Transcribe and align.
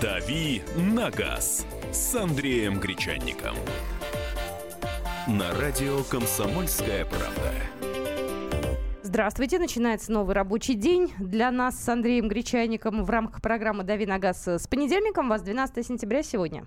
«Дави 0.00 0.62
на 0.76 1.10
газ» 1.10 1.66
с 1.90 2.14
Андреем 2.14 2.78
Гречанником. 2.78 3.56
На 5.26 5.52
радио 5.60 6.04
«Комсомольская 6.04 7.04
правда». 7.04 7.52
Здравствуйте, 9.02 9.58
начинается 9.58 10.12
новый 10.12 10.36
рабочий 10.36 10.74
день 10.74 11.12
для 11.18 11.50
нас 11.50 11.82
с 11.82 11.88
Андреем 11.88 12.28
Гречайником 12.28 13.02
в 13.02 13.10
рамках 13.10 13.42
программы 13.42 13.82
«Дави 13.82 14.06
на 14.06 14.20
газ» 14.20 14.46
с 14.46 14.68
понедельником. 14.68 15.28
Вас 15.28 15.42
12 15.42 15.84
сентября 15.84 16.22
сегодня. 16.22 16.64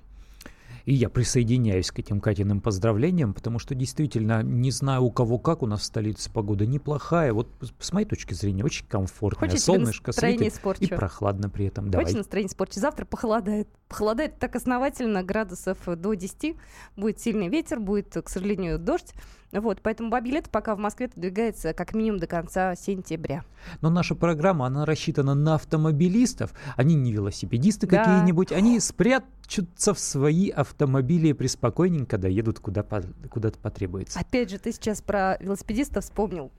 И 0.85 0.93
я 0.93 1.09
присоединяюсь 1.09 1.91
к 1.91 1.99
этим 1.99 2.19
Катиным 2.19 2.61
поздравлениям, 2.61 3.33
потому 3.33 3.59
что 3.59 3.75
действительно 3.75 4.43
не 4.43 4.71
знаю 4.71 5.03
у 5.03 5.11
кого 5.11 5.39
как, 5.39 5.63
у 5.63 5.67
нас 5.67 5.81
в 5.81 5.83
столице 5.83 6.31
погода 6.31 6.65
неплохая. 6.65 7.33
Вот 7.33 7.49
с 7.79 7.93
моей 7.93 8.07
точки 8.07 8.33
зрения 8.33 8.63
очень 8.63 8.85
комфортная. 8.87 9.49
Хочешь 9.49 9.63
Солнышко 9.63 10.11
светит 10.11 10.53
испорчу? 10.53 10.83
и 10.83 10.87
прохладно 10.87 11.49
при 11.49 11.65
этом. 11.65 11.85
Хочешь 11.85 11.99
Давай. 11.99 12.13
настроение 12.13 12.49
испорчу? 12.49 12.79
Завтра 12.79 13.05
похолодает. 13.05 13.67
Похолодает 13.87 14.39
так 14.39 14.55
основательно, 14.55 15.23
градусов 15.23 15.77
до 15.85 16.13
10. 16.13 16.55
Будет 16.95 17.19
сильный 17.19 17.47
ветер, 17.47 17.79
будет, 17.79 18.13
к 18.13 18.29
сожалению, 18.29 18.79
дождь. 18.79 19.13
Вот, 19.51 19.81
поэтому 19.81 20.09
бабье 20.09 20.33
лето 20.33 20.49
пока 20.49 20.75
в 20.75 20.79
Москве 20.79 21.09
двигается 21.15 21.73
как 21.73 21.93
минимум 21.93 22.19
до 22.19 22.27
конца 22.27 22.73
сентября. 22.75 23.43
Но 23.81 23.89
наша 23.89 24.15
программа, 24.15 24.65
она 24.65 24.85
рассчитана 24.85 25.35
на 25.35 25.55
автомобилистов. 25.55 26.53
Они 26.77 26.95
не 26.95 27.11
велосипедисты 27.11 27.85
Да. 27.87 27.97
какие-нибудь. 28.03 28.51
Они 28.51 28.79
спрячутся 28.79 29.93
в 29.93 29.99
свои 29.99 30.49
автомобили 30.49 31.27
и 31.29 31.33
преспокойненько 31.33 32.17
доедут 32.17 32.59
куда, 32.59 32.83
по- 32.83 33.03
куда-то 33.29 33.59
потребуется. 33.59 34.19
Опять 34.19 34.49
же, 34.49 34.57
ты 34.57 34.71
сейчас 34.71 35.01
про 35.01 35.37
велосипедистов 35.41 36.05
вспомнил. 36.05 36.51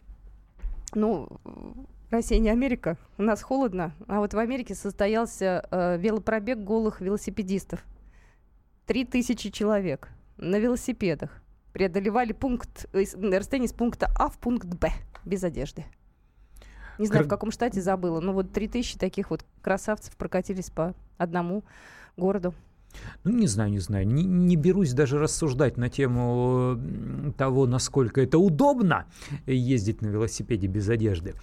Ну, 0.94 1.28
Россия 2.10 2.38
не 2.38 2.50
Америка, 2.50 2.98
у 3.16 3.22
нас 3.22 3.40
холодно, 3.42 3.94
а 4.06 4.18
вот 4.20 4.34
в 4.34 4.38
Америке 4.38 4.74
состоялся 4.74 5.66
э, 5.70 5.96
велопробег 5.98 6.58
голых 6.58 7.00
велосипедистов. 7.00 7.82
Три 8.84 9.06
тысячи 9.06 9.48
человек 9.50 10.08
на 10.36 10.58
велосипедах 10.58 11.41
преодолевали 11.72 12.32
пункт, 12.32 12.86
э, 12.92 13.04
расстояние 13.36 13.68
с 13.68 13.72
пункта 13.72 14.10
А 14.18 14.28
в 14.28 14.38
пункт 14.38 14.66
Б 14.66 14.90
без 15.24 15.42
одежды. 15.44 15.84
Не 16.98 17.06
знаю, 17.06 17.22
Кр- 17.22 17.26
в 17.26 17.30
каком 17.30 17.50
штате 17.50 17.80
забыла, 17.80 18.20
но 18.20 18.32
вот 18.32 18.52
три 18.52 18.68
тысячи 18.68 18.98
таких 18.98 19.30
вот 19.30 19.44
красавцев 19.62 20.14
прокатились 20.16 20.70
по 20.70 20.94
одному 21.16 21.64
городу. 22.16 22.54
Ну, 23.24 23.30
не 23.32 23.46
знаю, 23.46 23.70
не 23.70 23.78
знаю. 23.78 24.06
Не, 24.06 24.22
не 24.22 24.54
берусь 24.56 24.92
даже 24.92 25.18
рассуждать 25.18 25.78
на 25.78 25.88
тему 25.88 26.78
того, 27.38 27.66
насколько 27.66 28.20
это 28.20 28.36
удобно 28.38 29.06
ездить 29.46 30.02
на 30.02 30.08
велосипеде 30.08 30.66
без 30.66 30.90
одежды. 30.90 31.34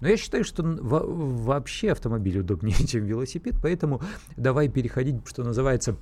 Но 0.00 0.08
я 0.08 0.18
считаю, 0.18 0.44
что 0.44 0.62
во- 0.62 1.06
вообще 1.06 1.92
автомобиль 1.92 2.38
удобнее, 2.40 2.74
чем 2.86 3.04
велосипед, 3.06 3.54
поэтому 3.62 4.02
давай 4.36 4.68
переходить, 4.68 5.26
что 5.26 5.42
называется, 5.44 5.96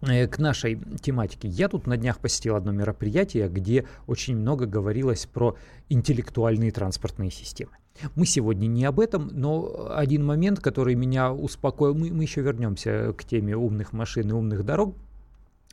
к 0.00 0.38
нашей 0.38 0.78
тематике. 1.00 1.48
Я 1.48 1.68
тут 1.68 1.86
на 1.86 1.96
днях 1.96 2.18
посетил 2.18 2.56
одно 2.56 2.72
мероприятие, 2.72 3.48
где 3.48 3.86
очень 4.06 4.36
много 4.36 4.66
говорилось 4.66 5.26
про 5.26 5.56
интеллектуальные 5.88 6.72
транспортные 6.72 7.30
системы. 7.30 7.72
Мы 8.16 8.26
сегодня 8.26 8.66
не 8.66 8.84
об 8.84 8.98
этом, 9.00 9.30
но 9.32 9.92
один 9.94 10.24
момент, 10.24 10.60
который 10.60 10.94
меня 10.94 11.32
успокоил, 11.32 11.94
мы, 11.94 12.10
мы 12.12 12.24
еще 12.24 12.42
вернемся 12.42 13.14
к 13.16 13.24
теме 13.24 13.56
умных 13.56 13.92
машин 13.92 14.28
и 14.30 14.32
умных 14.32 14.64
дорог. 14.64 14.96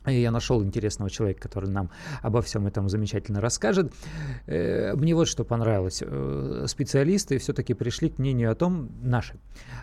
И 0.06 0.20
Я 0.20 0.30
нашел 0.30 0.62
интересного 0.64 1.10
человека, 1.10 1.42
который 1.42 1.70
нам 1.70 1.90
обо 2.22 2.42
всем 2.42 2.66
этом 2.66 2.88
замечательно 2.88 3.40
расскажет. 3.40 3.92
Э, 4.46 4.94
Мне 4.94 5.14
вот 5.14 5.28
что 5.28 5.44
понравилось. 5.44 6.02
Э, 6.04 6.64
Специалисты 6.66 7.38
все-таки 7.38 7.74
пришли 7.74 8.08
к 8.08 8.18
мнению 8.18 8.50
о 8.50 8.54
том, 8.54 8.90
наши, 9.02 9.34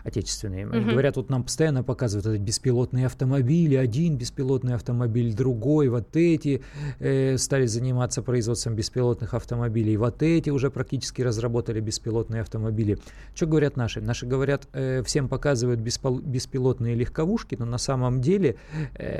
отечественные, 0.04 0.66
Мгм. 0.66 0.90
говорят, 0.90 1.16
вот 1.16 1.30
нам 1.30 1.42
постоянно 1.44 1.82
показывают 1.82 2.26
этот 2.26 2.40
беспилотные 2.40 3.06
автомобили, 3.06 3.76
один 3.76 4.16
беспилотный 4.16 4.74
автомобиль, 4.74 5.34
другой, 5.34 5.88
вот 5.88 6.16
эти 6.16 6.62
э, 6.98 7.38
стали 7.38 7.66
заниматься 7.66 8.22
производством 8.22 8.74
беспилотных 8.74 9.32
автомобилей, 9.34 9.96
вот 9.96 10.22
эти 10.22 10.50
уже 10.50 10.70
практически 10.70 11.22
разработали 11.22 11.80
беспилотные 11.80 12.42
автомобили. 12.42 12.98
Что 13.34 13.46
говорят 13.46 13.76
наши? 13.76 14.00
Наши 14.00 14.26
говорят, 14.26 14.68
всем 15.04 15.28
показывают 15.28 15.80
беспилотные 15.80 16.94
легковушки, 16.94 17.56
но 17.58 17.64
на 17.64 17.78
самом 17.78 18.20
деле 18.20 18.56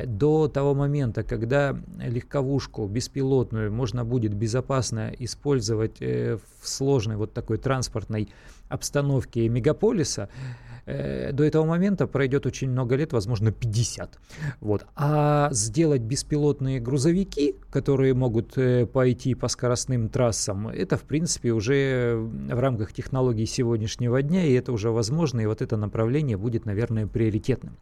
до 0.07 0.49
того 0.49 0.75
момента, 0.75 0.90
когда 1.23 1.77
легковушку 1.99 2.87
беспилотную 2.87 3.73
можно 3.73 4.05
будет 4.05 4.35
безопасно 4.35 5.13
использовать 5.19 5.97
э, 6.01 6.39
в 6.61 6.69
сложной 6.69 7.17
вот 7.17 7.33
такой 7.33 7.59
транспортной 7.59 8.29
обстановке 8.69 9.49
мегаполиса, 9.49 10.29
э, 10.87 11.33
до 11.33 11.45
этого 11.45 11.65
момента 11.65 12.07
пройдет 12.07 12.47
очень 12.47 12.71
много 12.71 12.97
лет, 12.97 13.13
возможно, 13.13 13.53
50. 13.53 14.19
Вот. 14.61 14.87
А 14.97 15.49
сделать 15.53 16.03
беспилотные 16.03 16.81
грузовики, 16.81 17.57
которые 17.71 18.15
могут 18.15 18.57
э, 18.57 18.87
пойти 18.87 19.35
по 19.35 19.49
скоростным 19.49 20.09
трассам, 20.09 20.69
это, 20.69 20.97
в 20.97 21.03
принципе, 21.03 21.53
уже 21.53 22.15
в 22.17 22.59
рамках 22.59 22.93
технологий 22.93 23.47
сегодняшнего 23.47 24.23
дня, 24.23 24.45
и 24.45 24.53
это 24.53 24.73
уже 24.73 24.91
возможно, 24.91 25.41
и 25.41 25.47
вот 25.47 25.63
это 25.63 25.77
направление 25.77 26.37
будет, 26.37 26.65
наверное, 26.65 27.07
приоритетным. 27.07 27.77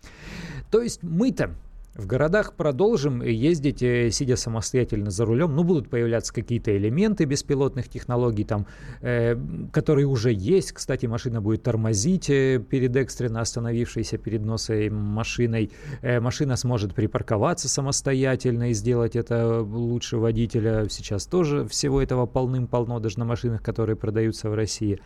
То 0.71 0.83
есть 0.83 1.03
мы-то 1.03 1.55
в 1.95 2.07
городах 2.07 2.55
продолжим 2.55 3.23
ездить, 3.23 3.83
э, 3.83 4.11
сидя 4.11 4.37
самостоятельно 4.37 5.11
за 5.11 5.25
рулем. 5.25 5.55
Ну, 5.57 5.65
будут 5.65 5.91
появляться 5.91 6.33
какие-то 6.33 6.77
элементы 6.77 7.25
беспилотных 7.25 7.89
технологий, 7.89 8.45
там, 8.45 8.67
э, 9.01 9.37
которые 9.73 10.07
уже 10.07 10.33
есть. 10.33 10.73
Кстати, 10.73 11.07
машина 11.07 11.41
будет 11.41 11.65
тормозить 11.65 12.31
э, 12.31 12.63
перед 12.71 12.95
экстренно 12.95 13.41
остановившейся 13.41 14.17
перед 14.19 14.45
носой 14.45 14.91
машиной. 14.91 15.71
Э, 16.03 16.21
машина 16.21 16.57
сможет 16.57 16.95
припарковаться 16.95 17.69
самостоятельно 17.69 18.71
и 18.71 18.75
сделать 18.75 19.17
это 19.17 19.61
лучше 19.61 20.19
водителя. 20.19 20.87
Сейчас 20.89 21.27
тоже 21.27 21.67
всего 21.67 22.01
этого 22.01 22.27
полным-полно, 22.27 23.01
даже 23.01 23.19
на 23.19 23.25
машинах, 23.25 23.63
которые 23.63 23.97
продаются 23.97 24.51
в 24.51 24.55
России. 24.55 25.01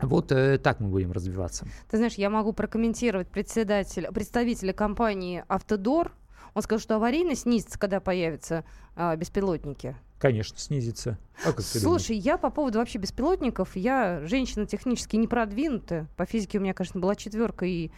Вот 0.00 0.32
э, 0.32 0.58
так 0.58 0.80
мы 0.80 0.88
будем 0.88 1.12
развиваться. 1.12 1.66
Ты 1.90 1.96
знаешь, 1.96 2.14
я 2.14 2.30
могу 2.30 2.52
прокомментировать 2.52 3.28
председателя, 3.28 4.10
представителя 4.12 4.72
компании 4.72 5.44
«Автодор». 5.48 6.12
Он 6.54 6.62
сказал, 6.62 6.80
что 6.80 6.96
аварийность 6.96 7.42
снизится, 7.42 7.78
когда 7.78 8.00
появятся 8.00 8.64
а, 8.96 9.14
беспилотники. 9.16 9.96
Конечно, 10.18 10.58
снизится. 10.58 11.18
А 11.44 11.50
думаешь? 11.50 11.66
Слушай, 11.66 12.16
я 12.16 12.36
по 12.36 12.50
поводу 12.50 12.78
вообще 12.78 12.98
беспилотников, 12.98 13.76
я 13.76 14.22
женщина 14.24 14.66
технически 14.66 15.16
не 15.16 15.28
продвинутая. 15.28 16.08
По 16.16 16.26
физике 16.26 16.58
у 16.58 16.60
меня, 16.60 16.74
конечно, 16.74 16.98
была 16.98 17.14
четверка, 17.14 17.64
и 17.66 17.92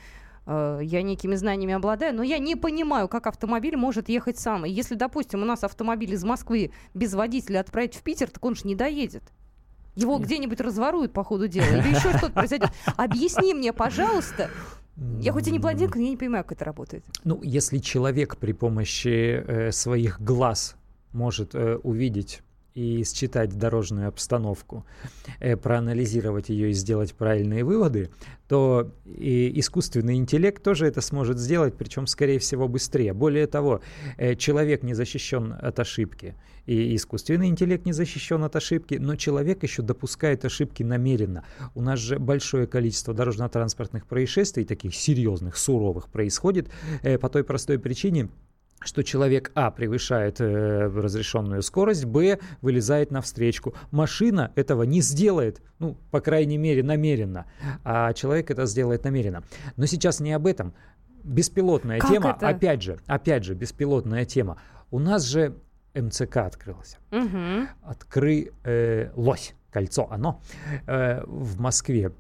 э, 0.47 0.81
я 0.83 1.03
некими 1.03 1.35
знаниями 1.37 1.73
обладаю, 1.73 2.15
но 2.15 2.23
я 2.23 2.39
не 2.39 2.57
понимаю, 2.57 3.09
как 3.09 3.27
автомобиль 3.27 3.77
может 3.77 4.11
ехать 4.11 4.39
сам. 4.39 4.67
И 4.67 4.71
если, 4.71 4.95
допустим, 4.95 5.43
у 5.43 5.47
нас 5.47 5.65
автомобиль 5.65 6.13
из 6.13 6.23
Москвы 6.23 6.73
без 6.93 7.15
водителя 7.15 7.61
отправить 7.61 7.95
в 7.95 8.03
Питер, 8.03 8.29
так 8.29 8.45
он 8.45 8.55
же 8.55 8.67
не 8.67 8.75
доедет. 8.75 9.23
Его 9.95 10.19
где-нибудь 10.19 10.61
разворуют 10.61 11.13
по 11.13 11.25
ходу 11.25 11.49
дела, 11.49 11.67
или 11.67 11.89
еще 11.95 12.17
что-то 12.17 12.31
произойдет. 12.31 12.71
Объясни 12.97 13.55
мне, 13.55 13.73
пожалуйста. 13.73 14.51
Я 15.21 15.33
хоть 15.33 15.49
и 15.49 15.51
не 15.51 15.59
блондинка, 15.59 15.99
но 15.99 16.05
я 16.05 16.11
не 16.11 16.17
понимаю, 16.17 16.45
как 16.45 16.53
это 16.53 16.65
работает. 16.65 17.05
Ну, 17.25 17.41
если 17.43 17.79
человек 17.79 18.37
при 18.37 18.53
помощи 18.53 19.43
э, 19.47 19.73
своих 19.73 20.21
глаз 20.21 20.77
может 21.13 21.55
э, 21.55 21.77
увидеть 21.77 22.43
и 22.75 23.05
считать 23.05 23.57
дорожную 23.59 24.09
обстановку, 24.09 24.85
э, 25.41 25.57
проанализировать 25.57 26.49
ее 26.49 26.71
и 26.71 26.73
сделать 26.73 27.15
правильные 27.15 27.65
выводы, 27.65 28.11
то 28.49 28.93
и 29.05 29.59
искусственный 29.61 30.17
интеллект 30.17 30.63
тоже 30.63 30.87
это 30.87 31.01
сможет 31.01 31.39
сделать, 31.39 31.75
причем, 31.77 32.07
скорее 32.07 32.39
всего, 32.39 32.69
быстрее. 32.69 33.13
Более 33.13 33.47
того, 33.47 33.81
э, 34.17 34.35
человек 34.35 34.83
не 34.83 34.95
защищен 34.95 35.55
от 35.61 35.79
ошибки, 35.79 36.35
и 36.67 36.95
искусственный 36.97 37.49
интеллект 37.49 37.87
не 37.87 37.93
защищен 37.93 38.43
от 38.45 38.57
ошибки, 38.57 38.95
но 38.95 39.17
человек 39.17 39.63
еще 39.63 39.83
допускает 39.83 40.45
ошибки 40.45 40.83
намеренно. 40.83 41.45
У 41.75 41.83
нас 41.83 41.99
же 41.99 42.19
большое 42.19 42.67
количество 42.67 43.15
дорожно-транспортных 43.15 44.07
происшествий, 44.07 44.65
таких 44.65 44.95
серьезных, 44.95 45.57
суровых, 45.57 46.09
происходит 46.09 46.69
э, 47.03 47.19
по 47.19 47.29
той 47.29 47.45
простой 47.45 47.79
причине, 47.79 48.29
что 48.81 49.05
человек 49.05 49.53
А 49.55 49.71
превышает 49.71 50.41
э, 50.41 50.87
разрешенную 50.87 51.63
скорость, 51.63 52.05
Б 52.07 52.39
вылезает 52.63 53.11
на 53.11 53.21
встречку. 53.21 53.75
Машина 53.91 54.53
этого 54.55 54.83
не 54.85 55.01
сделает, 55.03 55.63
ну, 55.79 55.97
по 56.11 56.21
крайней 56.21 56.59
мере, 56.59 56.83
намеренно, 56.83 57.47
а 57.85 58.13
человек 58.15 58.51
это 58.51 58.67
сделает 58.67 59.05
намеренно. 59.05 59.43
Но 59.77 59.87
сейчас 59.87 60.21
не 60.21 60.33
об 60.33 60.47
этом. 60.47 60.75
Беспилотная 61.23 61.99
Как 61.99 62.11
тема, 62.11 62.31
это? 62.31 62.49
опять 62.49 62.83
же, 62.83 62.99
опять 63.07 63.45
же, 63.45 63.55
беспилотная 63.55 64.25
тема. 64.25 64.59
У 64.91 64.99
нас 64.99 65.25
же 65.25 65.55
МЦК 65.95 66.39
открылся. 66.39 66.97
Мгм. 67.11 67.69
Открылось 67.83 69.55
кольцо, 69.71 70.09
оно 70.11 70.41
э, 70.87 71.23
в 71.27 71.61
Москве. 71.61 72.13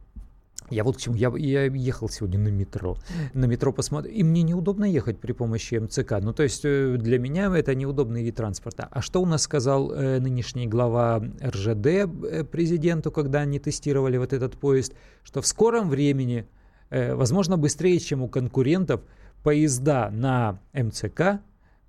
Я 0.71 0.85
вот 0.85 0.97
к 0.97 1.01
чему. 1.01 1.17
Я, 1.17 1.33
я 1.37 1.65
ехал 1.65 2.09
сегодня 2.09 2.39
на 2.39 2.49
метро. 2.49 2.97
На 3.35 3.47
метро 3.47 3.73
посмотрел. 3.73 4.15
И 4.15 4.23
мне 4.23 4.43
неудобно 4.43 4.85
ехать 4.85 5.19
при 5.19 5.33
помощи 5.33 5.75
МЦК. 5.75 6.21
Ну, 6.21 6.33
то 6.33 6.43
есть 6.43 6.65
э, 6.65 6.97
для 6.97 7.19
меня 7.19 7.53
это 7.55 7.75
неудобный 7.75 8.23
вид 8.23 8.37
транспорта. 8.37 8.89
А 8.91 9.03
что 9.03 9.21
у 9.21 9.27
нас 9.27 9.43
сказал 9.43 9.93
э, 9.93 10.21
нынешний 10.21 10.67
глава 10.67 11.23
РЖД 11.43 11.87
э, 11.87 12.45
президенту, 12.45 13.11
когда 13.11 13.41
они 13.41 13.59
тестировали 13.59 14.17
вот 14.17 14.33
этот 14.33 14.57
поезд? 14.57 14.95
Что 15.25 15.43
в 15.43 15.47
скором 15.47 15.91
времени, 15.91 16.47
э, 16.91 17.15
возможно, 17.15 17.57
быстрее, 17.57 17.99
чем 17.99 18.23
у 18.23 18.29
конкурентов, 18.29 19.01
поезда 19.43 20.11
на 20.11 20.59
МЦК 20.73 21.41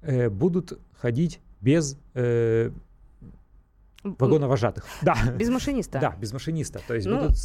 э, 0.01 0.29
будут 0.29 0.79
ходить 0.93 1.39
без 1.61 1.97
э, 2.13 2.71
вагоновожатых. 4.03 4.85
Да. 5.01 5.15
Без 5.37 5.49
машиниста. 5.49 5.99
Да, 5.99 6.15
без 6.19 6.33
машиниста. 6.33 6.81
То 6.87 6.95
есть 6.95 7.07
ну, 7.07 7.21
будут 7.21 7.37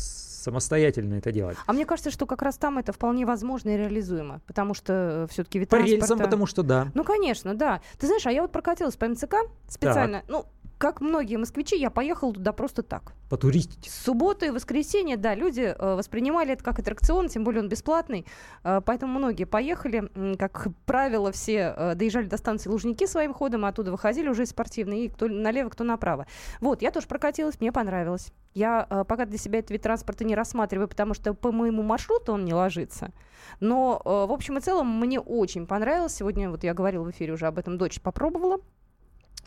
самостоятельно 0.46 1.14
это 1.14 1.32
делать. 1.32 1.58
А 1.66 1.72
мне 1.72 1.84
кажется, 1.84 2.12
что 2.12 2.24
как 2.24 2.42
раз 2.42 2.56
там 2.56 2.78
это 2.78 2.92
вполне 2.92 3.26
возможно 3.26 3.70
и 3.70 3.76
реализуемо, 3.76 4.40
потому 4.46 4.74
что 4.74 4.92
э, 4.92 5.26
все-таки 5.32 5.58
вид 5.58 5.68
По 5.68 5.76
транспорта... 5.76 6.00
рельсам, 6.00 6.18
потому 6.18 6.46
что 6.46 6.62
да. 6.62 6.88
Ну, 6.94 7.02
конечно, 7.02 7.54
да. 7.54 7.80
Ты 7.98 8.06
знаешь, 8.06 8.24
а 8.26 8.32
я 8.32 8.42
вот 8.42 8.52
прокатилась 8.52 8.96
по 8.96 9.08
МЦК 9.08 9.34
специально. 9.68 10.20
Так. 10.20 10.28
Ну, 10.28 10.46
как 10.78 11.00
многие 11.00 11.36
москвичи, 11.36 11.76
я 11.76 11.90
поехала 11.90 12.34
туда 12.34 12.52
просто 12.52 12.82
так. 12.82 13.12
Потуристить. 13.30 13.90
Суббота 13.90 14.46
и 14.46 14.50
воскресенье, 14.50 15.16
да, 15.16 15.34
люди 15.34 15.74
э, 15.76 15.94
воспринимали 15.94 16.52
это 16.52 16.62
как 16.62 16.78
аттракцион, 16.78 17.28
тем 17.28 17.44
более 17.44 17.62
он 17.62 17.68
бесплатный, 17.68 18.26
э, 18.62 18.80
поэтому 18.84 19.18
многие 19.18 19.44
поехали. 19.44 20.10
Как 20.36 20.68
правило, 20.84 21.32
все 21.32 21.74
э, 21.76 21.94
доезжали 21.94 22.26
до 22.26 22.36
станции 22.36 22.68
Лужники 22.68 23.06
своим 23.06 23.32
ходом, 23.32 23.64
а 23.64 23.68
оттуда 23.68 23.90
выходили 23.90 24.28
уже 24.28 24.44
спортивные, 24.44 25.06
и 25.06 25.08
кто 25.08 25.28
налево, 25.28 25.70
кто 25.70 25.82
направо. 25.82 26.26
Вот, 26.60 26.82
я 26.82 26.90
тоже 26.90 27.06
прокатилась, 27.06 27.58
мне 27.60 27.72
понравилось. 27.72 28.32
Я 28.54 28.86
пока 29.06 29.26
для 29.26 29.36
себя 29.36 29.58
этот 29.58 29.70
вид 29.72 29.82
транспорта 29.82 30.24
не 30.24 30.34
рассматриваю, 30.34 30.88
потому 30.88 31.12
что 31.12 31.34
по 31.34 31.52
моему 31.52 31.82
маршруту 31.82 32.32
он 32.32 32.44
не 32.44 32.54
ложится. 32.54 33.12
Но, 33.60 34.00
в 34.02 34.32
общем 34.32 34.56
и 34.56 34.60
целом, 34.62 34.98
мне 34.98 35.20
очень 35.20 35.66
понравилось. 35.66 36.14
Сегодня, 36.14 36.48
вот 36.48 36.64
я 36.64 36.72
говорила 36.72 37.04
в 37.04 37.10
эфире 37.10 37.34
уже 37.34 37.46
об 37.46 37.58
этом, 37.58 37.76
дочь 37.76 38.00
попробовала. 38.00 38.58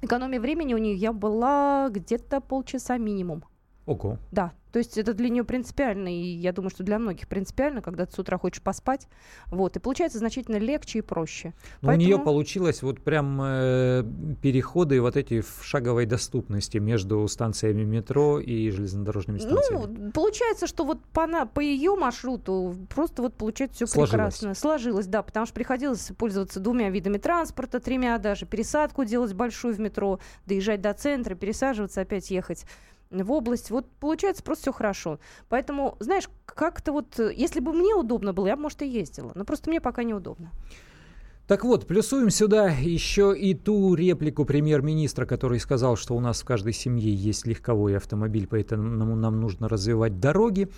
Экономия 0.02 0.40
времени 0.40 0.74
у 0.74 0.78
нее 0.78 1.12
была 1.12 1.90
где-то 1.92 2.40
полчаса 2.40 2.98
минимум. 2.98 3.44
Ого. 3.90 4.18
Да, 4.32 4.54
то 4.72 4.78
есть 4.78 4.98
это 4.98 5.14
для 5.14 5.30
нее 5.30 5.44
принципиально, 5.44 6.10
и 6.10 6.22
я 6.22 6.52
думаю, 6.52 6.70
что 6.70 6.84
для 6.84 7.00
многих 7.00 7.28
принципиально, 7.28 7.82
когда 7.82 8.06
ты 8.06 8.14
с 8.14 8.20
утра 8.20 8.38
хочешь 8.38 8.62
поспать. 8.62 9.08
Вот, 9.48 9.76
и 9.76 9.80
получается 9.80 10.20
значительно 10.20 10.58
легче 10.58 11.00
и 11.00 11.02
проще. 11.02 11.54
Но 11.82 11.88
Поэтому... 11.88 11.94
у 11.94 11.98
нее 11.98 12.20
получилось 12.20 12.84
вот 12.84 13.02
прям 13.02 13.42
э, 13.42 14.04
переходы 14.44 15.02
вот 15.02 15.18
эти 15.18 15.42
в 15.42 15.62
шаговой 15.64 16.06
доступности 16.06 16.78
между 16.78 17.28
станциями 17.28 17.84
метро 17.84 18.40
и 18.40 18.70
железнодорожными 18.70 19.40
ну, 19.40 19.58
станциями. 19.58 19.98
Ну, 19.98 20.12
получается, 20.12 20.68
что 20.68 20.86
вот 20.86 21.04
по, 21.14 21.26
на, 21.26 21.48
по 21.48 21.62
ее 21.62 21.96
маршруту 21.96 22.76
просто 22.94 23.24
вот 23.24 23.34
получается 23.34 23.88
все 23.88 24.04
прекрасно. 24.04 24.54
Сложилось, 24.54 25.08
да, 25.08 25.24
потому 25.24 25.48
что 25.48 25.56
приходилось 25.56 26.12
пользоваться 26.16 26.60
двумя 26.60 26.92
видами 26.92 27.18
транспорта, 27.18 27.80
тремя 27.80 28.20
даже, 28.20 28.46
пересадку 28.46 29.04
делать 29.04 29.34
большую 29.34 29.74
в 29.74 29.80
метро, 29.80 30.20
доезжать 30.46 30.82
до 30.82 30.94
центра, 30.94 31.34
пересаживаться, 31.34 32.02
опять 32.02 32.30
ехать 32.30 32.66
в 33.12 33.32
область. 33.32 33.72
Вот 33.72 33.88
получается 34.00 34.44
просто 34.44 34.64
все 34.64 34.74
хорошо. 34.74 35.20
Поэтому, 35.48 35.98
знаешь, 36.00 36.30
как-то 36.46 36.92
вот, 36.92 37.20
э, 37.20 37.34
если 37.36 37.60
бы 37.60 37.74
мне 37.74 37.96
удобно 37.96 38.34
было, 38.34 38.48
я 38.48 38.56
бы, 38.56 38.64
может, 38.64 38.82
и 38.82 38.88
ездила. 38.88 39.32
Но 39.36 39.46
просто 39.46 39.70
мне 39.70 39.82
пока 39.82 40.04
неудобно. 40.04 40.52
Так 41.48 41.66
вот, 41.66 41.88
плюсуем 41.88 42.30
сюда 42.30 42.70
еще 42.70 43.36
и 43.36 43.56
ту 43.56 43.96
реплику 43.96 44.46
премьер-министра, 44.46 45.26
который 45.26 45.60
сказал, 45.60 45.96
что 45.96 46.16
у 46.16 46.20
нас 46.20 46.42
в 46.42 46.46
каждой 46.46 46.74
семье 46.74 47.12
есть 47.12 47.48
легковой 47.48 47.98
автомобиль, 47.98 48.46
поэтому 48.48 49.16
нам 49.16 49.42
нужно 49.42 49.68
развивать 49.68 50.20
дороги. 50.20 50.70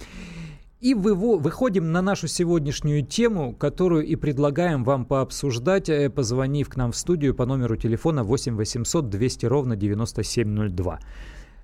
И 0.80 0.94
выходим 0.95 1.92
на 1.92 2.01
нашу 2.01 2.28
сегодняшнюю 2.28 3.06
тему, 3.06 3.54
которую 3.54 4.06
и 4.06 4.16
предлагаем 4.16 4.86
вам 4.86 5.06
пообсуждать, 5.06 5.89
э, 5.89 6.10
позвонив 6.10 6.69
к 6.69 6.78
нам 6.78 6.94
в 6.94 6.95
студию 6.95 7.36
по 7.36 7.45
номеру 7.45 7.75
телефона 7.75 8.24
8 8.24 8.56
800 8.56 9.10
200 9.10 9.45
ровно 9.48 9.75
9702. 9.75 11.00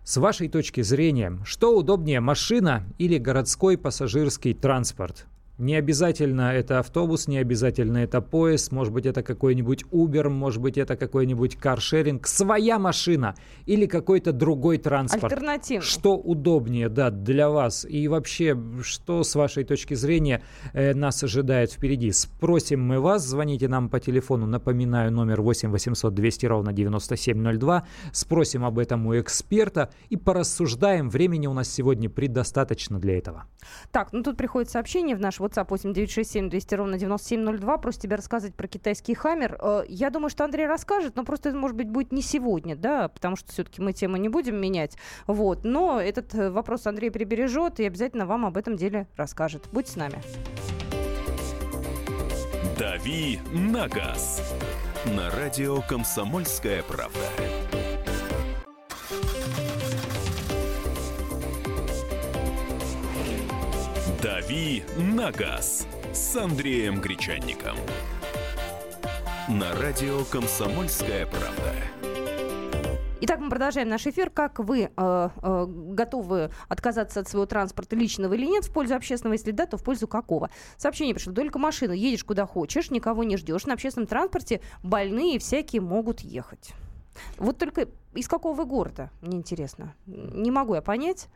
С 0.07 0.15
вашей 0.15 0.48
точки 0.48 0.80
зрения, 0.83 1.38
что 1.44 1.77
удобнее, 1.77 2.21
машина 2.21 2.86
или 2.98 3.18
городской 3.18 3.77
пассажирский 3.77 4.54
транспорт? 4.54 5.25
Не 5.57 5.74
обязательно 5.74 6.54
это 6.54 6.77
автобус, 6.77 7.27
не 7.27 7.39
обязательно 7.39 7.98
это 7.98 8.21
поезд, 8.21 8.71
может 8.71 8.94
быть 8.94 9.07
это 9.07 9.24
какой-нибудь 9.24 9.86
Uber, 9.92 10.30
может 10.30 10.62
быть 10.62 10.77
это 10.77 10.95
какой-нибудь 10.95 11.56
каршеринг, 11.56 12.27
своя 12.27 12.77
машина 12.77 13.33
или 13.65 13.88
какой-то 13.88 14.33
другой 14.33 14.77
транспорт. 14.77 15.24
Альтернативный. 15.24 15.83
Что 15.83 16.15
удобнее, 16.15 16.89
да, 16.89 17.09
для 17.09 17.50
вас 17.50 17.86
и 17.89 18.07
вообще, 18.07 18.56
что 18.83 19.24
с 19.24 19.33
вашей 19.33 19.63
точки 19.63 19.95
зрения 19.95 20.44
э, 20.74 20.94
нас 20.94 21.24
ожидает 21.24 21.71
впереди. 21.71 22.12
Спросим 22.12 22.83
мы 22.83 23.00
вас, 23.00 23.25
звоните 23.25 23.68
нам 23.68 23.89
по 23.89 24.00
телефону, 24.00 24.45
напоминаю, 24.45 25.12
номер 25.12 25.42
8 25.42 25.71
800 25.71 26.13
200 26.13 26.45
ровно 26.45 26.71
9702, 26.71 27.88
спросим 28.12 28.63
об 28.63 28.77
этом 28.77 29.07
у 29.07 29.19
эксперта 29.19 29.89
и 30.09 30.18
порассуждаем, 30.18 31.09
времени 31.09 31.48
у 31.48 31.54
нас 31.54 31.68
сегодня 31.68 32.12
предостаточно 32.12 33.00
для 33.00 33.18
этого. 33.18 33.45
Так, 33.92 34.13
ну 34.13 34.21
тут 34.21 34.38
приходит 34.38 34.69
сообщение 34.69 35.15
в 35.15 35.19
наш 35.19 35.39
WhatsApp 35.48 35.68
8967 35.70 36.50
200 36.50 36.76
ровно 36.76 36.98
9702. 36.98 37.78
Просто 37.78 38.02
тебе 38.04 38.16
рассказывать 38.16 38.56
про 38.56 38.68
китайский 38.68 39.14
хаммер. 39.14 39.58
Э, 39.60 39.84
я 39.88 40.10
думаю, 40.10 40.30
что 40.30 40.44
Андрей 40.44 40.68
расскажет, 40.68 41.16
но 41.16 41.24
просто 41.24 41.50
это, 41.50 41.58
может 41.58 41.76
быть, 41.78 41.90
будет 41.90 42.12
не 42.12 42.22
сегодня, 42.22 42.76
да, 42.76 43.10
потому 43.10 43.36
что 43.36 43.52
все-таки 43.52 43.82
мы 43.82 43.94
тему 43.94 44.18
не 44.18 44.30
будем 44.30 44.60
менять. 44.60 44.98
Вот. 45.26 45.64
Но 45.64 46.00
этот 46.00 46.34
э, 46.36 46.50
вопрос 46.50 46.88
Андрей 46.88 47.12
прибережет 47.12 47.80
и 47.80 47.86
обязательно 47.86 48.26
вам 48.26 48.46
об 48.46 48.58
этом 48.58 48.76
деле 48.76 49.08
расскажет. 49.16 49.68
Будь 49.72 49.88
с 49.88 49.96
нами. 49.96 50.22
«Дави 52.78 53.40
на 53.52 53.88
газ» 53.88 54.54
на 55.06 55.30
радио 55.32 55.82
«Комсомольская 55.82 56.84
правда». 56.84 57.77
«Дави 64.22 64.84
на 64.98 65.31
газ» 65.31 65.86
с 66.12 66.36
Андреем 66.36 67.00
Гречанником. 67.00 67.75
На 69.48 69.75
радио 69.75 70.24
«Комсомольская 70.31 71.28
правда». 71.28 71.74
Итак, 73.22 73.40
мы 73.40 73.50
продолжаем 73.50 73.90
наш 73.90 74.08
эфир. 74.08 74.31
Как 74.31 74.58
вы 74.58 74.84
э, 74.84 74.90
э, 74.96 75.66
готовы 75.68 76.50
отказаться 76.68 77.19
от 77.19 77.28
своего 77.28 77.46
транспорта 77.46 77.96
личного 77.96 78.34
или 78.34 78.46
нет 78.48 78.66
в 78.66 78.74
пользу 78.74 78.96
общественного? 78.96 79.34
Если 79.34 79.52
да, 79.52 79.68
то 79.68 79.78
в 79.78 79.84
пользу 79.84 80.08
какого? 80.08 80.50
Сообщение 80.78 81.14
пришло. 81.14 81.34
Только 81.34 81.60
машина. 81.60 81.92
Едешь 81.92 82.24
куда 82.24 82.48
хочешь, 82.48 82.90
никого 82.90 83.24
не 83.24 83.38
ждешь. 83.38 83.68
На 83.68 83.74
общественном 83.74 84.08
транспорте 84.08 84.62
больные 84.81 85.38
всякие 85.38 85.81
могут 85.81 86.22
ехать. 86.22 86.72
Вот 87.38 87.60
только 87.60 87.88
из 88.16 88.28
какого 88.28 88.56
вы 88.56 88.66
города, 88.66 89.12
мне 89.22 89.38
интересно. 89.38 89.96
Не 90.06 90.50
могу 90.50 90.74
я 90.74 90.81
понять. 90.81 91.28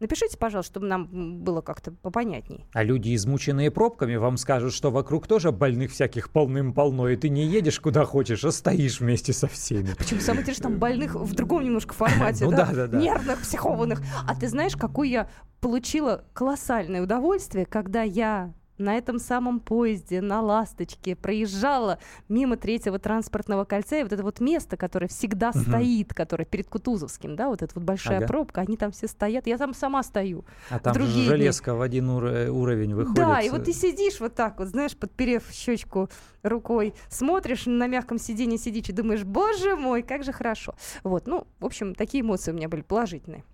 Напишите, 0.00 0.38
пожалуйста, 0.38 0.72
чтобы 0.72 0.86
нам 0.86 1.42
было 1.44 1.60
как-то 1.60 1.92
попонятней. 1.92 2.64
А 2.72 2.82
люди, 2.82 3.14
измученные 3.14 3.70
пробками, 3.70 4.16
вам 4.16 4.38
скажут, 4.38 4.72
что 4.72 4.90
вокруг 4.90 5.26
тоже 5.26 5.52
больных 5.52 5.92
всяких 5.92 6.30
полным-полно, 6.30 7.08
и 7.08 7.16
ты 7.16 7.28
не 7.28 7.44
едешь 7.44 7.78
куда 7.80 8.06
хочешь, 8.06 8.42
а 8.44 8.50
стоишь 8.50 9.00
вместе 9.00 9.34
со 9.34 9.46
всеми. 9.46 9.94
Почему? 9.98 10.20
Самое 10.20 10.42
интересное, 10.42 10.70
там 10.70 10.78
больных 10.78 11.14
в 11.14 11.34
другом 11.34 11.64
немножко 11.64 11.92
формате, 11.92 12.44
ну, 12.46 12.52
да? 12.52 12.70
Да, 12.72 12.86
да, 12.86 12.98
Нервных, 12.98 13.40
психованных. 13.40 14.00
А 14.26 14.34
ты 14.34 14.48
знаешь, 14.48 14.74
какой 14.74 15.10
я 15.10 15.28
получила 15.60 16.24
колоссальное 16.32 17.02
удовольствие, 17.02 17.66
когда 17.66 18.02
я 18.02 18.54
на 18.80 18.96
этом 18.96 19.18
самом 19.18 19.60
поезде, 19.60 20.20
на 20.20 20.40
«Ласточке» 20.40 21.14
проезжала 21.14 21.98
мимо 22.28 22.56
третьего 22.56 22.98
транспортного 22.98 23.64
кольца, 23.64 23.98
и 23.98 24.02
вот 24.02 24.12
это 24.12 24.22
вот 24.22 24.40
место, 24.40 24.76
которое 24.76 25.08
всегда 25.08 25.50
угу. 25.50 25.60
стоит, 25.60 26.14
которое 26.14 26.44
перед 26.44 26.68
Кутузовским, 26.68 27.36
да, 27.36 27.48
вот 27.48 27.62
эта 27.62 27.72
вот 27.74 27.84
большая 27.84 28.18
ага. 28.18 28.26
пробка, 28.26 28.62
они 28.62 28.76
там 28.76 28.92
все 28.92 29.06
стоят, 29.06 29.46
я 29.46 29.58
там 29.58 29.74
сама 29.74 30.02
стою. 30.02 30.44
А 30.70 30.78
там 30.78 30.94
Другие 30.94 31.28
железка 31.28 31.72
дни. 31.72 31.78
в 31.78 31.82
один 31.82 32.10
ур- 32.10 32.50
уровень 32.50 32.94
выходит. 32.94 33.16
Да, 33.16 33.40
и 33.40 33.50
вот 33.50 33.64
ты 33.64 33.72
сидишь 33.72 34.20
вот 34.20 34.34
так 34.34 34.58
вот, 34.58 34.68
знаешь, 34.68 34.96
подперев 34.96 35.44
щечку 35.50 36.08
рукой, 36.42 36.94
смотришь 37.08 37.66
на 37.66 37.86
мягком 37.86 38.18
сиденье 38.18 38.58
сидишь 38.58 38.88
и 38.88 38.92
думаешь, 38.92 39.24
боже 39.24 39.76
мой, 39.76 40.02
как 40.02 40.24
же 40.24 40.32
хорошо. 40.32 40.74
Вот, 41.04 41.26
ну, 41.26 41.46
в 41.58 41.66
общем, 41.66 41.94
такие 41.94 42.22
эмоции 42.22 42.52
у 42.52 42.54
меня 42.54 42.68
были 42.68 42.82
положительные. 42.82 43.44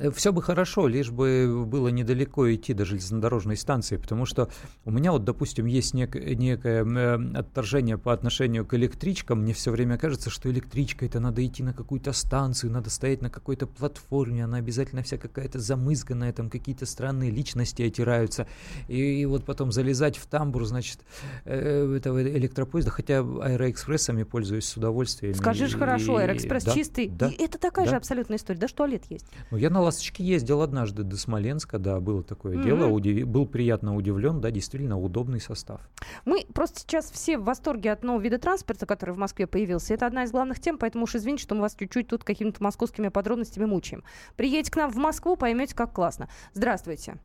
Э, 0.00 0.10
все 0.10 0.32
бы 0.32 0.42
хорошо, 0.42 0.88
лишь 0.88 1.10
бы 1.10 1.64
было 1.66 1.88
недалеко 1.88 2.52
идти 2.52 2.74
до 2.74 2.84
железнодорожной 2.84 3.56
станции, 3.56 3.96
потому 3.96 4.26
что 4.26 4.48
у 4.84 4.90
меня 4.90 5.12
вот, 5.12 5.24
допустим, 5.24 5.66
есть 5.66 5.94
нек- 5.94 6.34
некое 6.34 6.84
э, 6.84 7.38
отторжение 7.38 7.98
по 7.98 8.12
отношению 8.12 8.66
к 8.66 8.74
электричкам. 8.74 9.42
Мне 9.42 9.52
все 9.52 9.70
время 9.70 9.98
кажется, 9.98 10.30
что 10.30 10.50
электричка 10.50 11.06
это 11.06 11.20
надо 11.20 11.44
идти 11.46 11.62
на 11.62 11.72
какую-то 11.72 12.12
станцию, 12.12 12.72
надо 12.72 12.90
стоять 12.90 13.22
на 13.22 13.30
какой-то 13.30 13.66
платформе, 13.66 14.44
она 14.44 14.58
обязательно 14.58 15.02
вся 15.02 15.18
какая-то 15.18 15.58
замызганная, 15.58 16.32
там 16.32 16.50
какие-то 16.50 16.86
странные 16.86 17.30
личности 17.30 17.82
отираются. 17.82 18.46
И, 18.88 19.20
и 19.20 19.26
вот 19.26 19.44
потом 19.44 19.72
залезать 19.72 20.16
в 20.16 20.26
тамбур, 20.26 20.64
значит, 20.64 21.00
э, 21.44 21.94
этого 21.96 22.22
электропоезда, 22.22 22.90
хотя 22.90 23.20
аэроэкспрессами 23.20 24.22
пользуюсь 24.22 24.64
с 24.64 24.76
удовольствием. 24.76 25.34
Скажешь 25.34 25.74
и, 25.74 25.76
хорошо, 25.76 26.16
аэроэкспресс 26.16 26.64
да, 26.64 26.74
чистый. 26.74 27.08
Да, 27.08 27.28
и 27.28 27.42
это 27.42 27.58
такая 27.58 27.84
да. 27.84 27.90
же 27.90 27.96
абсолютная 27.96 28.38
история. 28.38 28.58
Да, 28.58 28.68
что 28.68 28.80
туалет 28.80 29.04
есть. 29.10 29.26
Ну, 29.50 29.58
я 29.58 29.68
на 29.68 29.82
«Ласточке» 29.90 30.22
ездил 30.22 30.62
однажды 30.62 31.02
до 31.02 31.16
Смоленска, 31.16 31.80
да, 31.80 31.98
было 31.98 32.22
такое 32.22 32.56
mm-hmm. 32.56 32.62
дело, 32.62 32.86
удив... 32.86 33.26
был 33.26 33.44
приятно 33.44 33.96
удивлен, 33.96 34.40
да, 34.40 34.52
действительно 34.52 34.96
удобный 34.96 35.40
состав. 35.40 35.80
Мы 36.24 36.46
просто 36.54 36.78
сейчас 36.78 37.10
все 37.10 37.36
в 37.36 37.42
восторге 37.42 37.90
от 37.90 38.04
нового 38.04 38.22
вида 38.22 38.38
транспорта, 38.38 38.86
который 38.86 39.10
в 39.10 39.18
Москве 39.18 39.48
появился. 39.48 39.92
Это 39.92 40.06
одна 40.06 40.22
из 40.22 40.30
главных 40.30 40.60
тем, 40.60 40.78
поэтому 40.78 41.04
уж 41.04 41.16
извините, 41.16 41.42
что 41.42 41.56
мы 41.56 41.62
вас 41.62 41.74
чуть-чуть 41.74 42.06
тут 42.06 42.22
какими-то 42.22 42.62
московскими 42.62 43.08
подробностями 43.08 43.64
мучаем. 43.64 44.04
Приедете 44.36 44.70
к 44.70 44.76
нам 44.76 44.92
в 44.92 44.96
Москву, 44.96 45.34
поймете, 45.34 45.74
как 45.74 45.92
классно. 45.92 46.28
Здравствуйте. 46.52 47.16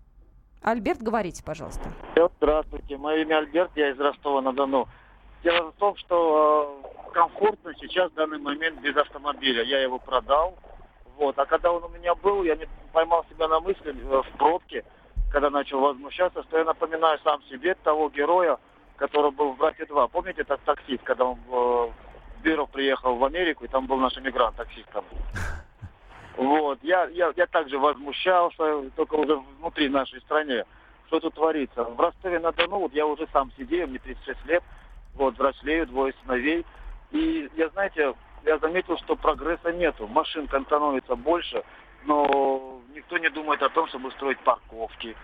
Альберт, 0.63 1.03
говорите, 1.03 1.43
пожалуйста. 1.43 1.93
Здравствуйте, 2.37 2.97
мое 2.97 3.21
имя 3.21 3.37
Альберт, 3.37 3.69
я 3.75 3.91
из 3.91 3.99
Ростова-на-Дону. 3.99 4.87
Дело 5.43 5.71
в 5.71 5.75
том, 5.75 5.95
что 5.97 6.81
э, 6.83 7.13
комфортно 7.13 7.73
сейчас 7.79 8.11
в 8.11 8.15
данный 8.15 8.39
момент 8.39 8.81
без 8.81 8.97
автомобиля. 8.97 9.63
Я 9.63 9.83
его 9.83 9.99
продал. 9.99 10.57
Вот. 11.17 11.37
А 11.39 11.45
когда 11.45 11.71
он 11.71 11.83
у 11.83 11.89
меня 11.89 12.13
был, 12.15 12.43
я 12.43 12.55
не 12.55 12.67
поймал 12.91 13.25
себя 13.29 13.47
на 13.47 13.59
мысли 13.59 13.95
э, 13.95 14.21
в 14.21 14.37
пробке, 14.37 14.83
когда 15.31 15.49
начал 15.49 15.79
возмущаться, 15.79 16.43
что 16.43 16.57
я 16.57 16.65
напоминаю 16.65 17.19
сам 17.23 17.41
себе 17.43 17.75
того 17.75 18.09
героя, 18.09 18.57
который 18.97 19.31
был 19.31 19.53
в 19.53 19.57
«Брате 19.57 19.83
2». 19.83 20.09
Помните 20.09 20.41
этот 20.41 20.61
таксист, 20.63 21.03
когда 21.03 21.25
он 21.25 21.39
в 21.47 21.91
Бюро 22.41 22.67
приехал 22.67 23.15
в 23.15 23.23
Америку, 23.23 23.65
и 23.65 23.67
там 23.67 23.87
был 23.87 23.97
наш 23.97 24.17
иммигрант, 24.17 24.55
таксист 24.55 24.87
там. 24.91 25.03
Вот. 26.37 26.79
Я, 26.83 27.05
я, 27.05 27.31
я 27.35 27.47
также 27.47 27.79
возмущался, 27.79 28.89
только 28.95 29.15
уже 29.15 29.37
внутри 29.59 29.89
нашей 29.89 30.19
страны. 30.21 30.65
Что 31.07 31.19
тут 31.19 31.35
творится? 31.35 31.83
В 31.83 31.99
Ростове-на-Дону, 31.99 32.79
вот 32.79 32.93
я 32.93 33.05
уже 33.05 33.27
сам 33.31 33.51
сидел, 33.57 33.87
мне 33.87 33.99
36 33.99 34.45
лет, 34.45 34.63
вот, 35.13 35.35
взрослею, 35.35 35.87
двое 35.87 36.13
сыновей. 36.23 36.65
И 37.11 37.49
я, 37.55 37.69
знаете, 37.69 38.13
я 38.45 38.57
заметил, 38.59 38.97
что 38.97 39.15
прогресса 39.15 39.71
нету. 39.71 40.07
Машин 40.07 40.47
становится 40.47 41.15
больше, 41.15 41.63
но 42.05 42.81
никто 42.93 43.17
не 43.17 43.29
думает 43.29 43.61
о 43.61 43.69
том, 43.69 43.87
чтобы 43.87 44.11
строить 44.11 44.39
парковки 44.39 45.15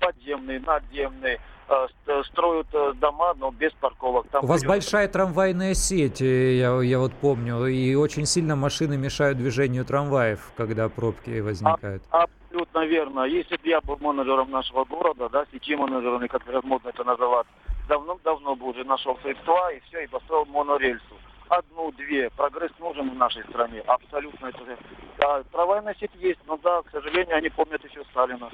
подземные, 0.00 0.60
надземные, 0.60 1.40
э, 1.68 2.22
строят 2.24 2.66
э, 2.72 2.92
дома, 2.94 3.34
но 3.34 3.50
без 3.50 3.72
парковок. 3.74 4.26
Там 4.30 4.44
У 4.44 4.46
вас 4.46 4.64
большая 4.64 5.08
трамвайная 5.08 5.74
сеть, 5.74 6.20
э, 6.20 6.56
я, 6.56 6.80
я 6.82 6.98
вот 6.98 7.12
помню, 7.14 7.66
и 7.66 7.94
очень 7.94 8.26
сильно 8.26 8.56
машины 8.56 8.96
мешают 8.96 9.38
движению 9.38 9.84
трамваев, 9.84 10.52
когда 10.56 10.88
пробки 10.88 11.40
возникают. 11.40 12.02
А, 12.10 12.24
абсолютно 12.24 12.84
верно. 12.86 13.24
Если 13.24 13.56
бы 13.56 13.68
я 13.68 13.80
был 13.80 13.96
менеджером 14.00 14.50
нашего 14.50 14.84
города, 14.84 15.28
да, 15.28 15.46
сети 15.52 15.76
менеджером, 15.76 16.26
как 16.28 16.42
модно 16.64 16.88
это 16.88 17.04
называть, 17.04 17.46
давно-давно 17.88 18.56
бы 18.56 18.66
уже 18.66 18.84
нашел 18.84 19.18
средства 19.22 19.72
и 19.72 19.80
все, 19.88 20.04
и 20.04 20.06
построил 20.06 20.44
монорельсу. 20.46 21.11
Одну-две. 21.52 22.30
Прогресс 22.30 22.72
нужен 22.78 23.10
в 23.10 23.14
нашей 23.14 23.44
стране. 23.44 23.82
Абсолютно 23.86 24.46
это 24.46 24.64
же. 24.64 24.78
Да, 25.18 25.42
трамвайная 25.52 25.94
сеть 26.00 26.14
есть, 26.14 26.40
но 26.46 26.56
да, 26.56 26.80
к 26.80 26.90
сожалению, 26.90 27.36
они 27.36 27.50
помнят 27.50 27.84
еще 27.84 28.02
Сталина. 28.04 28.50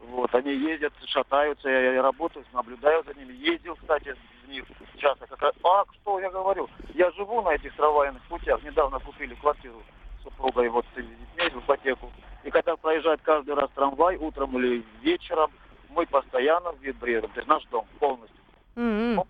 Вот, 0.00 0.34
они 0.34 0.52
ездят, 0.52 0.92
шатаются, 1.06 1.68
я, 1.68 1.92
я 1.92 2.02
работаю, 2.02 2.44
наблюдаю 2.52 3.04
за 3.04 3.14
ними. 3.14 3.34
Ездил, 3.34 3.76
кстати, 3.76 4.16
в 4.44 4.48
них 4.48 4.64
часто. 4.96 5.28
Как, 5.28 5.54
а, 5.62 5.84
что 5.94 6.18
я 6.18 6.28
говорю? 6.28 6.68
Я 6.94 7.12
живу 7.12 7.40
на 7.40 7.54
этих 7.54 7.72
трамвайных 7.76 8.22
путях. 8.22 8.60
Недавно 8.64 8.98
купили 8.98 9.34
квартиру 9.36 9.80
супругой 10.24 10.68
вот 10.70 10.84
с 10.92 10.96
детьми 10.96 11.50
в 11.54 11.58
ипотеку. 11.60 12.10
И 12.42 12.50
когда 12.50 12.74
проезжает 12.74 13.20
каждый 13.22 13.54
раз 13.54 13.70
трамвай, 13.76 14.16
утром 14.16 14.58
или 14.58 14.84
вечером, 15.02 15.52
мы 15.88 16.04
постоянно 16.06 16.74
вибрируем. 16.80 17.30
То 17.30 17.38
есть 17.38 17.48
наш 17.48 17.64
дом 17.66 17.86
полностью. 18.00 18.40
Mm-hmm. 18.74 19.24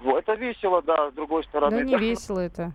Ну, 0.00 0.16
это 0.16 0.34
весело, 0.34 0.82
да, 0.82 1.10
с 1.10 1.14
другой 1.14 1.44
стороны. 1.44 1.78
Да 1.78 1.84
не 1.84 1.92
да. 1.92 1.98
весело 2.00 2.40
это. 2.40 2.72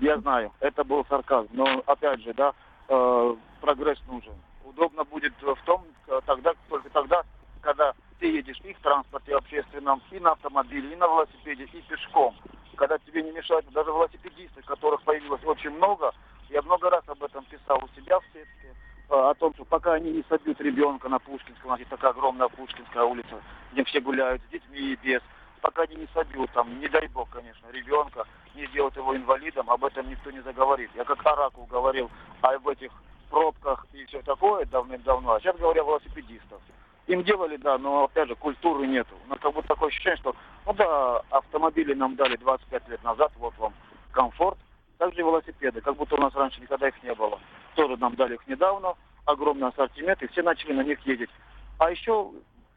Я 0.00 0.18
знаю, 0.18 0.52
это 0.60 0.84
был 0.84 1.04
сарказм. 1.08 1.48
Но 1.52 1.82
опять 1.86 2.22
же, 2.22 2.32
да, 2.34 2.54
э, 2.88 3.36
прогресс 3.60 3.98
нужен 4.08 4.34
удобно 4.70 5.04
будет 5.04 5.34
в 5.42 5.56
том, 5.64 5.84
э, 6.08 6.20
тогда, 6.26 6.52
только 6.68 6.88
тогда, 6.90 7.22
когда 7.60 7.92
ты 8.18 8.26
едешь 8.26 8.60
и 8.64 8.72
в 8.72 8.80
транспорте 8.80 9.36
общественном, 9.36 10.00
и 10.10 10.18
на 10.18 10.32
автомобиле, 10.32 10.92
и 10.92 10.96
на 10.96 11.06
велосипеде, 11.06 11.64
и 11.64 11.82
пешком. 11.82 12.34
Когда 12.76 12.98
тебе 12.98 13.22
не 13.22 13.32
мешают 13.32 13.70
даже 13.72 13.90
велосипедисты, 13.90 14.62
которых 14.62 15.02
появилось 15.02 15.44
очень 15.44 15.70
много. 15.70 16.12
Я 16.48 16.62
много 16.62 16.90
раз 16.90 17.02
об 17.06 17.22
этом 17.22 17.44
писал 17.44 17.82
у 17.84 18.00
себя 18.00 18.18
в 18.18 18.24
сетке, 18.32 18.74
э, 19.10 19.14
о 19.14 19.34
том, 19.34 19.52
что 19.54 19.64
пока 19.64 19.94
они 19.94 20.12
не 20.12 20.24
собьют 20.28 20.60
ребенка 20.60 21.08
на 21.08 21.18
Пушкинском, 21.18 21.66
у 21.66 21.70
нас 21.70 21.78
есть 21.78 21.90
такая 21.90 22.12
огромная 22.12 22.48
Пушкинская 22.48 23.04
улица, 23.04 23.40
где 23.72 23.84
все 23.84 24.00
гуляют 24.00 24.42
с 24.42 24.52
детьми 24.52 24.78
и 24.78 24.98
без, 25.02 25.20
пока 25.60 25.82
они 25.82 25.96
не 25.96 26.08
собьют, 26.14 26.50
там, 26.52 26.80
не 26.80 26.88
дай 26.88 27.06
бог, 27.08 27.28
конечно, 27.30 27.66
ребенка, 27.72 28.24
не 28.54 28.66
сделают 28.66 28.96
его 28.96 29.16
инвалидом, 29.16 29.70
об 29.70 29.84
этом 29.84 30.08
никто 30.08 30.30
не 30.30 30.40
заговорит. 30.40 30.90
Я 30.94 31.04
как 31.04 31.24
Оракул 31.24 31.66
говорил 31.66 32.10
об 32.40 32.68
этих 32.68 32.90
пробках 33.30 33.86
и 33.92 34.04
все 34.06 34.22
такое 34.22 34.66
давным-давно. 34.66 35.34
А 35.34 35.40
сейчас 35.40 35.56
говоря 35.56 35.82
велосипедистов. 35.82 36.60
Им 37.06 37.24
делали, 37.24 37.56
да, 37.56 37.78
но 37.78 38.04
опять 38.04 38.28
же 38.28 38.34
культуры 38.34 38.86
нету. 38.86 39.14
Но 39.28 39.36
как 39.36 39.52
будто 39.52 39.68
такое 39.68 39.88
ощущение, 39.88 40.18
что 40.18 40.34
ну 40.66 40.72
да, 40.74 41.22
автомобили 41.30 41.94
нам 41.94 42.14
дали 42.16 42.36
25 42.36 42.88
лет 42.88 43.02
назад, 43.02 43.32
вот 43.36 43.56
вам 43.58 43.72
комфорт. 44.12 44.58
Также 44.98 45.22
велосипеды, 45.22 45.80
как 45.80 45.96
будто 45.96 46.16
у 46.16 46.20
нас 46.20 46.34
раньше 46.34 46.60
никогда 46.60 46.88
их 46.88 47.02
не 47.02 47.14
было. 47.14 47.40
Тоже 47.74 47.96
нам 47.96 48.16
дали 48.16 48.34
их 48.34 48.46
недавно, 48.46 48.94
огромный 49.24 49.68
ассортимент, 49.68 50.22
и 50.22 50.28
все 50.28 50.42
начали 50.42 50.74
на 50.74 50.82
них 50.82 51.00
ездить. 51.06 51.30
А 51.78 51.90
еще 51.90 52.30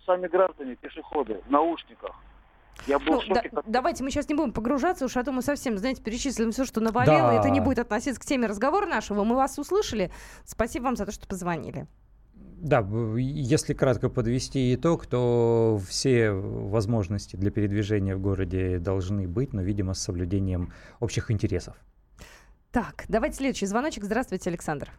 сами 0.06 0.28
граждане, 0.28 0.75
пешеходы 0.75 1.42
в 1.46 1.52
наушниках. 1.52 2.16
Я 2.88 3.00
был 3.00 3.13
ну, 3.13 3.20
в 3.22 3.24
шоке. 3.24 3.50
Да, 3.51 3.63
давайте 3.65 4.03
мы 4.03 4.12
сейчас 4.12 4.27
не 4.27 4.36
будем 4.36 4.51
погружаться, 4.51 5.06
уж 5.06 5.15
а 5.15 5.24
то 5.24 5.32
мы 5.32 5.42
совсем, 5.42 5.77
знаете, 5.77 6.01
перечислим 6.01 6.51
все, 6.51 6.65
что 6.65 6.82
навалило. 6.82 7.18
Да. 7.18 7.34
Это 7.34 7.50
не 7.50 7.60
будет 7.60 7.80
относиться 7.80 8.20
к 8.20 8.25
теме 8.25 8.48
разговора 8.48 8.86
нашего. 8.86 9.24
Мы 9.24 9.36
вас 9.36 9.58
услышали. 9.58 10.12
Спасибо 10.46 10.86
вам 10.86 10.96
за 10.96 11.06
то, 11.06 11.12
что 11.12 11.27
позвонили. 11.27 11.88
Да, 12.63 12.88
если 13.18 13.74
кратко 13.74 14.10
подвести 14.10 14.74
итог, 14.74 15.06
то 15.06 15.82
все 15.88 16.32
возможности 16.32 17.36
для 17.36 17.51
передвижения 17.51 18.15
в 18.15 18.22
городе 18.22 18.80
должны 18.80 19.27
быть, 19.27 19.51
но, 19.51 19.62
видимо, 19.62 19.94
с 19.94 20.01
соблюдением 20.01 20.72
общих 21.01 21.30
интересов. 21.30 21.75
Так, 22.72 23.06
давайте 23.10 23.38
следующий 23.38 23.65
звоночек. 23.65 24.06
Здравствуйте, 24.06 24.50
Александр. 24.50 24.92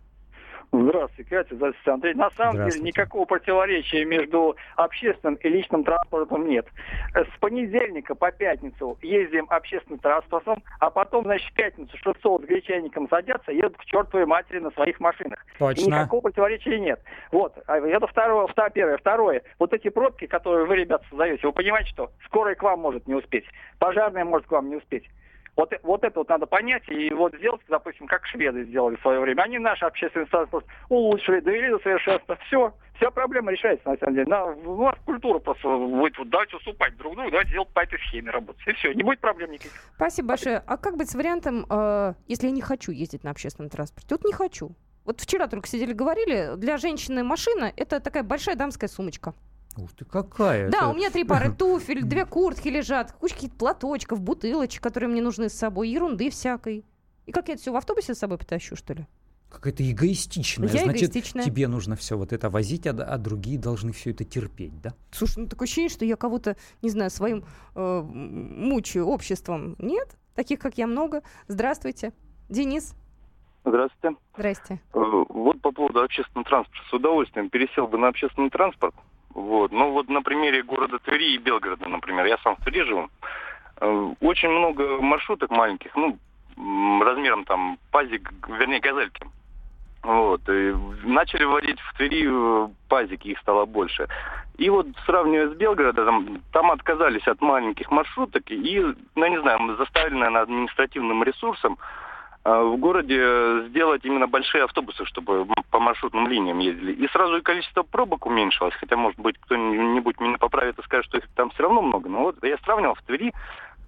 Здравствуйте, 0.72 1.30
Катя, 1.30 1.54
здравствуйте, 1.54 1.90
Андрей. 1.90 2.14
На 2.14 2.30
самом 2.30 2.68
деле 2.68 2.80
никакого 2.80 3.24
противоречия 3.24 4.04
между 4.04 4.56
общественным 4.76 5.34
и 5.36 5.48
личным 5.48 5.84
транспортом 5.84 6.48
нет. 6.48 6.66
С 7.14 7.38
понедельника 7.40 8.14
по 8.14 8.32
пятницу 8.32 8.98
ездим 9.02 9.46
общественным 9.50 9.98
транспортом, 10.00 10.62
а 10.80 10.90
потом, 10.90 11.24
значит, 11.24 11.50
в 11.50 11.54
пятницу 11.54 11.96
600 11.96 12.44
гречаникам 12.44 13.08
садятся, 13.08 13.52
едут 13.52 13.76
к 13.76 13.84
чертовой 13.84 14.26
матери 14.26 14.58
на 14.58 14.70
своих 14.72 15.00
машинах. 15.00 15.44
Точно. 15.58 15.80
И 15.80 15.86
никакого 15.86 16.22
противоречия 16.22 16.78
нет. 16.78 17.00
Вот, 17.30 17.54
а 17.66 17.78
это 17.78 18.06
второе, 18.06 18.46
второе, 18.46 18.70
первое. 18.70 18.98
Второе, 18.98 19.42
вот 19.58 19.72
эти 19.72 19.88
пробки, 19.88 20.26
которые 20.26 20.66
вы, 20.66 20.76
ребята, 20.76 21.04
создаете, 21.08 21.46
вы 21.46 21.52
понимаете, 21.52 21.90
что 21.90 22.10
скорая 22.26 22.54
к 22.54 22.62
вам 22.62 22.80
может 22.80 23.06
не 23.06 23.14
успеть, 23.14 23.44
пожарная 23.78 24.24
может 24.24 24.46
к 24.46 24.52
вам 24.52 24.68
не 24.68 24.76
успеть. 24.76 25.08
Вот, 25.56 25.72
вот 25.82 26.02
это 26.02 26.18
вот 26.18 26.28
надо 26.28 26.46
понять 26.46 26.82
и 26.88 27.10
вот 27.10 27.34
сделать, 27.36 27.60
допустим, 27.68 28.06
как 28.06 28.26
шведы 28.26 28.64
сделали 28.64 28.96
в 28.96 29.00
свое 29.02 29.20
время. 29.20 29.42
Они 29.42 29.58
наш 29.58 29.82
общественный 29.82 30.26
транспорт 30.26 30.66
улучшили, 30.88 31.40
довели 31.40 31.70
до 31.70 31.78
совершенства. 31.78 32.36
Все, 32.46 32.74
вся 32.96 33.10
проблема 33.10 33.52
решается, 33.52 33.88
на 33.88 33.96
самом 33.96 34.14
деле. 34.14 34.26
На, 34.26 34.44
у 34.46 34.82
нас 34.82 34.96
культура 35.04 35.38
просто 35.38 35.68
будет, 35.68 36.18
вот, 36.18 36.28
давайте 36.28 36.56
уступать 36.56 36.96
друг 36.96 37.14
другу, 37.14 37.30
давайте 37.30 37.52
делать 37.52 37.68
по 37.68 37.80
этой 37.80 37.98
схеме 38.00 38.30
работать. 38.30 38.66
И 38.66 38.72
все, 38.72 38.92
не 38.92 39.04
будет 39.04 39.20
проблем 39.20 39.52
никаких. 39.52 39.72
Спасибо 39.94 40.28
большое. 40.28 40.62
А 40.66 40.76
как 40.76 40.96
быть 40.96 41.08
с 41.08 41.14
вариантом, 41.14 41.66
э, 41.70 42.14
если 42.26 42.46
я 42.46 42.52
не 42.52 42.62
хочу 42.62 42.90
ездить 42.90 43.22
на 43.22 43.30
общественном 43.30 43.70
транспорте? 43.70 44.08
Вот 44.10 44.24
не 44.24 44.32
хочу. 44.32 44.72
Вот 45.04 45.20
вчера 45.20 45.46
только 45.46 45.68
сидели, 45.68 45.92
говорили, 45.92 46.56
для 46.56 46.78
женщины 46.78 47.22
машина– 47.22 47.70
это 47.76 48.00
такая 48.00 48.22
большая 48.22 48.56
дамская 48.56 48.88
сумочка. 48.88 49.34
Ух 49.76 49.92
ты, 49.92 50.04
какая! 50.04 50.70
Да, 50.70 50.78
это... 50.78 50.88
у 50.88 50.94
меня 50.94 51.10
три 51.10 51.24
пары 51.24 51.52
туфель, 51.58 52.02
две 52.02 52.26
куртки 52.26 52.68
лежат, 52.68 53.12
кучки 53.12 53.48
платочков, 53.48 54.20
бутылочек, 54.20 54.82
которые 54.82 55.10
мне 55.10 55.22
нужны 55.22 55.48
с 55.48 55.54
собой, 55.54 55.88
ерунды 55.88 56.30
всякой. 56.30 56.84
И 57.26 57.32
как 57.32 57.48
я 57.48 57.54
это 57.54 57.62
все 57.62 57.72
в 57.72 57.76
автобусе 57.76 58.14
с 58.14 58.18
собой 58.18 58.38
потащу, 58.38 58.76
что 58.76 58.94
ли? 58.94 59.06
Какая-то 59.50 59.88
эгоистичная. 59.88 60.68
Я 60.68 60.82
Значит, 60.82 61.10
эгоистичная. 61.10 61.44
тебе 61.44 61.68
нужно 61.68 61.94
все 61.96 62.16
вот 62.16 62.32
это 62.32 62.50
возить, 62.50 62.86
а, 62.86 62.90
а 62.90 63.18
другие 63.18 63.58
должны 63.58 63.92
все 63.92 64.10
это 64.10 64.24
терпеть, 64.24 64.80
да? 64.80 64.94
Слушай, 65.12 65.44
ну 65.44 65.48
такое 65.48 65.66
ощущение, 65.66 65.90
что 65.90 66.04
я 66.04 66.16
кого-то, 66.16 66.56
не 66.82 66.90
знаю, 66.90 67.10
своим 67.10 67.44
э, 67.74 68.02
мучаю 68.02 69.06
обществом. 69.06 69.76
Нет? 69.78 70.16
Таких, 70.34 70.58
как 70.58 70.76
я, 70.76 70.88
много. 70.88 71.22
Здравствуйте. 71.46 72.12
Денис. 72.48 72.94
Здравствуйте. 73.64 74.16
Здрасте. 74.34 74.80
Э, 74.92 74.98
вот 75.28 75.60
по 75.62 75.70
поводу 75.70 76.02
общественного 76.02 76.44
транспорта. 76.44 76.82
С 76.90 76.92
удовольствием 76.92 77.48
пересел 77.48 77.86
бы 77.86 77.96
на 77.96 78.08
общественный 78.08 78.50
транспорт. 78.50 78.94
Вот. 79.34 79.72
Ну 79.72 79.90
вот 79.90 80.08
на 80.08 80.22
примере 80.22 80.62
города 80.62 80.98
Твери 81.00 81.34
и 81.34 81.38
Белгорода, 81.38 81.88
например, 81.88 82.26
я 82.26 82.38
сам 82.38 82.56
в 82.56 82.64
Твери 82.64 82.84
живу, 82.84 83.10
э, 83.80 84.12
очень 84.20 84.48
много 84.48 85.00
маршруток 85.00 85.50
маленьких, 85.50 85.94
ну, 85.96 86.18
размером 87.02 87.44
там 87.44 87.78
пазик, 87.90 88.32
вернее, 88.48 88.80
газельки. 88.80 89.26
Вот. 90.02 90.48
И 90.48 90.74
начали 91.02 91.44
вводить 91.44 91.80
в 91.80 91.96
Твери 91.96 92.28
э, 92.28 92.68
пазики, 92.88 93.28
их 93.28 93.38
стало 93.40 93.64
больше. 93.64 94.06
И 94.56 94.70
вот 94.70 94.86
сравнивая 95.04 95.48
с 95.48 95.56
Белгородом, 95.56 96.40
там 96.52 96.70
отказались 96.70 97.26
от 97.26 97.40
маленьких 97.40 97.90
маршруток 97.90 98.44
и, 98.50 98.94
ну, 99.16 99.26
не 99.26 99.40
знаю, 99.40 99.76
заставили, 99.76 100.14
наверное, 100.14 100.42
административным 100.42 101.24
ресурсом 101.24 101.76
в 102.44 102.76
городе 102.76 103.68
сделать 103.68 104.04
именно 104.04 104.26
большие 104.26 104.64
автобусы, 104.64 105.06
чтобы 105.06 105.46
по 105.70 105.80
маршрутным 105.80 106.28
линиям 106.28 106.58
ездили. 106.58 106.92
И 106.92 107.08
сразу 107.08 107.38
и 107.38 107.42
количество 107.42 107.82
пробок 107.82 108.26
уменьшилось, 108.26 108.74
хотя, 108.74 108.96
может 108.96 109.18
быть, 109.18 109.38
кто-нибудь 109.38 110.20
меня 110.20 110.36
поправит 110.36 110.78
и 110.78 110.82
скажет, 110.82 111.06
что 111.06 111.18
их 111.18 111.28
там 111.34 111.50
все 111.50 111.62
равно 111.62 111.80
много. 111.80 112.08
Но 112.10 112.24
вот 112.24 112.36
я 112.44 112.58
сравнивал 112.58 112.94
в 112.94 113.02
Твери, 113.02 113.32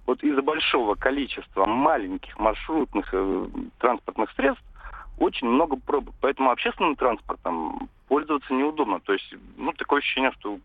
вот 0.07 0.23
из-за 0.23 0.41
большого 0.41 0.95
количества 0.95 1.65
маленьких 1.65 2.39
маршрутных 2.39 3.09
э, 3.11 3.47
транспортных 3.77 4.31
средств 4.31 4.63
очень 5.19 5.47
много 5.47 5.75
пробок. 5.75 6.15
Поэтому 6.21 6.49
общественным 6.49 6.95
транспортом 6.95 7.89
пользоваться 8.07 8.53
неудобно. 8.53 8.99
То 9.01 9.13
есть, 9.13 9.35
ну, 9.57 9.71
такое 9.73 9.99
ощущение, 9.99 10.31
что 10.39 10.57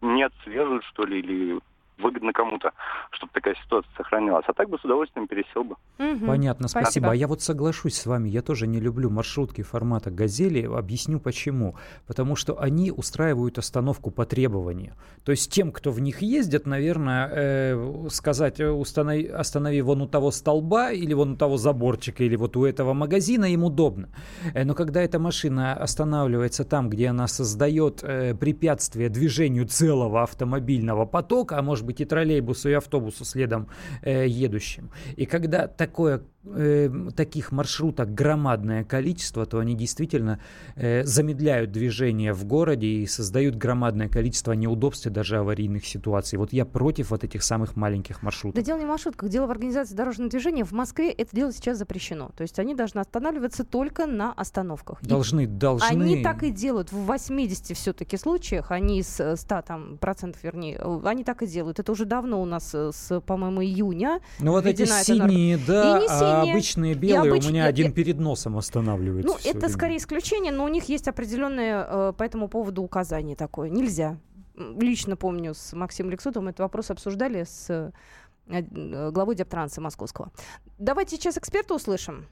не 0.00 0.24
отслеживают, 0.24 0.84
что 0.84 1.04
ли, 1.04 1.20
или 1.20 1.58
выгодно 2.00 2.32
кому-то, 2.32 2.72
чтобы 3.10 3.32
такая 3.32 3.54
ситуация 3.54 3.92
сохранялась. 3.96 4.44
А 4.48 4.52
так 4.52 4.68
бы 4.68 4.78
с 4.78 4.84
удовольствием 4.84 5.26
пересел 5.26 5.64
бы. 5.64 5.76
Угу. 5.98 6.26
Понятно, 6.26 6.68
спасибо. 6.68 6.84
спасибо. 6.86 7.10
А 7.12 7.14
я 7.14 7.28
вот 7.28 7.42
соглашусь 7.42 7.94
с 7.94 8.06
вами, 8.06 8.28
я 8.28 8.42
тоже 8.42 8.66
не 8.66 8.80
люблю 8.80 9.10
маршрутки 9.10 9.62
формата 9.62 10.10
«Газели». 10.10 10.66
Объясню 10.66 11.20
почему. 11.20 11.76
Потому 12.06 12.36
что 12.36 12.60
они 12.60 12.90
устраивают 12.90 13.58
остановку 13.58 14.10
по 14.10 14.24
требованию. 14.24 14.94
То 15.24 15.32
есть 15.32 15.52
тем, 15.52 15.72
кто 15.72 15.90
в 15.90 16.00
них 16.00 16.22
ездит, 16.22 16.66
наверное, 16.66 17.28
э, 17.32 18.08
сказать 18.10 18.60
э, 18.60 18.70
установи, 18.70 19.26
«останови 19.26 19.82
вон 19.82 20.02
у 20.02 20.06
того 20.06 20.30
столба» 20.30 20.92
или 20.92 21.14
вон 21.14 21.32
у 21.32 21.36
того 21.36 21.56
заборчика, 21.56 22.24
или 22.24 22.36
вот 22.36 22.56
у 22.56 22.64
этого 22.64 22.94
магазина, 22.94 23.46
им 23.46 23.64
удобно. 23.64 24.08
Э, 24.54 24.64
но 24.64 24.74
когда 24.74 25.02
эта 25.02 25.18
машина 25.18 25.74
останавливается 25.74 26.64
там, 26.64 26.88
где 26.88 27.08
она 27.08 27.26
создает 27.26 28.02
э, 28.02 28.34
препятствие 28.34 29.08
движению 29.08 29.66
целого 29.66 30.22
автомобильного 30.22 31.04
потока, 31.06 31.58
а 31.58 31.62
может 31.62 31.84
быть 31.84 31.89
быть 31.90 32.00
и 32.00 32.04
троллейбусу, 32.04 32.68
и 32.68 32.72
автобусу 32.72 33.24
следом 33.24 33.66
э, 34.02 34.26
едущим. 34.28 34.90
И 35.16 35.26
когда 35.26 35.66
такое 35.66 36.22
э, 36.44 36.88
таких 37.16 37.52
маршруток 37.52 38.14
громадное 38.14 38.84
количество, 38.84 39.44
то 39.44 39.58
они 39.58 39.74
действительно 39.74 40.38
э, 40.76 41.04
замедляют 41.04 41.72
движение 41.72 42.32
в 42.32 42.44
городе 42.44 42.86
и 42.86 43.06
создают 43.06 43.56
громадное 43.56 44.08
количество 44.08 44.52
неудобств 44.52 45.06
и 45.06 45.10
даже 45.10 45.38
аварийных 45.38 45.84
ситуаций. 45.84 46.38
Вот 46.38 46.52
я 46.52 46.64
против 46.64 47.10
вот 47.10 47.24
этих 47.24 47.42
самых 47.42 47.76
маленьких 47.76 48.22
маршрутов. 48.22 48.54
Да 48.54 48.62
дело 48.62 48.78
не 48.78 48.84
в 48.84 48.88
маршрутках, 48.88 49.28
дело 49.28 49.46
в 49.46 49.50
организации 49.50 49.94
дорожного 49.96 50.30
движения. 50.30 50.64
В 50.64 50.72
Москве 50.72 51.10
это 51.10 51.34
дело 51.34 51.52
сейчас 51.52 51.78
запрещено. 51.78 52.30
То 52.36 52.42
есть 52.42 52.58
они 52.58 52.74
должны 52.74 53.00
останавливаться 53.00 53.64
только 53.64 54.06
на 54.06 54.32
остановках. 54.32 55.02
Должны, 55.02 55.44
и 55.44 55.46
должны. 55.46 55.86
Они 55.86 56.22
так 56.22 56.44
и 56.44 56.50
делают. 56.50 56.92
В 56.92 57.06
80 57.06 57.76
все-таки 57.76 58.16
случаях, 58.16 58.70
они 58.70 59.00
из 59.00 59.14
100 59.14 59.34
э, 59.34 59.62
там, 59.66 59.98
процентов, 59.98 60.42
вернее, 60.44 60.78
э, 60.80 61.00
они 61.04 61.24
так 61.24 61.42
и 61.42 61.46
делают. 61.46 61.79
Это 61.80 61.92
уже 61.92 62.04
давно 62.04 62.40
у 62.40 62.44
нас 62.44 62.74
э, 62.74 62.90
с, 62.92 63.20
по-моему, 63.20 63.62
июня. 63.62 64.20
Ну 64.38 64.52
вот 64.52 64.66
эти 64.66 64.84
синие, 64.84 65.58
да, 65.58 65.98
и 65.98 66.02
не 66.02 66.08
синие, 66.08 66.26
а 66.26 66.42
обычные 66.42 66.94
белые 66.94 67.32
обыч... 67.32 67.46
у 67.46 67.48
меня 67.48 67.64
один 67.64 67.92
перед 67.92 68.18
носом 68.18 68.56
останавливается. 68.56 69.28
Ну, 69.28 69.38
это 69.38 69.58
время. 69.58 69.68
скорее 69.68 69.96
исключение, 69.96 70.52
но 70.52 70.64
у 70.64 70.68
них 70.68 70.84
есть 70.84 71.08
определенные 71.08 71.84
э, 71.86 72.12
по 72.16 72.22
этому 72.22 72.48
поводу 72.48 72.82
указания 72.82 73.34
такое. 73.34 73.70
Нельзя. 73.70 74.18
Лично 74.56 75.16
помню, 75.16 75.54
с 75.54 75.72
Максимом 75.72 76.10
Лексутовым 76.10 76.48
этот 76.48 76.60
вопрос 76.60 76.90
обсуждали 76.90 77.44
с 77.44 77.66
э, 77.68 79.10
главой 79.10 79.34
Дептранса 79.34 79.80
Московского. 79.80 80.30
Давайте 80.78 81.16
сейчас 81.16 81.38
эксперта 81.38 81.74
услышим. 81.74 82.26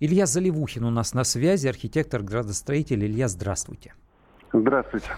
Илья 0.00 0.26
Заливухин 0.26 0.84
у 0.84 0.90
нас 0.90 1.14
на 1.14 1.24
связи, 1.24 1.68
архитектор, 1.68 2.22
градостроитель. 2.22 3.04
Илья, 3.04 3.28
здравствуйте. 3.28 3.94
Здравствуйте. 4.52 5.10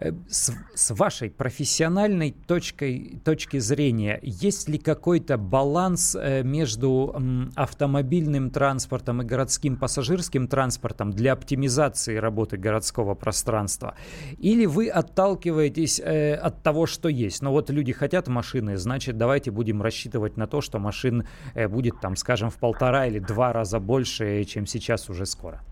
Э, 0.00 0.12
с, 0.28 0.52
с 0.74 0.90
вашей 0.94 1.30
профессиональной 1.30 2.32
точкой, 2.32 3.20
точки 3.22 3.58
зрения, 3.58 4.18
есть 4.22 4.68
ли 4.68 4.78
какой-то 4.78 5.36
баланс 5.36 6.16
э, 6.18 6.42
между 6.42 7.14
автомобильным 7.54 8.50
транспортом 8.50 9.20
и 9.22 9.24
городским 9.24 9.76
пассажирским 9.76 10.48
транспортом 10.48 11.10
для 11.10 11.32
оптимизации 11.32 12.16
работы 12.16 12.56
городского 12.56 13.14
пространства? 13.14 13.94
Или 14.38 14.64
вы 14.64 14.88
отталкиваетесь 14.88 16.00
э, 16.00 16.34
от 16.34 16.62
того, 16.62 16.86
что 16.86 17.08
есть? 17.08 17.42
Ну 17.42 17.50
вот 17.50 17.68
люди 17.68 17.92
хотят 17.92 18.26
машины, 18.28 18.78
значит 18.78 19.18
давайте 19.18 19.50
будем 19.50 19.82
рассчитывать 19.82 20.36
на 20.38 20.46
то, 20.46 20.62
что 20.62 20.78
машин 20.78 21.26
будет 21.68 22.00
там, 22.00 22.16
скажем, 22.16 22.50
в 22.50 22.56
полтора 22.56 23.06
или 23.06 23.18
два 23.18 23.52
раза 23.52 23.80
больше, 23.80 24.44
чем 24.44 24.66
сейчас 24.66 25.10
уже 25.10 25.26
скоро. 25.26 25.62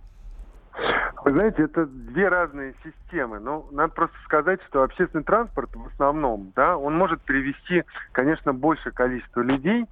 Вы 1.25 1.33
знаете, 1.33 1.65
это 1.65 1.87
две 1.87 2.29
разные 2.29 2.75
системы. 2.85 3.39
Но 3.39 3.67
ну, 3.71 3.77
надо 3.77 3.93
просто 3.93 4.17
сказать, 4.25 4.61
что 4.69 4.83
общественный 4.83 5.25
транспорт 5.25 5.71
в 5.75 5.87
основном, 5.89 6.53
да, 6.55 6.77
он 6.77 6.97
может 6.97 7.21
перевести, 7.23 7.85
конечно, 8.13 8.55
большее 8.55 8.93
количество 8.93 9.41
людей. 9.41 9.87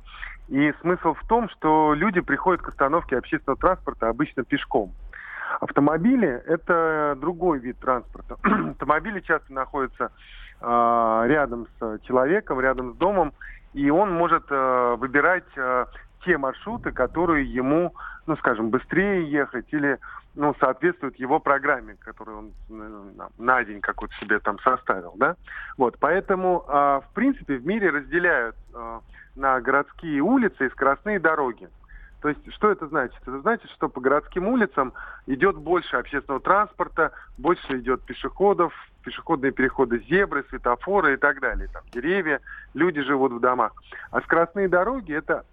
И 0.48 0.72
смысл 0.80 1.14
в 1.14 1.26
том, 1.26 1.48
что 1.48 1.92
люди 1.94 2.20
приходят 2.20 2.62
к 2.62 2.68
остановке 2.68 3.18
общественного 3.18 3.58
транспорта 3.58 4.08
обычно 4.08 4.44
пешком. 4.44 4.92
Автомобили– 5.60 6.28
это 6.46 7.16
другой 7.20 7.58
вид 7.58 7.78
транспорта. 7.80 8.36
Автомобили 8.70 9.20
часто 9.20 9.52
находятся 9.52 10.12
э, 10.60 11.22
рядом 11.26 11.66
с 11.78 11.98
человеком, 12.06 12.60
рядом 12.60 12.94
с 12.94 12.96
домом, 12.96 13.32
и 13.74 13.90
он 13.90 14.12
может 14.12 14.44
э, 14.50 14.96
выбирать 14.98 15.44
э, 15.56 15.86
те 16.26 16.36
маршруты, 16.36 16.90
которые 16.90 17.46
ему, 17.46 17.94
ну, 18.26 18.36
скажем, 18.36 18.70
быстрее 18.70 19.30
ехать 19.30 19.72
или 19.72 19.98
ну, 20.34 20.54
соответствует 20.60 21.18
его 21.18 21.38
программе, 21.38 21.96
которую 22.00 22.52
он 22.68 23.12
на 23.38 23.64
день 23.64 23.80
какой-то 23.80 24.14
себе 24.16 24.38
там 24.40 24.58
составил, 24.58 25.14
да. 25.16 25.36
Вот, 25.78 25.96
поэтому, 25.98 26.64
э, 26.68 26.72
в 26.72 27.14
принципе, 27.14 27.56
в 27.56 27.66
мире 27.66 27.90
разделяют 27.90 28.56
э, 28.74 29.00
на 29.36 29.60
городские 29.60 30.20
улицы 30.20 30.66
и 30.66 30.70
скоростные 30.70 31.18
дороги. 31.20 31.68
То 32.20 32.30
есть, 32.30 32.52
что 32.54 32.70
это 32.70 32.88
значит? 32.88 33.16
Это 33.22 33.40
значит, 33.40 33.70
что 33.70 33.88
по 33.88 34.00
городским 34.00 34.48
улицам 34.48 34.92
идет 35.26 35.56
больше 35.56 35.96
общественного 35.96 36.40
транспорта, 36.40 37.12
больше 37.38 37.78
идет 37.78 38.02
пешеходов, 38.02 38.72
пешеходные 39.04 39.52
переходы, 39.52 40.02
зебры, 40.08 40.44
светофоры 40.48 41.14
и 41.14 41.16
так 41.16 41.40
далее. 41.40 41.68
Там 41.72 41.82
деревья, 41.92 42.40
люди 42.74 43.00
живут 43.02 43.32
в 43.32 43.40
домах. 43.40 43.72
А 44.10 44.20
скоростные 44.22 44.68
дороги– 44.68 45.12
это 45.14 45.44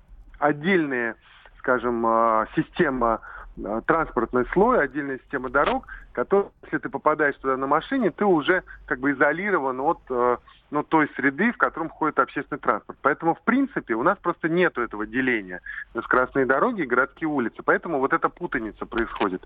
отдельная, 0.44 1.16
скажем, 1.58 2.06
а, 2.06 2.48
система 2.56 3.22
Э, 3.56 3.82
транспортный 3.86 4.46
слой, 4.52 4.84
отдельная 4.84 5.20
система 5.20 5.50
дорог, 5.50 5.86
который, 6.14 6.48
если 6.64 6.80
ты 6.80 6.90
попадаешь 6.90 7.36
туда 7.36 7.56
на 7.56 7.68
машине, 7.68 8.10
ты 8.10 8.26
уже 8.26 8.64
как 8.88 9.00
бы 9.00 9.12
изолирован 9.12 9.80
от 9.80 10.00
э, 10.10 10.38
ну, 10.72 10.84
той 10.84 11.08
среды, 11.16 11.52
в 11.52 11.58
котором 11.58 11.90
ходит 11.90 12.18
общественный 12.18 12.60
транспорт. 12.60 12.98
Поэтому, 13.04 13.36
в 13.36 13.42
принципе, 13.44 13.94
у 13.94 14.02
нас 14.02 14.18
просто 14.18 14.50
нет 14.50 14.78
этого 14.80 15.06
деления 15.06 15.62
на 15.94 16.02
скоростные 16.02 16.48
дороги 16.48 16.82
и 16.82 16.88
городские 16.88 17.28
улицы. 17.28 17.62
Поэтому 17.64 18.00
вот 18.00 18.12
эта 18.12 18.28
путаница 18.28 18.88
происходит 18.88 19.44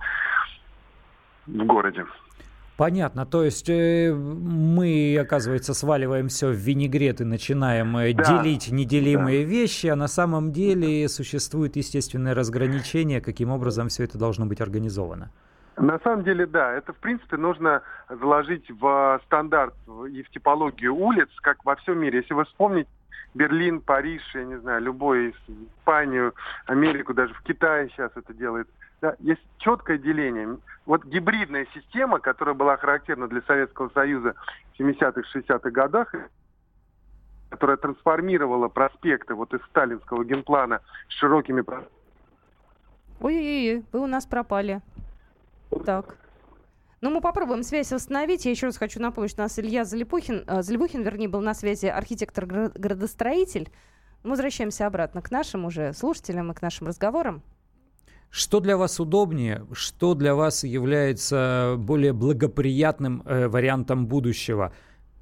в 1.45 1.65
городе. 1.65 2.05
Понятно. 2.77 3.25
То 3.25 3.43
есть 3.43 3.69
э, 3.69 4.13
мы, 4.13 5.17
оказывается, 5.19 5.73
сваливаем 5.73 6.27
все 6.27 6.49
в 6.49 6.55
винегрет 6.55 7.21
и 7.21 7.23
начинаем 7.23 7.97
э, 7.97 8.13
да. 8.13 8.23
делить 8.23 8.71
неделимые 8.71 9.43
да. 9.43 9.49
вещи, 9.49 9.87
а 9.87 9.95
на 9.95 10.07
самом 10.07 10.51
деле 10.51 11.09
существует 11.09 11.75
естественное 11.75 12.35
разграничение, 12.35 13.19
каким 13.19 13.49
образом 13.49 13.87
все 13.87 14.03
это 14.03 14.19
должно 14.19 14.45
быть 14.45 14.61
организовано. 14.61 15.31
На 15.75 15.99
самом 16.03 16.23
деле, 16.23 16.45
да. 16.45 16.71
Это, 16.73 16.93
в 16.93 16.97
принципе, 16.97 17.37
нужно 17.37 17.81
заложить 18.09 18.69
в 18.69 19.21
стандарт 19.25 19.73
и 20.11 20.21
в 20.21 20.29
типологию 20.29 20.93
улиц, 20.93 21.29
как 21.41 21.65
во 21.65 21.75
всем 21.77 21.97
мире. 21.99 22.19
Если 22.19 22.35
вы 22.35 22.45
вспомните 22.45 22.89
Берлин, 23.33 23.81
Париж, 23.81 24.21
я 24.35 24.43
не 24.43 24.59
знаю, 24.59 24.83
любой, 24.83 25.33
Испанию, 25.79 26.35
Америку, 26.67 27.15
даже 27.15 27.33
в 27.33 27.41
Китае 27.41 27.89
сейчас 27.89 28.11
это 28.15 28.35
делается– 28.35 28.71
да, 29.01 29.15
есть 29.19 29.41
четкое 29.57 29.97
деление. 29.97 30.57
Вот 30.85 31.05
гибридная 31.05 31.67
система, 31.73 32.19
которая 32.19 32.55
была 32.55 32.77
характерна 32.77 33.27
для 33.27 33.41
Советского 33.41 33.89
Союза 33.89 34.35
в 34.73 34.79
70-х, 34.79 35.21
60-х 35.33 35.69
годах, 35.69 36.15
которая 37.49 37.77
трансформировала 37.77 38.67
проспекты 38.69 39.35
вот 39.35 39.53
из 39.53 39.61
сталинского 39.65 40.23
генплана 40.23 40.81
с 41.09 41.13
широкими... 41.13 41.63
Ой-ой-ой, 43.19 43.85
вы 43.91 43.99
у 43.99 44.07
нас 44.07 44.25
пропали. 44.25 44.81
Так. 45.85 46.17
Ну, 47.01 47.11
мы 47.11 47.21
попробуем 47.21 47.63
связь 47.63 47.91
восстановить. 47.91 48.45
Я 48.45 48.51
еще 48.51 48.67
раз 48.67 48.77
хочу 48.77 48.99
напомнить, 48.99 49.31
что 49.31 49.41
у 49.41 49.45
нас 49.45 49.57
Илья 49.59 49.85
Залипухин, 49.85 50.43
э, 50.47 50.61
Залипухин, 50.63 51.03
вернее, 51.03 51.27
был 51.27 51.41
на 51.41 51.53
связи 51.53 51.85
архитектор-градостроитель. 51.85 53.69
Мы 54.23 54.31
возвращаемся 54.31 54.87
обратно 54.87 55.21
к 55.21 55.29
нашим 55.29 55.65
уже 55.65 55.93
слушателям 55.93 56.51
и 56.51 56.55
к 56.55 56.61
нашим 56.61 56.87
разговорам. 56.87 57.43
Что 58.29 58.59
для 58.59 58.77
вас 58.77 58.99
удобнее, 58.99 59.65
что 59.71 60.13
для 60.13 60.35
вас 60.35 60.63
является 60.63 61.75
более 61.77 62.13
благоприятным 62.13 63.23
э, 63.25 63.47
вариантом 63.47 64.07
будущего? 64.07 64.73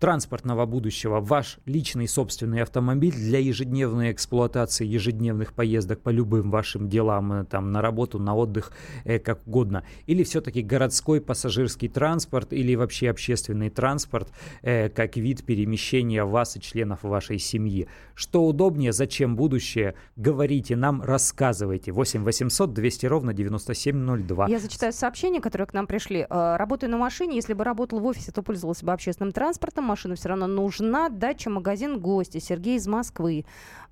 Транспортного 0.05 0.67
будущего 0.67 1.19
ваш 1.19 1.57
личный 1.65 2.07
собственный 2.07 2.61
автомобиль 2.61 3.15
для 3.15 3.39
ежедневной 3.39 4.11
эксплуатации, 4.11 4.85
ежедневных 4.85 5.51
поездок 5.51 5.99
по 6.01 6.11
любым 6.11 6.51
вашим 6.51 6.87
делам, 6.87 7.33
э, 7.33 7.45
там, 7.45 7.71
на 7.71 7.81
работу, 7.81 8.19
на 8.19 8.35
отдых, 8.35 8.71
э, 9.03 9.17
как 9.17 9.47
угодно. 9.47 9.83
Или 10.05 10.23
все-таки 10.23 10.61
городской 10.61 11.21
пассажирский 11.21 11.89
транспорт, 11.89 12.53
или 12.53 12.75
вообще 12.75 13.09
общественный 13.09 13.71
транспорт, 13.71 14.31
э, 14.61 14.89
как 14.89 15.17
вид 15.17 15.43
перемещения 15.43 16.23
вас 16.23 16.55
и 16.55 16.61
членов 16.61 17.01
вашей 17.01 17.39
семьи. 17.39 17.87
Что 18.13 18.45
удобнее, 18.45 18.93
зачем 18.93 19.35
будущее, 19.35 19.95
говорите 20.15 20.75
нам, 20.75 21.01
рассказывайте. 21.01 21.91
8 21.91 22.23
800 22.23 22.73
200 22.73 23.07
ровно 23.07 23.33
9702. 23.33 24.49
Я 24.49 24.59
зачитаю 24.59 24.93
сообщения, 24.93 25.41
которые 25.41 25.65
к 25.65 25.73
нам 25.73 25.87
пришли. 25.87 26.27
Э, 26.29 26.57
работаю 26.57 26.91
на 26.91 26.97
машине, 26.97 27.37
если 27.37 27.55
бы 27.55 27.63
работал 27.63 27.99
в 27.99 28.05
офисе, 28.05 28.31
то 28.31 28.43
пользовался 28.43 28.85
бы 28.85 28.93
общественным 28.93 29.31
транспортом 29.31 29.94
машина 29.95 30.15
все 30.15 30.27
равно 30.27 30.47
нужна. 30.47 31.07
Дача, 31.07 31.49
магазин, 31.49 32.01
гости. 32.01 32.39
Сергей 32.39 32.75
из 32.75 32.85
Москвы. 32.85 33.45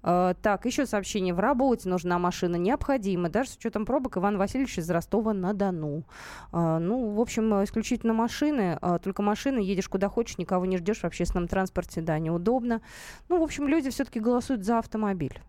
Э, 0.04 0.34
так, 0.42 0.66
еще 0.66 0.86
сообщение. 0.86 1.34
В 1.34 1.40
работе 1.40 1.88
нужна 1.88 2.20
машина. 2.20 2.58
Необходимо. 2.58 3.30
Даже 3.30 3.52
с 3.52 3.56
учетом 3.56 3.86
пробок 3.86 4.18
Иван 4.18 4.38
Васильевич 4.38 4.80
из 4.80 4.90
Ростова-на-Дону. 4.90 6.04
Э, 6.52 6.78
ну, 6.80 7.12
в 7.12 7.22
общем, 7.22 7.64
исключительно 7.64 8.14
машины. 8.14 8.78
Э, 8.82 9.00
только 9.02 9.22
машины. 9.22 9.60
Едешь 9.60 9.88
куда 9.88 10.10
хочешь, 10.10 10.38
никого 10.38 10.66
не 10.66 10.76
ждешь 10.76 11.00
в 11.00 11.06
общественном 11.06 11.48
транспорте. 11.48 12.02
Да, 12.02 12.20
неудобно. 12.20 12.82
Ну, 13.30 13.40
в 13.40 13.44
общем, 13.44 13.66
люди 13.70 13.90
все-таки 13.90 14.20
голосуют 14.20 14.66
за 14.66 14.80
автомобиль. 14.80 15.40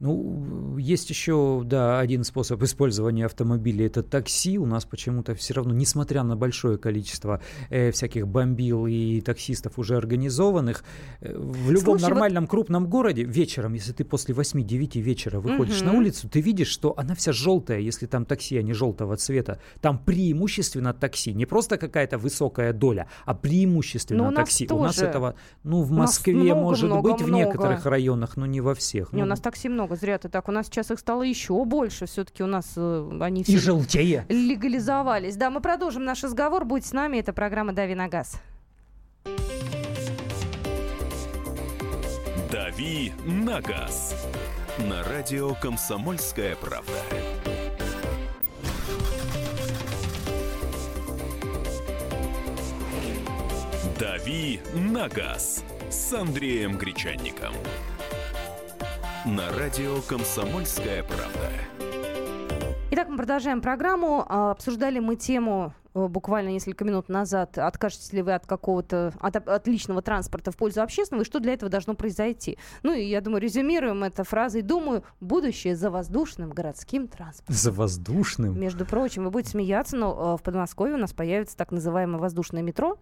Ну, 0.00 0.76
есть 0.78 1.08
еще, 1.10 1.62
да, 1.64 2.00
один 2.00 2.24
способ 2.24 2.62
использования 2.62 3.26
автомобиля– 3.26 3.86
это 3.86 4.02
такси. 4.02 4.58
У 4.58 4.66
нас 4.66 4.84
почему-то 4.84 5.34
все 5.34 5.54
равно, 5.54 5.72
несмотря 5.72 6.22
на 6.22 6.36
большое 6.36 6.78
количество 6.78 7.40
э, 7.70 7.90
всяких 7.90 8.26
бомбил 8.26 8.86
и 8.86 9.20
таксистов 9.20 9.78
уже 9.78 9.96
организованных, 9.96 10.84
э, 11.20 11.36
в 11.36 11.70
любом 11.70 11.98
Слушай, 11.98 12.10
нормальном 12.10 12.44
вот... 12.44 12.50
крупном 12.50 12.88
городе 12.88 13.22
вечером, 13.22 13.74
если 13.74 13.92
ты 13.92 14.04
после 14.04 14.34
8-9 14.34 15.00
вечера 15.00 15.40
выходишь 15.40 15.80
угу. 15.80 15.86
на 15.86 15.92
улицу, 15.98 16.28
ты 16.28 16.40
видишь, 16.40 16.68
что 16.68 16.94
она 16.96 17.14
вся 17.14 17.32
желтая, 17.32 17.78
если 17.78 18.06
там 18.06 18.24
такси, 18.24 18.58
а 18.58 18.62
не 18.62 18.72
желтого 18.72 19.16
цвета. 19.16 19.60
Там 19.80 19.98
преимущественно 19.98 20.92
такси, 20.92 21.32
не 21.32 21.46
просто 21.46 21.78
какая-то 21.78 22.18
высокая 22.18 22.72
доля, 22.72 23.06
а 23.24 23.34
преимущественно 23.34 24.28
у 24.28 24.32
такси. 24.32 24.66
Тоже. 24.66 24.80
У 24.80 24.82
нас 24.82 24.98
этого, 24.98 25.34
ну, 25.62 25.82
в 25.82 25.90
Москве 25.90 26.34
много, 26.34 26.60
может 26.60 26.84
много, 26.84 27.12
быть, 27.12 27.20
много. 27.20 27.32
в 27.32 27.46
некоторых 27.46 27.86
районах, 27.86 28.36
но 28.36 28.46
не 28.46 28.60
во 28.60 28.74
всех. 28.74 29.12
Не, 29.12 29.20
ну, 29.20 29.26
у 29.26 29.28
нас 29.28 29.40
такси 29.40 29.68
много 29.68 29.83
много, 29.84 29.96
зря 29.96 30.18
ты 30.18 30.28
так. 30.28 30.48
У 30.48 30.52
нас 30.52 30.66
сейчас 30.66 30.90
их 30.90 30.98
стало 30.98 31.22
еще 31.22 31.62
больше. 31.64 32.06
Все-таки 32.06 32.42
у 32.42 32.46
нас 32.46 32.72
э, 32.76 33.18
они 33.20 33.44
все 33.44 33.52
И 33.52 33.58
желтее. 33.58 34.24
легализовались. 34.28 35.36
Да, 35.36 35.50
мы 35.50 35.60
продолжим 35.60 36.04
наш 36.04 36.24
разговор. 36.24 36.64
Будь 36.64 36.86
с 36.86 36.92
нами. 36.92 37.18
Это 37.18 37.32
программа 37.32 37.72
«Дави 37.72 37.94
на 37.94 38.08
газ». 38.08 38.40
«Дави 42.50 43.12
на 43.26 43.60
газ» 43.60 44.26
на 44.78 45.02
радио 45.02 45.54
«Комсомольская 45.54 46.56
правда». 46.56 46.92
«Дави 53.98 54.60
на 54.74 55.08
газ» 55.08 55.64
с 55.90 56.12
Андреем 56.12 56.76
Гречанником 56.78 57.52
на 59.26 59.50
радио 59.58 60.02
«Комсомольская 60.02 61.02
правда». 61.02 61.50
Итак, 62.90 63.08
мы 63.08 63.16
продолжаем 63.16 63.62
программу. 63.62 64.24
А, 64.28 64.50
обсуждали 64.50 64.98
мы 64.98 65.16
тему 65.16 65.72
э, 65.94 66.06
буквально 66.06 66.50
несколько 66.50 66.84
минут 66.84 67.08
назад, 67.08 67.56
откажетесь 67.56 68.12
ли 68.12 68.20
вы 68.20 68.34
от 68.34 68.46
какого-то, 68.46 69.14
от, 69.18 69.36
от 69.36 69.66
личного 69.66 70.02
транспорта 70.02 70.52
в 70.52 70.56
пользу 70.58 70.82
общественного, 70.82 71.22
и 71.22 71.26
что 71.26 71.40
для 71.40 71.54
этого 71.54 71.70
должно 71.70 71.94
произойти. 71.94 72.58
Ну 72.82 72.92
и, 72.92 73.02
я 73.04 73.22
думаю, 73.22 73.40
резюмируем 73.40 74.04
это 74.04 74.24
фразой, 74.24 74.60
думаю, 74.60 75.04
будущее 75.20 75.74
за 75.74 75.90
воздушным 75.90 76.50
городским 76.50 77.08
транспортом. 77.08 77.54
За 77.56 77.72
воздушным? 77.72 78.60
Между 78.60 78.84
прочим, 78.84 79.24
вы 79.24 79.30
будете 79.30 79.52
смеяться, 79.52 79.96
но 79.96 80.34
э, 80.34 80.40
в 80.40 80.42
Подмосковье 80.42 80.96
у 80.96 80.98
нас 80.98 81.14
появится 81.14 81.56
так 81.56 81.72
называемое 81.72 82.20
воздушное 82.20 82.62
метро, 82.62 82.98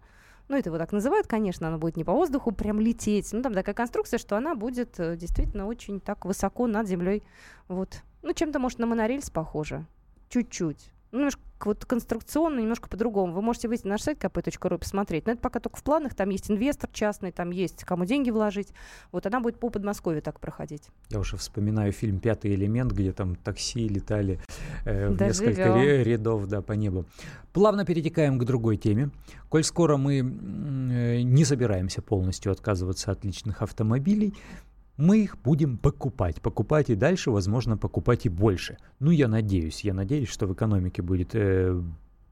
ну, 0.49 0.57
это 0.57 0.69
его 0.69 0.77
так 0.77 0.91
называют, 0.91 1.27
конечно, 1.27 1.67
она 1.67 1.77
будет 1.77 1.97
не 1.97 2.03
по 2.03 2.13
воздуху 2.13 2.51
прям 2.51 2.79
лететь. 2.79 3.31
Ну, 3.31 3.41
там 3.41 3.53
такая 3.53 3.73
конструкция, 3.73 4.17
что 4.17 4.35
она 4.35 4.55
будет 4.55 4.99
э, 4.99 5.15
действительно 5.15 5.67
очень 5.67 5.99
так 5.99 6.25
высоко 6.25 6.67
над 6.67 6.87
землей. 6.87 7.23
Вот. 7.67 8.01
Ну, 8.21 8.33
чем-то, 8.33 8.59
может, 8.59 8.79
на 8.79 8.85
монорельс 8.85 9.29
похоже. 9.29 9.85
Чуть-чуть. 10.29 10.91
Ну, 11.13 11.19
немножко 11.19 11.41
вот 11.65 11.85
конструкционно, 11.85 12.59
немножко 12.59 12.89
по-другому. 12.89 13.33
Вы 13.33 13.43
можете 13.43 13.67
выйти 13.67 13.83
на 13.83 13.91
наш 13.91 14.01
сайт 14.01 14.17
kp.ru 14.17 14.75
и 14.75 14.77
посмотреть. 14.79 15.27
Но 15.27 15.33
это 15.33 15.41
пока 15.41 15.59
только 15.59 15.77
в 15.77 15.83
планах. 15.83 16.15
Там 16.15 16.29
есть 16.29 16.49
инвестор 16.49 16.89
частный, 16.91 17.31
там 17.31 17.51
есть 17.51 17.83
кому 17.83 18.05
деньги 18.05 18.31
вложить. 18.31 18.73
Вот 19.11 19.27
она 19.27 19.39
будет 19.39 19.59
по 19.59 19.69
Подмосковью 19.69 20.23
так 20.23 20.39
проходить. 20.39 20.89
Я 21.09 21.19
уже 21.19 21.37
вспоминаю 21.37 21.91
фильм 21.91 22.19
«Пятый 22.19 22.55
элемент», 22.55 22.93
где 22.93 23.11
там 23.11 23.35
такси 23.35 23.87
летали 23.87 24.39
э, 24.85 25.09
в 25.09 25.21
несколько 25.21 25.77
рядов 26.01 26.47
да, 26.47 26.63
по 26.63 26.71
небу. 26.71 27.05
Плавно 27.53 27.85
перетекаем 27.85 28.39
к 28.39 28.43
другой 28.43 28.77
теме. 28.77 29.11
Коль 29.49 29.63
скоро 29.63 29.97
мы 29.97 30.17
э, 30.17 31.21
не 31.21 31.45
собираемся 31.45 32.01
полностью 32.01 32.51
отказываться 32.51 33.11
от 33.11 33.23
личных 33.23 33.61
автомобилей, 33.61 34.33
мы 34.97 35.19
их 35.19 35.37
будем 35.37 35.77
покупать. 35.77 36.41
Покупать 36.41 36.89
и 36.89 36.95
дальше, 36.95 37.31
возможно, 37.31 37.77
покупать 37.77 38.25
и 38.25 38.29
больше. 38.29 38.77
Ну, 38.99 39.11
я 39.11 39.27
надеюсь, 39.27 39.83
я 39.83 39.93
надеюсь, 39.93 40.29
что 40.29 40.47
в 40.47 40.53
экономике 40.53 41.01
будет 41.01 41.31
э, 41.33 41.81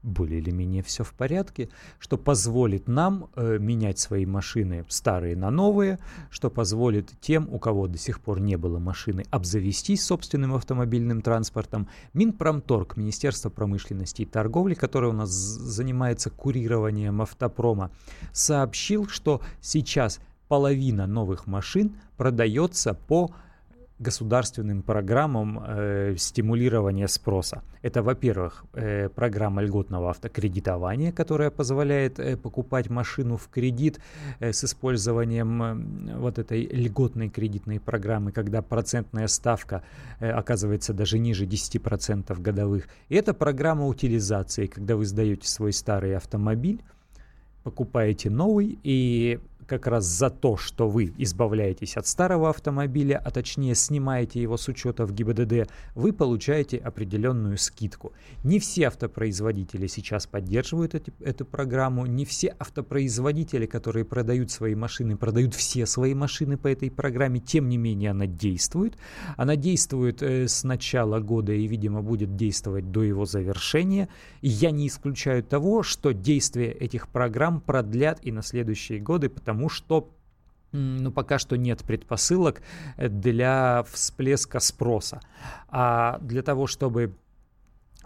более 0.02 0.40
или 0.40 0.50
менее 0.50 0.82
все 0.82 1.04
в 1.04 1.12
порядке, 1.12 1.68
что 1.98 2.18
позволит 2.18 2.88
нам 2.88 3.30
э, 3.34 3.58
менять 3.58 3.98
свои 3.98 4.26
машины 4.26 4.84
старые 4.88 5.36
на 5.36 5.50
новые, 5.50 5.98
что 6.30 6.50
позволит 6.50 7.12
тем, 7.20 7.48
у 7.52 7.58
кого 7.58 7.86
до 7.86 7.98
сих 7.98 8.20
пор 8.20 8.40
не 8.40 8.56
было 8.56 8.78
машины, 8.78 9.24
обзавестись 9.30 10.04
собственным 10.04 10.54
автомобильным 10.54 11.22
транспортом. 11.22 11.88
Минпромторг, 12.14 12.96
Министерство 12.96 13.50
промышленности 13.50 14.22
и 14.22 14.26
торговли, 14.26 14.74
которое 14.74 15.08
у 15.08 15.16
нас 15.16 15.30
занимается 15.30 16.30
курированием 16.30 17.22
автопрома, 17.22 17.90
сообщил, 18.32 19.08
что 19.08 19.40
сейчас 19.60 20.20
половина 20.52 21.06
новых 21.06 21.46
машин 21.46 21.92
продается 22.18 22.92
по 22.92 23.30
государственным 23.98 24.82
программам 24.82 25.58
э, 25.66 26.14
стимулирования 26.18 27.08
спроса. 27.08 27.62
Это, 27.80 28.02
во-первых, 28.02 28.66
э, 28.74 29.08
программа 29.08 29.62
льготного 29.62 30.10
автокредитования, 30.10 31.10
которая 31.10 31.50
позволяет 31.50 32.18
э, 32.18 32.36
покупать 32.36 32.90
машину 32.90 33.38
в 33.38 33.48
кредит 33.48 33.98
э, 34.40 34.52
с 34.52 34.62
использованием 34.64 35.62
э, 35.62 36.18
вот 36.18 36.38
этой 36.38 36.66
льготной 36.66 37.30
кредитной 37.30 37.80
программы, 37.80 38.30
когда 38.30 38.60
процентная 38.60 39.28
ставка 39.28 39.82
э, 40.20 40.30
оказывается 40.30 40.92
даже 40.92 41.18
ниже 41.18 41.46
10% 41.46 42.38
годовых. 42.42 42.88
И 43.08 43.14
это 43.14 43.32
программа 43.32 43.86
утилизации, 43.86 44.66
когда 44.66 44.96
вы 44.96 45.06
сдаете 45.06 45.48
свой 45.48 45.72
старый 45.72 46.14
автомобиль, 46.14 46.82
покупаете 47.62 48.28
новый 48.28 48.78
и 48.82 49.40
как 49.66 49.86
раз 49.86 50.04
за 50.04 50.30
то, 50.30 50.56
что 50.56 50.88
вы 50.88 51.12
избавляетесь 51.18 51.96
от 51.96 52.06
старого 52.06 52.50
автомобиля, 52.50 53.20
а 53.24 53.30
точнее 53.30 53.74
снимаете 53.74 54.40
его 54.40 54.56
с 54.56 54.68
учета 54.68 55.06
в 55.06 55.12
ГИБДД, 55.12 55.70
вы 55.94 56.12
получаете 56.12 56.78
определенную 56.78 57.58
скидку. 57.58 58.12
Не 58.44 58.58
все 58.58 58.88
автопроизводители 58.88 59.86
сейчас 59.86 60.26
поддерживают 60.26 60.94
эти, 60.94 61.12
эту 61.20 61.44
программу, 61.44 62.06
не 62.06 62.24
все 62.24 62.54
автопроизводители, 62.58 63.66
которые 63.66 64.04
продают 64.04 64.50
свои 64.50 64.74
машины, 64.74 65.16
продают 65.16 65.54
все 65.54 65.86
свои 65.86 66.14
машины 66.14 66.56
по 66.56 66.68
этой 66.68 66.90
программе, 66.90 67.40
тем 67.40 67.68
не 67.68 67.76
менее 67.76 68.10
она 68.10 68.26
действует. 68.26 68.96
Она 69.36 69.56
действует 69.56 70.22
э, 70.22 70.48
с 70.48 70.64
начала 70.64 71.20
года 71.20 71.52
и, 71.52 71.66
видимо, 71.66 72.02
будет 72.02 72.36
действовать 72.36 72.90
до 72.90 73.02
его 73.02 73.24
завершения. 73.24 74.08
И 74.40 74.48
я 74.48 74.70
не 74.70 74.88
исключаю 74.88 75.42
того, 75.42 75.82
что 75.82 76.12
действие 76.12 76.72
этих 76.72 77.08
программ 77.08 77.60
продлят 77.60 78.18
и 78.22 78.32
на 78.32 78.42
следующие 78.42 79.00
годы, 79.00 79.28
потому 79.28 79.61
потому 79.62 79.68
что 79.68 80.10
ну, 80.72 81.12
пока 81.12 81.38
что 81.38 81.56
нет 81.56 81.84
предпосылок 81.84 82.62
для 82.96 83.84
всплеска 83.92 84.58
спроса. 84.58 85.20
А 85.68 86.18
для 86.22 86.42
того, 86.42 86.66
чтобы 86.66 87.12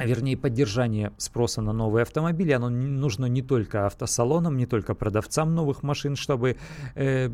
вернее 0.05 0.37
поддержание 0.37 1.13
спроса 1.17 1.63
на 1.63 1.73
новые 1.73 2.03
автомобили, 2.03 2.53
оно 2.53 2.69
нужно 2.69 3.27
не 3.27 3.43
только 3.43 3.87
автосалонам, 3.87 4.57
не 4.57 4.67
только 4.67 4.95
продавцам 4.95 5.55
новых 5.55 5.83
машин, 5.83 6.17
чтобы 6.17 6.57
э, 6.95 7.31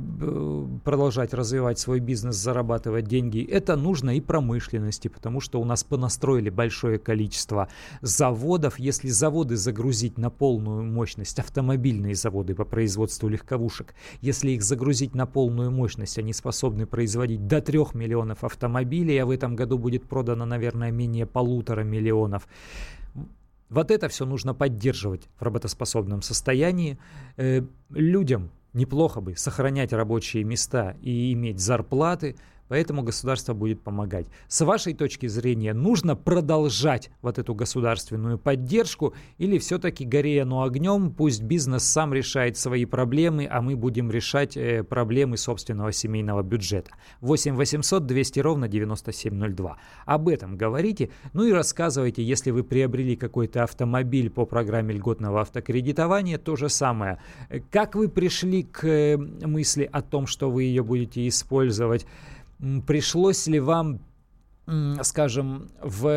продолжать 0.85 1.35
развивать 1.35 1.79
свой 1.79 2.01
бизнес, 2.01 2.37
зарабатывать 2.37 3.07
деньги. 3.07 3.43
Это 3.43 3.77
нужно 3.77 4.17
и 4.17 4.21
промышленности, 4.21 5.09
потому 5.09 5.41
что 5.41 5.61
у 5.61 5.65
нас 5.65 5.85
понастроили 5.85 6.51
большое 6.51 6.99
количество 6.99 7.69
заводов. 8.01 8.79
Если 8.79 9.09
заводы 9.09 9.57
загрузить 9.57 10.19
на 10.19 10.31
полную 10.31 10.85
мощность, 10.85 11.39
автомобильные 11.39 12.15
заводы 12.15 12.55
по 12.55 12.65
производству 12.65 13.29
легковушек, 13.29 13.95
если 14.21 14.51
их 14.51 14.63
загрузить 14.63 15.15
на 15.15 15.27
полную 15.27 15.71
мощность, 15.71 16.19
они 16.19 16.33
способны 16.33 16.87
производить 16.87 17.47
до 17.47 17.61
3 17.61 17.79
миллионов 17.95 18.45
автомобилей, 18.45 19.19
а 19.19 19.27
в 19.27 19.31
этом 19.31 19.57
году 19.57 19.79
будет 19.79 20.09
продано, 20.09 20.45
наверное, 20.45 20.91
менее 20.91 21.27
полутора 21.27 21.83
миллионов. 21.83 22.47
Вот 23.69 23.91
это 23.91 24.09
все 24.09 24.27
нужно 24.27 24.53
поддерживать 24.53 25.29
в 25.39 25.43
работоспособном 25.43 26.21
состоянии. 26.21 26.99
Э, 27.37 27.63
людям 27.91 28.51
неплохо 28.75 29.21
бы 29.21 29.37
сохранять 29.37 29.93
рабочие 29.93 30.45
места 30.45 30.97
и 31.01 31.33
иметь 31.33 31.59
зарплаты, 31.59 32.37
Поэтому 32.73 33.03
государство 33.03 33.53
будет 33.53 33.83
помогать. 33.83 34.29
С 34.49 34.65
вашей 34.65 34.95
точки 34.95 35.27
зрения, 35.27 35.75
нужно 35.75 36.17
продолжать 36.17 37.11
вот 37.21 37.39
эту 37.39 37.55
государственную 37.55 38.39
поддержку 38.39 39.13
или 39.37 39.59
все-таки 39.59 40.07
горе 40.07 40.41
оно 40.41 40.63
огнем, 40.63 41.11
пусть 41.11 41.43
бизнес 41.43 41.85
сам 41.85 42.15
решает 42.15 42.57
свои 42.57 42.87
проблемы, 42.87 43.47
а 43.47 43.61
мы 43.61 43.77
будем 43.77 44.11
решать 44.11 44.57
э, 44.57 44.85
проблемы 44.85 45.37
собственного 45.37 45.93
семейного 45.93 46.43
бюджета. 46.43 46.93
8 47.21 47.57
800 47.57 48.07
200 48.07 48.41
ровно 48.41 48.69
9702. 48.69 49.77
Об 50.07 50.29
этом 50.29 50.57
говорите, 50.57 51.11
ну 51.35 51.45
и 51.45 51.53
рассказывайте, 51.53 52.23
если 52.23 52.53
вы 52.53 52.65
приобрели 52.65 53.17
какой-то 53.17 53.65
автомобиль 53.65 54.31
по 54.31 54.47
программе 54.47 54.95
льготного 54.95 55.43
автокредитования, 55.43 56.39
то 56.39 56.57
же 56.57 56.71
самое. 56.71 57.19
Как 57.71 57.95
вы 57.95 58.09
пришли 58.09 58.63
к 58.63 58.83
э, 58.87 59.19
мысли 59.19 59.87
о 59.93 60.01
том, 60.01 60.27
что 60.27 60.51
вы 60.51 60.63
ее 60.63 60.83
будете 60.83 61.29
использовать? 61.29 62.07
Пришлось 62.87 63.49
ли 63.49 63.61
вам 63.61 64.01
скажем, 65.03 65.69
в 65.81 66.09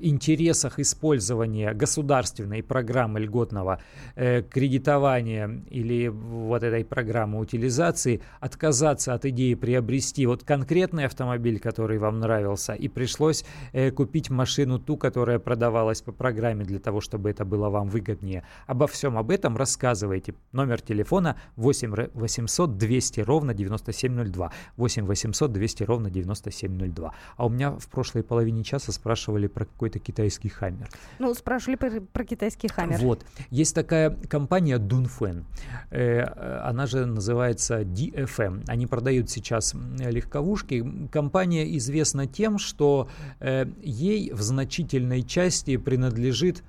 интересах 0.00 0.78
использования 0.78 1.72
государственной 1.72 2.62
программы 2.62 3.20
льготного 3.20 3.80
э, 4.14 4.42
кредитования 4.42 5.62
или 5.70 6.08
вот 6.08 6.62
этой 6.62 6.84
программы 6.84 7.38
утилизации 7.38 8.20
отказаться 8.40 9.14
от 9.14 9.24
идеи 9.24 9.54
приобрести 9.54 10.26
вот 10.26 10.44
конкретный 10.44 11.06
автомобиль, 11.06 11.58
который 11.58 11.98
вам 11.98 12.20
нравился, 12.20 12.74
и 12.74 12.88
пришлось 12.88 13.44
э, 13.72 13.90
купить 13.90 14.30
машину 14.30 14.78
ту, 14.78 14.96
которая 14.96 15.38
продавалась 15.38 16.02
по 16.02 16.12
программе 16.12 16.64
для 16.64 16.78
того, 16.78 17.00
чтобы 17.00 17.30
это 17.30 17.44
было 17.44 17.70
вам 17.70 17.88
выгоднее. 17.88 18.44
Обо 18.66 18.86
всем 18.86 19.18
об 19.18 19.30
этом 19.30 19.56
рассказывайте. 19.56 20.34
Номер 20.52 20.80
телефона 20.80 21.36
8 21.56 22.10
800 22.14 22.76
200 22.76 23.20
ровно 23.20 23.54
9702. 23.54 24.52
8 24.76 25.04
800 25.04 25.52
200 25.52 25.82
ровно 25.84 26.10
9702. 26.10 27.12
А 27.36 27.46
у 27.46 27.48
меня 27.48 27.70
в 27.70 27.88
прошлой 27.96 28.22
половине 28.22 28.62
часа 28.62 28.92
спрашивали 28.92 29.46
про 29.46 29.64
какой-то 29.64 29.98
китайский 29.98 30.50
хаммер. 30.50 30.86
Ну, 31.18 31.32
спрашивали 31.32 31.76
про, 31.76 31.90
про 32.02 32.24
китайский 32.24 32.68
хаммер. 32.68 32.98
Вот. 32.98 33.24
Есть 33.48 33.74
такая 33.74 34.10
компания 34.28 34.78
Dunfen. 34.78 35.44
Э, 35.90 36.24
она 36.68 36.84
же 36.84 37.06
называется 37.06 37.80
DFM. 37.84 38.64
Они 38.68 38.86
продают 38.86 39.30
сейчас 39.30 39.74
легковушки. 39.98 41.08
Компания 41.10 41.74
известна 41.78 42.26
тем, 42.26 42.58
что 42.58 43.08
э, 43.40 43.64
ей 43.82 44.30
в 44.34 44.42
значительной 44.42 45.22
части 45.22 45.78
принадлежит 45.78 46.62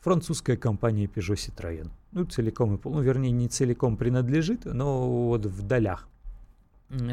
французская 0.00 0.56
компания 0.56 1.04
Peugeot 1.06 1.36
Citroën. 1.36 1.88
Ну, 2.10 2.24
целиком, 2.24 2.80
ну, 2.82 3.00
вернее, 3.02 3.30
не 3.30 3.46
целиком 3.46 3.96
принадлежит, 3.96 4.64
но 4.64 5.28
вот 5.28 5.46
в 5.46 5.62
долях. 5.62 6.08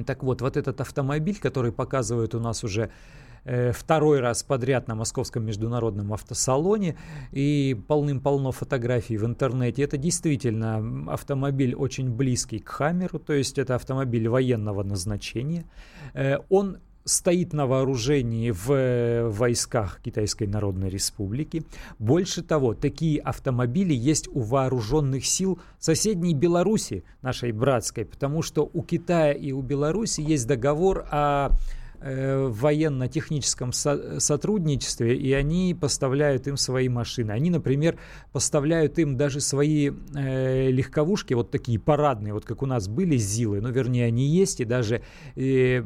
Так 0.07 0.23
вот, 0.23 0.41
вот 0.41 0.57
этот 0.57 0.81
автомобиль, 0.81 1.37
который 1.39 1.71
показывают 1.71 2.33
у 2.33 2.39
нас 2.39 2.63
уже 2.63 2.81
Э, 2.83 2.91
второй 3.73 4.19
раз 4.19 4.43
подряд 4.43 4.87
на 4.87 4.95
Московском 4.95 5.45
международном 5.45 6.13
автосалоне 6.13 6.97
и 7.31 7.77
полным-полно 7.87 8.51
фотографий 8.51 9.17
в 9.17 9.25
интернете. 9.25 9.83
Это 9.83 9.97
действительно 9.97 11.11
автомобиль 11.11 11.75
очень 11.75 12.09
близкий 12.09 12.59
к 12.59 12.69
Хаммеру, 12.69 13.19
то 13.19 13.33
есть 13.33 13.57
это 13.57 13.75
автомобиль 13.75 14.27
военного 14.27 14.83
назначения. 14.83 15.65
Э, 16.13 16.37
он 16.49 16.77
стоит 17.05 17.53
на 17.53 17.67
вооружении 17.67 18.51
в 18.51 18.71
э, 18.71 19.27
войсках 19.27 19.99
Китайской 20.01 20.47
Народной 20.47 20.89
Республики. 20.89 21.63
Больше 21.99 22.43
того, 22.43 22.73
такие 22.73 23.19
автомобили 23.19 23.93
есть 23.93 24.29
у 24.29 24.39
вооруженных 24.39 25.25
сил 25.25 25.59
соседней 25.79 26.33
Беларуси, 26.33 27.03
нашей 27.21 27.51
братской, 27.51 28.05
потому 28.05 28.41
что 28.41 28.69
у 28.73 28.83
Китая 28.83 29.33
и 29.33 29.51
у 29.51 29.61
Беларуси 29.61 30.21
есть 30.21 30.47
договор 30.47 31.05
о 31.11 31.49
Э, 31.49 31.82
в 32.03 32.51
военно-техническом 32.51 33.71
со- 33.71 34.19
сотрудничестве, 34.19 35.15
и 35.15 35.31
они 35.33 35.73
поставляют 35.79 36.47
им 36.47 36.57
свои 36.57 36.89
машины. 36.89 37.31
Они, 37.31 37.49
например, 37.49 37.97
поставляют 38.31 38.99
им 38.99 39.15
даже 39.15 39.39
свои 39.39 39.91
э, 40.15 40.69
легковушки, 40.69 41.33
вот 41.33 41.51
такие 41.51 41.79
парадные, 41.79 42.33
вот 42.33 42.45
как 42.45 42.61
у 42.61 42.65
нас 42.65 42.87
были 42.87 43.17
ЗИЛы, 43.17 43.61
ну, 43.61 43.69
вернее, 43.69 44.05
они 44.05 44.27
есть, 44.27 44.59
и 44.59 44.65
даже, 44.65 45.01
э, 45.35 45.81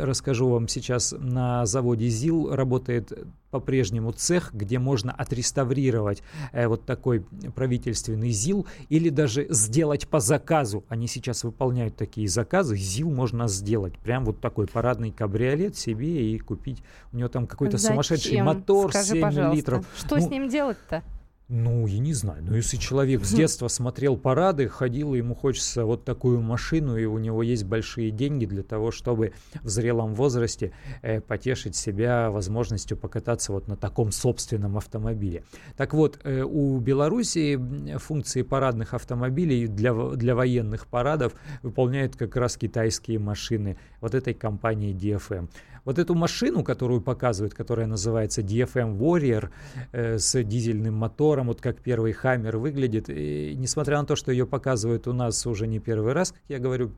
расскажу 0.00 0.48
вам 0.48 0.68
сейчас, 0.68 1.14
на 1.18 1.64
заводе 1.66 2.08
ЗИЛ 2.08 2.54
работает 2.54 3.12
по-прежнему 3.50 4.12
цех, 4.12 4.50
где 4.52 4.78
можно 4.78 5.10
отреставрировать 5.10 6.22
э, 6.52 6.66
вот 6.68 6.84
такой 6.84 7.20
правительственный 7.54 8.30
ЗИЛ 8.30 8.66
или 8.90 9.08
даже 9.08 9.46
сделать 9.48 10.06
по 10.08 10.20
заказу. 10.20 10.84
Они 10.88 11.06
сейчас 11.06 11.44
выполняют 11.44 11.96
такие 11.96 12.28
заказы. 12.28 12.76
ЗИЛ 12.76 13.10
можно 13.10 13.48
сделать. 13.48 13.98
Прям 13.98 14.26
вот 14.26 14.40
такой 14.40 14.66
парадный 14.66 15.10
кабриолет 15.10 15.37
себе 15.76 16.32
и 16.32 16.38
купить. 16.38 16.82
У 17.12 17.16
него 17.16 17.28
там 17.28 17.46
какой-то 17.46 17.78
сумасшедший 17.78 18.40
мотор, 18.42 18.90
Скажи, 18.90 19.12
7 19.12 19.22
пожалуйста, 19.22 19.56
литров. 19.56 19.86
Что 19.96 20.16
ну, 20.16 20.20
с 20.20 20.30
ним 20.30 20.48
делать-то? 20.48 21.02
Ну, 21.48 21.86
я 21.86 21.98
не 21.98 22.12
знаю. 22.12 22.44
Но 22.44 22.56
если 22.56 22.76
человек 22.76 23.24
с 23.24 23.32
детства 23.32 23.68
смотрел 23.68 24.18
парады, 24.18 24.68
ходил, 24.68 25.14
и 25.14 25.18
ему 25.18 25.34
хочется 25.34 25.86
вот 25.86 26.04
такую 26.04 26.42
машину, 26.42 26.98
и 26.98 27.06
у 27.06 27.16
него 27.16 27.42
есть 27.42 27.64
большие 27.64 28.10
деньги 28.10 28.44
для 28.44 28.62
того, 28.62 28.90
чтобы 28.90 29.32
в 29.62 29.68
зрелом 29.68 30.14
возрасте 30.14 30.72
э, 31.00 31.22
потешить 31.22 31.74
себя 31.74 32.30
возможностью 32.30 32.98
покататься 32.98 33.52
вот 33.52 33.66
на 33.66 33.76
таком 33.76 34.12
собственном 34.12 34.76
автомобиле. 34.76 35.42
Так 35.78 35.94
вот, 35.94 36.20
э, 36.22 36.42
у 36.42 36.78
Беларуси 36.80 37.58
функции 37.96 38.42
парадных 38.42 38.92
автомобилей 38.92 39.68
для, 39.68 39.94
для 39.94 40.34
военных 40.34 40.86
парадов 40.86 41.32
выполняют 41.62 42.14
как 42.14 42.36
раз 42.36 42.58
китайские 42.58 43.20
машины 43.20 43.78
вот 44.02 44.14
этой 44.14 44.34
компании 44.34 44.94
DFM. 44.94 45.48
Вот 45.84 45.98
эту 45.98 46.14
машину, 46.14 46.64
которую 46.64 47.00
показывают, 47.00 47.54
которая 47.54 47.86
называется 47.86 48.42
DFM 48.42 48.98
Warrior 48.98 49.50
э, 49.92 50.18
с 50.18 50.42
дизельным 50.42 50.94
мотором, 50.94 51.48
вот 51.48 51.60
как 51.60 51.80
первый 51.80 52.12
Хаммер 52.12 52.58
выглядит, 52.58 53.08
и 53.08 53.54
несмотря 53.56 53.98
на 53.98 54.06
то, 54.06 54.16
что 54.16 54.32
ее 54.32 54.46
показывают 54.46 55.06
у 55.06 55.12
нас 55.12 55.46
уже 55.46 55.66
не 55.66 55.78
первый 55.78 56.12
раз, 56.12 56.32
как 56.32 56.40
я 56.48 56.58
говорю, 56.58 56.92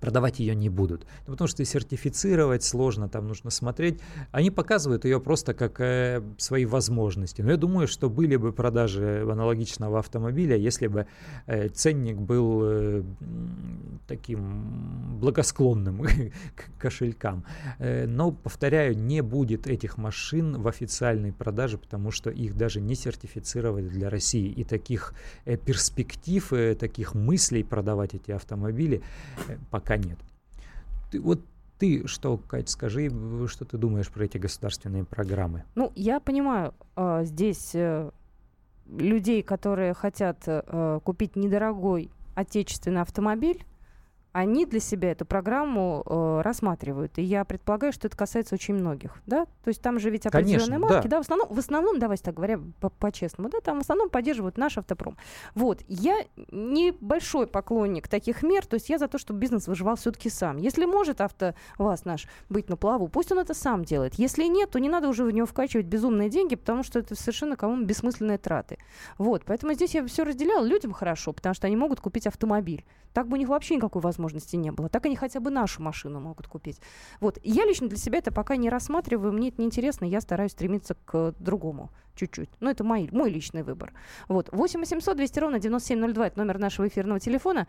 продавать 0.00 0.40
ее 0.40 0.54
не 0.54 0.68
будут. 0.68 1.06
Ну, 1.26 1.32
потому 1.32 1.48
что 1.48 1.64
сертифицировать 1.64 2.64
сложно, 2.64 3.08
там 3.08 3.28
нужно 3.28 3.50
смотреть. 3.50 4.00
Они 4.32 4.50
показывают 4.50 5.04
ее 5.04 5.20
просто 5.20 5.54
как 5.54 5.80
э, 5.80 6.22
свои 6.38 6.64
возможности. 6.64 7.42
Но 7.42 7.50
я 7.50 7.56
думаю, 7.56 7.88
что 7.88 8.10
были 8.10 8.36
бы 8.36 8.52
продажи 8.52 9.26
аналогичного 9.30 9.98
автомобиля, 9.98 10.56
если 10.56 10.86
бы 10.86 11.06
э, 11.46 11.68
ценник 11.68 12.16
был 12.16 12.60
э, 12.62 13.02
таким 14.06 15.18
благосклонным 15.20 16.02
к 16.54 16.80
кошелькам. 16.80 17.44
Э, 17.78 18.06
но, 18.06 18.32
повторяю, 18.32 18.96
не 18.96 19.22
будет 19.22 19.66
этих 19.66 19.98
машин 19.98 20.60
в 20.60 20.68
официальной 20.68 21.32
продаже, 21.32 21.78
потому 21.78 22.10
что 22.10 22.30
их 22.30 22.56
даже 22.56 22.80
не 22.80 22.94
сертифицировали 22.94 23.88
для 23.88 24.10
России. 24.10 24.48
И 24.48 24.64
таких 24.64 25.14
э, 25.44 25.56
перспектив, 25.56 26.52
э, 26.52 26.74
таких 26.74 27.14
мыслей 27.14 27.64
продавать 27.64 28.14
эти 28.14 28.30
автомобили 28.30 29.02
э, 29.48 29.56
пока 29.70 29.87
пока 29.88 29.96
нет. 29.96 30.18
Ты, 31.10 31.20
вот 31.20 31.40
ты 31.78 32.06
что, 32.06 32.36
Кать, 32.36 32.68
скажи, 32.68 33.10
что 33.48 33.64
ты 33.64 33.78
думаешь 33.78 34.08
про 34.08 34.24
эти 34.24 34.36
государственные 34.36 35.04
программы? 35.04 35.64
Ну, 35.74 35.92
я 35.94 36.20
понимаю, 36.20 36.74
э, 36.96 37.22
здесь 37.24 37.70
э, 37.74 38.10
людей, 38.86 39.42
которые 39.42 39.94
хотят 39.94 40.42
э, 40.46 41.00
купить 41.02 41.36
недорогой 41.36 42.10
отечественный 42.34 43.00
автомобиль, 43.00 43.64
они 44.32 44.66
для 44.66 44.80
себя 44.80 45.12
эту 45.12 45.24
программу 45.24 46.02
э, 46.04 46.40
рассматривают. 46.42 47.18
И 47.18 47.22
я 47.22 47.44
предполагаю, 47.44 47.92
что 47.92 48.06
это 48.06 48.16
касается 48.16 48.54
очень 48.54 48.74
многих, 48.74 49.16
да? 49.26 49.46
То 49.64 49.68
есть 49.68 49.80
там 49.80 49.98
же 49.98 50.10
ведь 50.10 50.26
определенные 50.26 50.58
Конечно, 50.66 50.78
марки, 50.78 51.08
да. 51.08 51.16
да. 51.16 51.18
в 51.18 51.20
основном, 51.20 51.48
в 51.48 51.58
основном, 51.58 51.98
давайте 51.98 52.24
так 52.24 52.34
говоря, 52.34 52.60
по- 52.80 52.90
по-честному, 52.90 53.48
да, 53.48 53.60
там 53.60 53.78
в 53.78 53.80
основном 53.80 54.10
поддерживают 54.10 54.58
наш 54.58 54.76
автопром. 54.78 55.16
Вот, 55.54 55.82
я 55.88 56.24
небольшой 56.52 57.46
поклонник 57.46 58.08
таких 58.08 58.42
мер, 58.42 58.66
то 58.66 58.74
есть 58.74 58.88
я 58.90 58.98
за 58.98 59.08
то, 59.08 59.18
чтобы 59.18 59.40
бизнес 59.40 59.66
выживал 59.66 59.96
все-таки 59.96 60.28
сам. 60.28 60.58
Если 60.58 60.84
может 60.84 61.20
АвтоВАЗ 61.20 62.04
наш 62.04 62.28
быть 62.48 62.68
на 62.68 62.76
плаву, 62.76 63.08
пусть 63.08 63.32
он 63.32 63.38
это 63.38 63.54
сам 63.54 63.84
делает. 63.84 64.14
Если 64.14 64.44
нет, 64.44 64.70
то 64.70 64.78
не 64.78 64.88
надо 64.88 65.08
уже 65.08 65.24
в 65.24 65.30
него 65.30 65.46
вкачивать 65.46 65.86
безумные 65.86 66.28
деньги, 66.28 66.54
потому 66.54 66.82
что 66.82 66.98
это 66.98 67.14
совершенно 67.14 67.56
кому 67.56 67.82
бессмысленные 67.84 68.38
траты. 68.38 68.78
Вот, 69.16 69.42
поэтому 69.46 69.72
здесь 69.72 69.94
я 69.94 70.06
все 70.06 70.24
разделяла. 70.24 70.64
Людям 70.66 70.92
хорошо, 70.92 71.32
потому 71.32 71.54
что 71.54 71.66
они 71.66 71.76
могут 71.76 72.00
купить 72.00 72.26
автомобиль. 72.26 72.84
Так 73.14 73.26
бы 73.26 73.34
у 73.34 73.38
них 73.38 73.48
вообще 73.48 73.76
никакой 73.76 74.02
возможности 74.02 74.17
не 74.56 74.70
было. 74.70 74.88
Так 74.88 75.06
они 75.06 75.16
хотя 75.16 75.40
бы 75.40 75.50
нашу 75.50 75.82
машину 75.82 76.20
могут 76.20 76.46
купить. 76.46 76.80
Вот. 77.20 77.38
Я 77.42 77.64
лично 77.64 77.88
для 77.88 77.98
себя 77.98 78.18
это 78.18 78.32
пока 78.32 78.56
не 78.56 78.70
рассматриваю, 78.70 79.32
мне 79.32 79.48
это 79.48 79.60
неинтересно, 79.60 80.04
я 80.04 80.20
стараюсь 80.20 80.52
стремиться 80.52 80.96
к 81.04 81.34
другому 81.38 81.90
чуть-чуть. 82.18 82.50
Но 82.60 82.70
это 82.70 82.84
мой, 82.84 83.08
мой 83.12 83.30
личный 83.30 83.62
выбор. 83.62 83.92
Вот. 84.28 84.48
8 84.52 84.80
800 84.80 85.16
200 85.16 85.38
ровно 85.38 85.58
9702. 85.58 86.26
Это 86.26 86.38
номер 86.38 86.58
нашего 86.58 86.88
эфирного 86.88 87.20
телефона. 87.20 87.66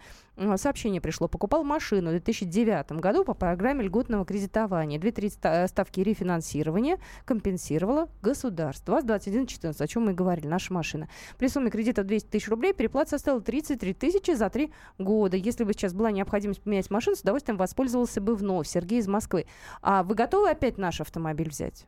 Сообщение 0.55 1.01
пришло. 1.01 1.27
Покупал 1.27 1.63
машину 1.63 2.09
в 2.09 2.11
2009 2.11 2.93
году 2.93 3.23
по 3.23 3.33
программе 3.33 3.83
льготного 3.83 4.25
кредитования. 4.25 4.99
Две-три 4.99 5.31
э, 5.41 5.67
ставки 5.67 5.99
рефинансирования 6.01 6.97
компенсировало 7.25 8.09
государство. 8.21 8.93
ВАЗ-2114, 8.93 9.81
о 9.81 9.87
чем 9.87 10.05
мы 10.05 10.11
и 10.11 10.15
говорили, 10.15 10.47
наша 10.47 10.73
машина. 10.73 11.07
При 11.37 11.47
сумме 11.47 11.69
кредита 11.69 12.03
200 12.03 12.27
тысяч 12.27 12.49
рублей 12.49 12.73
переплата 12.73 13.11
составила 13.11 13.41
33 13.41 13.93
тысячи 13.93 14.31
за 14.31 14.49
три 14.49 14.71
года. 14.97 15.37
Если 15.37 15.63
бы 15.63 15.73
сейчас 15.73 15.93
была 15.93 16.11
необходимость 16.11 16.61
поменять 16.61 16.89
машину, 16.89 17.15
с 17.15 17.21
удовольствием 17.21 17.57
воспользовался 17.57 18.21
бы 18.21 18.35
вновь. 18.35 18.67
Сергей 18.67 18.99
из 18.99 19.07
Москвы. 19.07 19.45
А 19.81 20.03
вы 20.03 20.15
готовы 20.15 20.49
опять 20.49 20.77
наш 20.77 21.01
автомобиль 21.01 21.49
взять? 21.49 21.85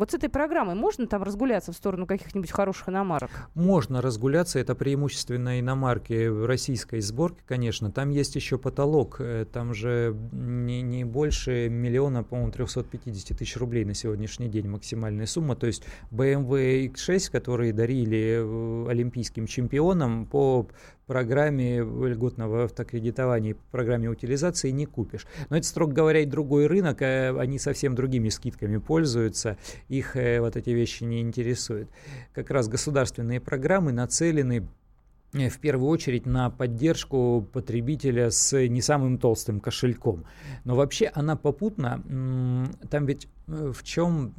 Вот 0.00 0.12
с 0.12 0.14
этой 0.14 0.30
программой 0.30 0.76
можно 0.76 1.06
там 1.06 1.22
разгуляться 1.22 1.72
в 1.72 1.76
сторону 1.76 2.06
каких-нибудь 2.06 2.50
хороших 2.50 2.88
иномарок? 2.88 3.30
Можно 3.54 4.00
разгуляться. 4.00 4.58
Это 4.58 4.74
преимущественно 4.74 5.60
иномарки 5.60 6.46
российской 6.46 7.00
сборки, 7.02 7.42
конечно. 7.46 7.92
Там 7.92 8.08
есть 8.08 8.34
еще 8.34 8.56
потолок. 8.56 9.16
Э, 9.18 9.44
там 9.44 9.74
же 9.74 10.16
не, 10.32 10.80
не 10.80 11.04
больше 11.04 11.68
миллиона, 11.68 12.24
по-моему, 12.24 12.50
350 12.50 13.36
тысяч 13.36 13.58
рублей 13.58 13.84
на 13.84 13.92
сегодняшний 13.92 14.48
день 14.48 14.68
максимальная 14.68 15.26
сумма. 15.26 15.54
То 15.54 15.66
есть 15.66 15.84
BMW 16.10 16.90
X6, 16.90 17.30
которые 17.30 17.74
дарили 17.74 18.38
э, 18.40 18.90
олимпийским 18.90 19.46
чемпионам 19.46 20.24
по 20.24 20.66
программе 21.10 21.78
льготного 21.80 22.66
автокредитования, 22.66 23.56
программе 23.72 24.08
утилизации 24.08 24.70
не 24.70 24.86
купишь. 24.86 25.26
Но 25.48 25.56
это, 25.56 25.66
строго 25.66 25.92
говоря, 25.92 26.20
и 26.20 26.24
другой 26.24 26.68
рынок, 26.68 27.02
э, 27.02 27.36
они 27.36 27.58
совсем 27.58 27.96
другими 27.96 28.28
скидками 28.28 28.76
пользуются, 28.76 29.56
их 29.88 30.14
э, 30.14 30.40
вот 30.40 30.54
эти 30.54 30.70
вещи 30.70 31.02
не 31.02 31.20
интересуют. 31.20 31.88
Как 32.32 32.52
раз 32.52 32.68
государственные 32.68 33.40
программы 33.40 33.90
нацелены 33.90 34.68
в 35.32 35.58
первую 35.60 35.88
очередь 35.88 36.26
на 36.26 36.50
поддержку 36.50 37.46
потребителя 37.52 38.30
с 38.30 38.56
не 38.66 38.82
самым 38.82 39.18
толстым 39.18 39.60
кошельком. 39.60 40.24
Но 40.64 40.74
вообще 40.74 41.10
она 41.14 41.36
попутно, 41.36 42.02
там 42.90 43.06
ведь 43.06 43.28
э, 43.46 43.72
в 43.72 43.82
чем, 43.84 44.34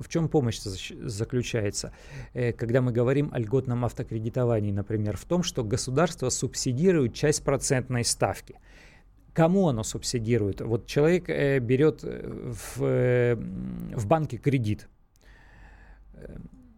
в 0.00 0.08
чем 0.08 0.28
помощь 0.28 0.60
заключается, 0.60 1.92
э, 2.32 2.52
когда 2.52 2.80
мы 2.80 2.92
говорим 2.92 3.30
о 3.32 3.40
льготном 3.40 3.84
автокредитовании, 3.84 4.70
например, 4.70 5.16
в 5.16 5.24
том, 5.24 5.42
что 5.42 5.64
государство 5.64 6.28
субсидирует 6.28 7.14
часть 7.14 7.42
процентной 7.42 8.04
ставки. 8.04 8.60
Кому 9.32 9.68
оно 9.68 9.82
субсидирует? 9.82 10.60
Вот 10.60 10.86
человек 10.86 11.28
берет 11.62 12.02
в, 12.02 12.78
в 12.78 14.06
банке 14.06 14.38
кредит 14.38 14.88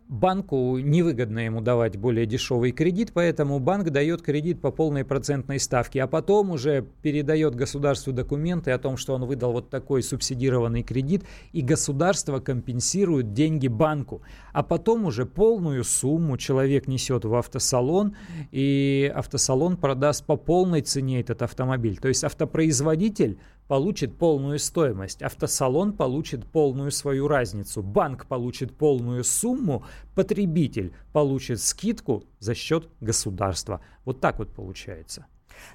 банку 0.08 0.78
невыгодно 0.78 1.40
ему 1.40 1.60
давать 1.60 1.96
более 1.96 2.26
дешевый 2.26 2.72
кредит, 2.72 3.10
поэтому 3.12 3.58
банк 3.58 3.90
дает 3.90 4.22
кредит 4.22 4.60
по 4.60 4.70
полной 4.70 5.04
процентной 5.04 5.60
ставке, 5.60 6.02
а 6.02 6.06
потом 6.06 6.50
уже 6.50 6.86
передает 7.02 7.54
государству 7.54 8.12
документы 8.12 8.70
о 8.70 8.78
том, 8.78 8.96
что 8.96 9.14
он 9.14 9.26
выдал 9.26 9.52
вот 9.52 9.68
такой 9.68 10.02
субсидированный 10.02 10.82
кредит, 10.82 11.24
и 11.52 11.60
государство 11.60 12.40
компенсирует 12.40 13.32
деньги 13.34 13.68
банку. 13.68 14.22
А 14.52 14.62
потом 14.62 15.04
уже 15.04 15.26
полную 15.26 15.84
сумму 15.84 16.38
человек 16.38 16.88
несет 16.88 17.24
в 17.24 17.34
автосалон, 17.34 18.16
и 18.50 19.12
автосалон 19.14 19.76
продаст 19.76 20.24
по 20.24 20.36
полной 20.36 20.80
цене 20.80 21.20
этот 21.20 21.42
автомобиль. 21.42 21.98
То 21.98 22.08
есть 22.08 22.24
автопроизводитель 22.24 23.38
получит 23.68 24.18
полную 24.18 24.58
стоимость, 24.58 25.22
автосалон 25.22 25.92
получит 25.92 26.44
полную 26.46 26.90
свою 26.90 27.28
разницу, 27.28 27.82
банк 27.82 28.26
получит 28.26 28.76
полную 28.76 29.22
сумму, 29.22 29.84
потребитель 30.14 30.92
получит 31.12 31.60
скидку 31.60 32.24
за 32.40 32.54
счет 32.54 32.88
государства. 33.00 33.80
Вот 34.04 34.20
так 34.20 34.38
вот 34.38 34.52
получается. 34.52 35.26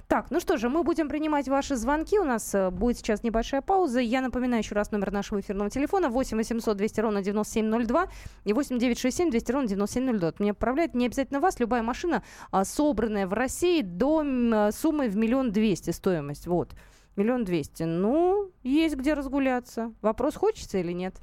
Так, 0.08 0.30
ну 0.30 0.40
что 0.40 0.56
же, 0.56 0.68
мы 0.68 0.82
будем 0.82 1.08
принимать 1.08 1.48
ваши 1.48 1.76
звонки. 1.76 2.18
У 2.18 2.24
нас 2.24 2.54
э, 2.54 2.70
будет 2.70 2.96
сейчас 2.98 3.22
небольшая 3.22 3.60
пауза. 3.60 4.00
Я 4.00 4.22
напоминаю 4.22 4.62
еще 4.62 4.74
раз 4.74 4.90
номер 4.90 5.12
нашего 5.12 5.40
эфирного 5.40 5.68
телефона 5.70 6.08
8 6.08 6.36
800 6.38 6.76
200 6.76 7.00
ровно 7.00 7.22
9702 7.22 8.08
и 8.44 8.52
8 8.54 8.78
967 8.78 9.30
200 9.30 9.52
ровно 9.52 9.68
9702. 9.68 10.32
Мне 10.38 10.52
отправляет 10.52 10.94
не 10.94 11.06
обязательно 11.06 11.40
вас, 11.40 11.60
любая 11.60 11.82
машина, 11.82 12.22
а, 12.50 12.64
собранная 12.64 13.26
в 13.26 13.34
России 13.34 13.82
до 13.82 14.22
э, 14.24 14.72
суммы 14.72 15.08
в 15.08 15.16
миллион 15.16 15.52
двести 15.52 15.90
стоимость. 15.90 16.46
Вот. 16.46 16.70
Миллион 17.16 17.44
двести. 17.44 17.84
Ну, 17.84 18.50
есть 18.62 18.96
где 18.96 19.14
разгуляться. 19.14 19.92
Вопрос, 20.02 20.34
хочется 20.34 20.78
или 20.78 20.92
нет? 20.92 21.14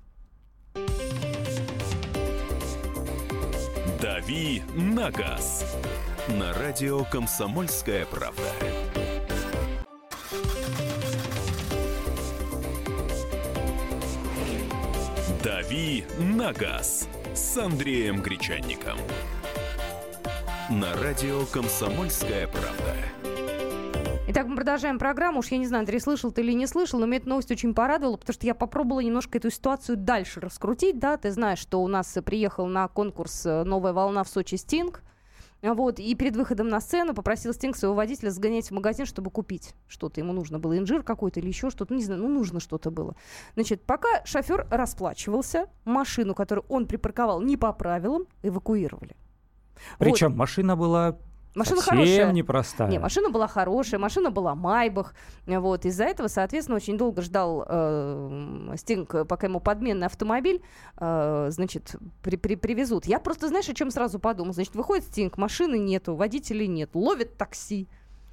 «Дави 4.02 4.64
на 4.76 5.12
газ» 5.12 5.78
на 6.28 6.54
радио 6.54 7.04
«Комсомольская 7.04 8.06
правда». 8.06 8.42
«Дави 15.44 16.06
на 16.20 16.54
газ» 16.54 17.08
с 17.36 17.58
Андреем 17.58 18.22
Гречанником. 18.22 18.98
На 20.70 20.94
радио 20.96 21.46
«Комсомольская 21.48 22.48
правда». 22.48 23.21
Итак, 24.34 24.48
мы 24.48 24.56
продолжаем 24.56 24.98
программу. 24.98 25.40
Уж 25.40 25.48
я 25.48 25.58
не 25.58 25.68
знаю, 25.68 25.82
Андрей, 25.82 26.00
слышал 26.00 26.32
ты 26.32 26.40
или 26.40 26.54
не 26.54 26.66
слышал, 26.66 27.02
но 27.02 27.06
меня 27.06 27.18
эта 27.18 27.28
новость 27.28 27.52
очень 27.52 27.74
порадовала, 27.74 28.16
потому 28.16 28.34
что 28.34 28.46
я 28.46 28.56
попробовала 28.56 29.02
немножко 29.02 29.38
эту 29.38 29.52
ситуацию 29.52 29.98
дальше 29.98 30.40
раскрутить. 30.40 31.00
Да, 31.00 31.18
ты 31.18 31.32
знаешь, 31.32 31.60
что 31.60 31.84
у 31.84 31.88
нас 31.90 32.18
приехал 32.24 32.66
на 32.66 32.88
конкурс 32.88 33.46
э, 33.46 33.66
«Новая 33.66 33.92
волна» 33.92 34.24
в 34.24 34.30
Сочи 34.30 34.56
Стинг. 34.56 35.04
Вот, 35.62 36.00
и 36.00 36.16
перед 36.16 36.38
выходом 36.38 36.70
на 36.70 36.80
сцену 36.80 37.14
попросил 37.14 37.54
Стинг 37.54 37.76
своего 37.76 37.94
водителя 37.94 38.30
сгонять 38.30 38.70
в 38.70 38.72
магазин, 38.72 39.06
чтобы 39.06 39.32
купить 39.32 39.76
что-то. 39.90 40.22
Ему 40.22 40.32
нужно 40.32 40.60
было 40.60 40.78
инжир 40.78 41.04
какой-то 41.04 41.42
или 41.42 41.50
еще 41.50 41.70
что-то. 41.70 41.92
Ну, 41.92 42.00
не 42.00 42.06
знаю, 42.06 42.22
ну, 42.22 42.30
нужно 42.30 42.62
что-то 42.62 42.90
было. 42.90 43.18
Значит, 43.56 43.82
пока 43.84 44.24
шофер 44.24 44.66
расплачивался, 44.72 45.68
машину, 45.84 46.36
которую 46.36 46.64
он 46.70 46.88
припарковал 46.88 47.42
не 47.42 47.58
по 47.58 47.74
правилам, 47.74 48.28
эвакуировали. 48.44 49.18
Причем 50.00 50.30
вот. 50.30 50.38
машина 50.38 50.78
была 50.78 51.18
Машина 51.54 51.82
Совсем 51.82 51.98
хорошая. 51.98 52.32
непростая. 52.32 52.90
Не, 52.90 53.00
машина 53.00 53.30
была 53.30 53.48
хорошая, 53.48 54.00
машина 54.00 54.32
была 54.32 54.56
Майбах. 54.56 55.14
Вот. 55.46 55.86
Из-за 55.86 56.06
этого, 56.06 56.28
соответственно, 56.28 56.78
очень 56.78 56.98
долго 56.98 57.22
ждал 57.22 57.66
э, 57.68 58.74
Стинг, 58.78 59.28
пока 59.28 59.48
ему 59.48 59.60
подменный 59.60 60.08
автомобиль, 60.08 60.62
э, 60.98 61.48
значит, 61.52 61.96
при, 62.24 62.38
при, 62.38 62.56
привезут. 62.56 63.06
Я 63.06 63.20
просто, 63.20 63.50
знаешь, 63.50 63.68
о 63.68 63.74
чем 63.74 63.92
сразу 63.92 64.18
подумал? 64.18 64.54
Значит, 64.54 64.76
выходит 64.76 65.06
Стинг, 65.06 65.38
машины 65.38 65.78
нету, 65.78 66.16
водителей 66.16 66.68
нет, 66.68 66.92
ловит 66.94 67.38
такси. 67.38 67.90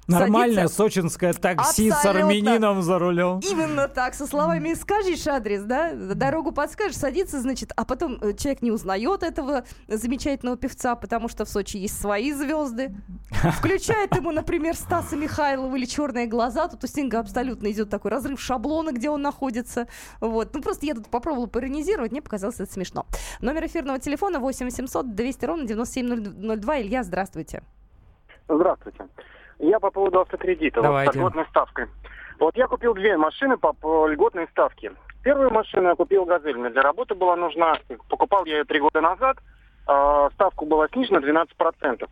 Нормальное 0.09 0.67
садится... 0.67 0.75
сочинское 0.75 1.33
такси 1.33 1.89
Абсолютно. 1.89 1.95
с 1.95 2.05
армянином 2.05 2.81
за 2.81 2.99
рулем. 2.99 3.39
Именно 3.39 3.87
так, 3.87 4.13
со 4.13 4.27
словами 4.27 4.73
«скажешь 4.73 5.27
адрес», 5.27 5.63
да, 5.63 5.93
дорогу 5.93 6.51
подскажешь, 6.51 6.97
садится, 6.97 7.39
значит, 7.39 7.71
а 7.75 7.85
потом 7.85 8.17
э, 8.21 8.33
человек 8.33 8.61
не 8.61 8.71
узнает 8.71 9.23
этого 9.23 9.63
замечательного 9.87 10.57
певца, 10.57 10.95
потому 10.95 11.27
что 11.29 11.45
в 11.45 11.49
Сочи 11.49 11.77
есть 11.77 11.99
свои 11.99 12.31
звезды. 12.33 12.95
Включает 13.57 14.15
ему, 14.15 14.31
например, 14.31 14.75
Стаса 14.75 15.15
Михайлова 15.15 15.75
или 15.75 15.85
«Черные 15.85 16.27
глаза», 16.27 16.67
тут 16.67 16.83
у 16.83 16.87
Стинга 16.87 17.19
абсолютно 17.19 17.71
идет 17.71 17.89
такой 17.89 18.11
разрыв 18.11 18.39
шаблона, 18.39 18.91
где 18.91 19.09
он 19.09 19.21
находится. 19.21 19.87
Вот. 20.19 20.53
Ну, 20.53 20.61
просто 20.61 20.85
я 20.85 20.95
тут 20.95 21.07
попробовала 21.09 21.47
поиронизировать, 21.47 22.11
мне 22.11 22.21
показалось 22.21 22.59
это 22.59 22.71
смешно. 22.71 23.05
Номер 23.41 23.65
эфирного 23.65 23.99
телефона 23.99 24.39
8 24.39 24.65
800 24.65 25.15
200 25.15 25.45
ровно 25.45 25.65
9702. 25.65 26.81
Илья, 26.81 27.03
здравствуйте. 27.03 27.63
Здравствуйте. 28.47 29.05
Я 29.59 29.79
по 29.79 29.91
поводу 29.91 30.21
автокредита, 30.21 30.81
вот, 30.81 31.13
с 31.13 31.15
льготной 31.15 31.45
ставкой. 31.49 31.87
Вот 32.39 32.55
я 32.55 32.67
купил 32.67 32.93
две 32.93 33.17
машины 33.17 33.57
по, 33.57 33.73
по 33.73 34.07
льготной 34.07 34.47
ставке. 34.47 34.93
Первую 35.21 35.51
машину 35.51 35.89
я 35.89 35.95
купил 35.95 36.23
«Газель». 36.23 36.57
Мне 36.57 36.69
для 36.69 36.81
работы 36.81 37.13
была 37.13 37.35
нужна. 37.35 37.77
Покупал 38.09 38.45
я 38.45 38.59
ее 38.59 38.63
три 38.63 38.79
года 38.79 39.01
назад. 39.01 39.37
Э, 39.87 40.29
ставку 40.33 40.65
была 40.65 40.87
снижена 40.87 41.19
12%. 41.19 42.09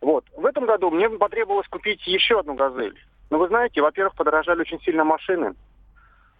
Вот. 0.00 0.24
В 0.36 0.44
этом 0.44 0.66
году 0.66 0.90
мне 0.90 1.08
потребовалось 1.08 1.68
купить 1.68 2.04
еще 2.08 2.40
одну 2.40 2.54
«Газель». 2.54 2.98
Но 3.30 3.38
вы 3.38 3.46
знаете, 3.46 3.80
во-первых, 3.80 4.16
подорожали 4.16 4.62
очень 4.62 4.80
сильно 4.80 5.04
машины. 5.04 5.54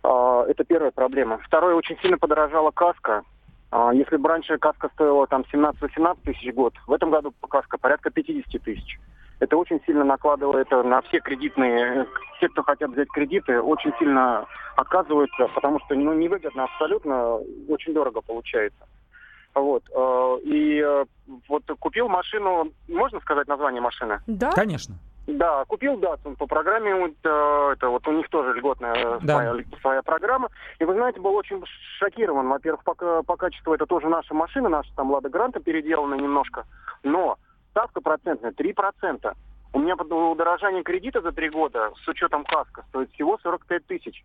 Э, 0.02 0.44
это 0.48 0.64
первая 0.64 0.90
проблема. 0.90 1.38
Второе, 1.38 1.76
очень 1.76 1.96
сильно 2.00 2.18
подорожала 2.18 2.72
каска. 2.72 3.22
Э, 3.70 3.90
если 3.94 4.16
бы 4.16 4.28
раньше 4.28 4.58
каска 4.58 4.90
стоила 4.94 5.28
там 5.28 5.44
17-18 5.52 6.18
тысяч 6.24 6.52
в 6.52 6.56
год, 6.56 6.74
в 6.88 6.92
этом 6.92 7.10
году 7.10 7.32
каска 7.48 7.78
порядка 7.78 8.10
50 8.10 8.60
тысяч 8.60 8.98
это 9.40 9.56
очень 9.56 9.80
сильно 9.86 10.04
накладывает 10.04 10.70
на 10.70 11.02
все 11.02 11.20
кредитные, 11.20 12.06
все, 12.36 12.48
кто 12.48 12.62
хотят 12.62 12.90
взять 12.90 13.08
кредиты, 13.08 13.60
очень 13.60 13.92
сильно 13.98 14.46
отказываются, 14.76 15.48
потому 15.54 15.80
что 15.80 15.94
ну, 15.94 16.12
невыгодно 16.12 16.64
абсолютно, 16.64 17.36
очень 17.68 17.92
дорого 17.94 18.20
получается. 18.20 18.86
Вот. 19.54 19.82
Э, 19.92 20.38
и 20.44 20.80
э, 20.80 21.04
вот 21.48 21.64
купил 21.80 22.08
машину, 22.08 22.70
можно 22.88 23.18
сказать 23.20 23.48
название 23.48 23.80
машины? 23.80 24.20
Да. 24.26 24.52
Конечно. 24.52 24.94
Да, 25.26 25.64
купил 25.66 25.96
Датсун 25.96 26.36
по 26.36 26.46
программе, 26.46 26.94
вот, 26.94 27.12
э, 27.24 27.72
это 27.72 27.88
вот 27.88 28.06
у 28.06 28.12
них 28.12 28.28
тоже 28.28 28.52
льготная 28.54 29.18
да. 29.22 29.34
своя, 29.34 29.64
своя 29.80 30.02
программа. 30.02 30.48
И 30.78 30.84
вы 30.84 30.94
знаете, 30.94 31.20
был 31.20 31.34
очень 31.34 31.62
шокирован. 31.98 32.48
Во-первых, 32.48 32.84
по, 32.84 32.94
по 33.22 33.36
качеству 33.36 33.74
это 33.74 33.86
тоже 33.86 34.08
наша 34.08 34.34
машина, 34.34 34.68
наша 34.68 34.94
там 34.96 35.10
Лада 35.10 35.28
Гранта 35.28 35.60
переделана 35.60 36.14
немножко. 36.14 36.64
Но 37.02 37.38
ставка 37.80 38.00
процентная 38.00 38.52
3%. 38.52 39.34
У 39.72 39.78
меня 39.78 39.94
удорожание 39.94 40.82
кредита 40.82 41.20
за 41.22 41.32
три 41.32 41.48
года 41.48 41.92
с 42.04 42.08
учетом 42.08 42.44
каска 42.44 42.84
стоит 42.88 43.10
всего 43.12 43.38
45 43.42 43.86
тысяч. 43.86 44.24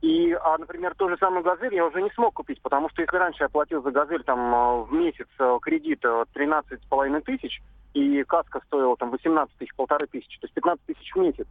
И, 0.00 0.32
а, 0.32 0.56
например, 0.58 0.94
ту 0.96 1.08
же 1.08 1.16
самую 1.18 1.44
«Газель» 1.44 1.74
я 1.74 1.86
уже 1.86 2.02
не 2.02 2.10
смог 2.10 2.34
купить, 2.34 2.60
потому 2.62 2.88
что 2.88 3.02
если 3.02 3.16
раньше 3.16 3.44
я 3.44 3.48
платил 3.48 3.82
за 3.82 3.90
«Газель» 3.90 4.24
там 4.24 4.40
э, 4.52 4.82
в 4.82 4.92
месяц 4.92 5.28
э, 5.38 5.58
кредита 5.62 6.24
13,5 6.34 7.20
тысяч, 7.20 7.62
и 7.94 8.24
каска 8.24 8.60
стоила 8.66 8.96
там 8.96 9.10
18 9.10 9.54
тысяч, 9.58 9.72
полторы 9.76 10.06
тысячи, 10.06 10.40
то 10.40 10.46
есть 10.46 10.54
15 10.54 10.84
тысяч 10.86 11.14
в 11.14 11.18
месяц, 11.18 11.46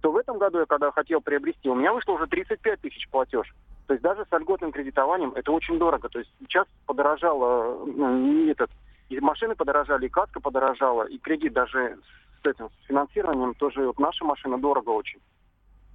то 0.00 0.12
в 0.12 0.16
этом 0.16 0.38
году 0.38 0.60
я 0.60 0.66
когда 0.66 0.92
хотел 0.92 1.20
приобрести, 1.20 1.68
у 1.68 1.74
меня 1.74 1.92
вышло 1.92 2.12
уже 2.12 2.26
35 2.28 2.80
тысяч 2.80 3.08
платеж. 3.08 3.52
То 3.88 3.94
есть 3.94 4.02
даже 4.02 4.24
с 4.30 4.38
льготным 4.38 4.70
кредитованием 4.70 5.32
это 5.34 5.50
очень 5.50 5.78
дорого. 5.78 6.08
То 6.08 6.20
есть 6.20 6.30
сейчас 6.38 6.66
подорожало, 6.86 7.84
ну, 7.84 8.16
не 8.16 8.50
этот, 8.50 8.70
и 9.08 9.20
машины 9.20 9.54
подорожали, 9.54 10.06
и 10.06 10.10
каска 10.10 10.40
подорожала, 10.40 11.04
и 11.04 11.18
кредит 11.18 11.52
даже 11.52 11.98
с 12.42 12.46
этим, 12.46 12.68
с 12.70 12.86
финансированием 12.86 13.54
тоже, 13.54 13.86
вот 13.86 13.98
наша 13.98 14.24
машина 14.24 14.58
дорого 14.58 14.90
очень. 14.90 15.20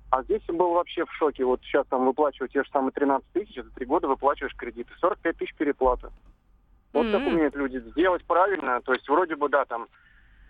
А 0.09 0.22
здесь 0.24 0.43
был 0.47 0.74
вообще 0.74 1.05
в 1.05 1.14
шоке. 1.14 1.43
Вот 1.43 1.61
сейчас 1.64 1.88
там 1.88 2.05
выплачиваю 2.05 2.47
те 2.47 2.64
же 2.64 2.70
самые 2.72 2.91
13 2.91 3.28
тысяч, 3.34 3.55
за 3.55 3.70
три 3.72 3.86
года 3.86 4.07
выплачиваешь 4.07 4.55
кредиты. 4.55 4.93
45 4.99 5.38
тысяч 5.38 5.55
переплаты. 5.55 6.09
Вот 6.93 7.07
mm-hmm. 7.07 7.11
так 7.11 7.28
умеют 7.28 7.55
люди 7.55 7.80
сделать 7.80 8.24
правильно. 8.26 8.80
То 8.82 8.93
есть 8.93 9.09
вроде 9.09 9.36
бы, 9.36 9.49
да, 9.49 9.66
там 9.66 9.88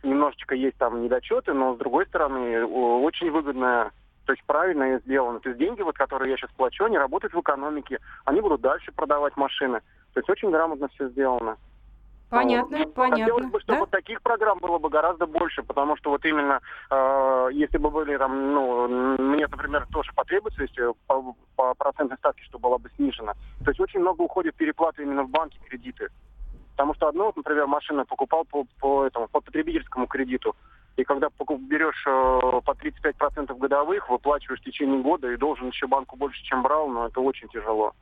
немножечко 0.03 0.53
есть 0.53 0.77
там 0.77 1.01
недочеты, 1.01 1.53
но 1.53 1.75
с 1.75 1.77
другой 1.77 2.05
стороны 2.07 2.65
очень 2.65 3.31
выгодная 3.31 3.91
то 4.25 4.31
есть 4.31 4.43
правильно 4.45 4.99
сделано. 4.99 5.39
То 5.39 5.49
есть 5.49 5.59
деньги, 5.59 5.81
вот, 5.81 5.97
которые 5.97 6.31
я 6.31 6.37
сейчас 6.37 6.51
плачу, 6.51 6.85
они 6.85 6.97
работают 6.97 7.33
в 7.33 7.39
экономике, 7.39 7.99
они 8.25 8.41
будут 8.41 8.61
дальше 8.61 8.91
продавать 8.91 9.35
машины. 9.35 9.81
То 10.13 10.19
есть 10.19 10.29
очень 10.29 10.49
грамотно 10.49 10.87
все 10.89 11.09
сделано. 11.09 11.57
Понятно, 12.33 12.77
вот. 12.79 12.93
понятно. 12.93 13.25
Хотелось 13.25 13.51
бы, 13.51 13.59
чтобы 13.61 13.79
да? 13.81 13.85
таких 13.85 14.21
программ 14.21 14.57
было 14.59 14.79
бы 14.79 14.89
гораздо 14.89 15.27
больше, 15.27 15.61
потому 15.61 15.95
что 15.97 16.09
вот 16.09 16.25
именно, 16.25 16.61
э, 16.89 17.49
если 17.53 17.77
бы 17.77 17.91
были 17.91 18.17
там, 18.17 18.53
ну, 18.53 18.87
мне, 19.17 19.47
например, 19.47 19.85
тоже 19.91 20.11
потребуется, 20.15 20.63
если 20.63 20.93
по, 21.05 21.35
по 21.55 21.73
процентной 21.75 22.17
ставке, 22.17 22.43
чтобы 22.45 22.63
была 22.63 22.77
бы 22.79 22.89
снижена. 22.95 23.33
То 23.63 23.69
есть 23.69 23.79
очень 23.79 23.99
много 23.99 24.21
уходит 24.21 24.55
переплаты 24.55 25.03
именно 25.03 25.23
в 25.23 25.29
банки 25.29 25.59
кредиты. 25.67 26.09
Потому 26.71 26.95
что 26.95 27.07
одну, 27.07 27.25
вот, 27.25 27.37
например, 27.37 27.67
машину 27.67 28.03
покупал 28.05 28.45
по, 28.45 28.65
по, 28.79 29.05
этому, 29.05 29.27
по 29.27 29.39
потребительскому 29.39 30.07
кредиту. 30.07 30.55
И 30.95 31.03
когда 31.03 31.29
берешь 31.29 32.03
э, 32.07 32.61
по 32.65 32.71
35% 32.71 33.55
годовых, 33.57 34.09
выплачиваешь 34.09 34.59
в 34.59 34.63
течение 34.63 35.01
года 35.01 35.31
и 35.31 35.37
должен 35.37 35.67
еще 35.67 35.85
банку 35.87 36.15
больше, 36.15 36.43
чем 36.43 36.63
брал, 36.63 36.87
но 36.87 37.07
это 37.07 37.19
очень 37.19 37.47
тяжело. 37.49 37.93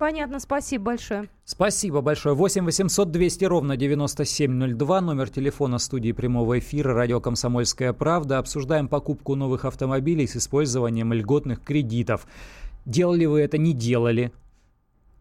Понятно, 0.00 0.40
спасибо 0.40 0.84
большое. 0.84 1.28
Спасибо 1.44 2.00
большое. 2.00 2.34
8 2.34 2.64
800 2.64 3.10
200 3.10 3.44
ровно 3.44 3.76
9702, 3.76 5.00
номер 5.02 5.28
телефона 5.28 5.76
студии 5.76 6.12
прямого 6.12 6.58
эфира 6.58 6.94
«Радио 6.94 7.20
Комсомольская 7.20 7.92
правда». 7.92 8.38
Обсуждаем 8.38 8.88
покупку 8.88 9.34
новых 9.34 9.66
автомобилей 9.66 10.26
с 10.26 10.36
использованием 10.36 11.12
льготных 11.12 11.62
кредитов. 11.62 12.26
Делали 12.86 13.26
вы 13.26 13.42
это, 13.42 13.58
не 13.58 13.74
делали? 13.74 14.32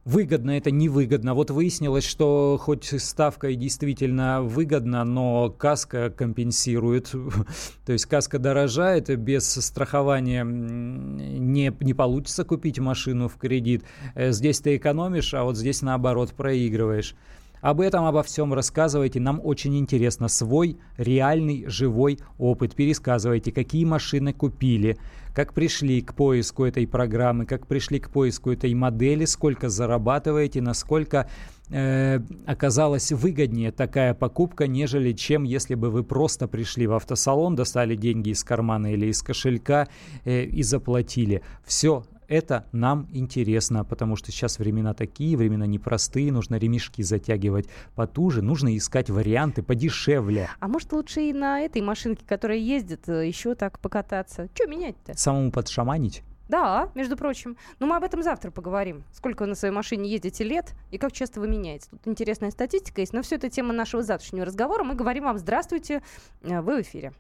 Выгодно 0.06 0.52
это 0.52 0.72
невыгодно. 0.72 1.34
Вот 1.34 1.52
выяснилось, 1.52 2.06
что 2.06 2.58
хоть 2.60 2.86
ставка 2.86 3.50
и 3.50 3.56
действительно 3.56 4.42
выгодна, 4.42 5.04
но 5.04 5.50
каска 5.50 6.10
компенсирует. 6.10 7.12
То 7.86 7.94
есть 7.94 8.06
каска 8.06 8.40
дорожает, 8.40 9.16
без 9.20 9.46
страхования 9.46 10.44
не, 10.44 11.74
не 11.80 11.94
получится 11.94 12.44
купить 12.44 12.80
машину 12.80 13.28
в 13.28 13.38
кредит. 13.38 13.84
Э, 14.16 14.32
здесь 14.32 14.60
ты 14.60 14.78
экономишь, 14.78 15.34
а 15.34 15.44
вот 15.44 15.58
здесь 15.58 15.82
наоборот 15.82 16.34
проигрываешь. 16.34 17.16
Об 17.62 17.82
этом, 17.82 18.06
обо 18.06 18.24
всем 18.24 18.54
рассказывайте. 18.54 19.20
Нам 19.20 19.42
очень 19.44 19.78
интересно. 19.78 20.30
Свой 20.30 20.78
реальный 20.98 21.66
живой 21.68 22.20
опыт. 22.38 22.74
Пересказывайте, 22.74 23.52
какие 23.52 23.84
машины 23.84 24.32
купили, 24.32 24.98
как 25.34 25.54
пришли 25.54 26.02
к 26.02 26.14
поиску 26.14 26.66
этой 26.66 26.88
программы, 26.88 27.46
как 27.46 27.68
пришли 27.68 28.00
к 28.00 28.10
поиску 28.10 28.52
этой 28.52 28.74
модели, 28.74 29.26
сколько 29.26 29.70
зарабатываете, 29.70 30.62
насколько 30.62 31.30
э, 31.70 32.20
оказалась 32.46 33.12
выгоднее 33.12 33.72
такая 33.72 34.14
покупка, 34.14 34.68
нежели 34.68 35.14
чем 35.14 35.44
если 35.44 35.76
бы 35.76 35.90
вы 35.90 36.04
просто 36.04 36.48
пришли 36.48 36.88
в 36.88 36.94
автосалон, 36.94 37.56
достали 37.56 37.96
деньги 37.96 38.30
из 38.30 38.44
кармана 38.44 38.94
или 38.94 39.08
из 39.08 39.22
кошелька 39.22 39.88
э, 40.26 40.44
и 40.44 40.64
заплатили. 40.64 41.42
Все 41.66 42.04
это 42.30 42.66
нам 42.72 43.08
интересно, 43.12 43.84
потому 43.84 44.16
что 44.16 44.32
сейчас 44.32 44.60
времена 44.60 44.94
такие, 44.94 45.36
времена 45.36 45.66
непростые, 45.66 46.32
нужно 46.32 46.56
ремешки 46.56 47.02
затягивать 47.02 47.68
потуже, 47.96 48.42
нужно 48.42 48.78
искать 48.78 49.10
варианты 49.10 49.64
подешевле. 49.64 50.50
А 50.60 50.68
может 50.68 50.94
лучше 50.94 51.22
и 51.22 51.34
на 51.34 51.62
этой 51.62 51.82
машинке, 51.82 52.24
которая 52.26 52.60
ездит, 52.60 53.10
э, 53.10 53.28
еще 53.28 53.56
так 53.56 53.80
покататься? 53.80 54.48
Что 54.54 54.68
менять-то? 54.68 55.18
Самому 55.18 55.52
подшаманить? 55.52 56.24
Да, 56.48 56.90
между 56.96 57.16
прочим. 57.16 57.58
Но 57.80 57.86
мы 57.86 57.96
об 57.96 58.04
этом 58.04 58.24
завтра 58.24 58.50
поговорим. 58.50 59.04
Сколько 59.12 59.44
вы 59.44 59.50
на 59.50 59.56
своей 59.56 59.74
машине 59.74 60.10
ездите 60.10 60.44
лет 60.44 60.74
и 60.90 60.98
как 60.98 61.12
часто 61.12 61.40
вы 61.40 61.48
меняете. 61.48 61.90
Тут 61.92 62.08
интересная 62.08 62.50
статистика 62.50 63.02
есть, 63.02 63.14
но 63.14 63.22
все 63.22 63.36
это 63.36 63.50
тема 63.50 63.72
нашего 63.72 64.02
завтрашнего 64.02 64.46
разговора. 64.46 64.84
Мы 64.84 64.96
говорим 64.96 65.26
вам 65.26 65.38
«Здравствуйте», 65.38 66.02
э, 66.42 66.62
вы 66.62 66.78
в 66.78 66.82
эфире. 66.82 67.14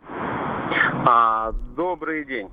А, 1.06 1.52
добрый 1.76 2.26
день. 2.26 2.50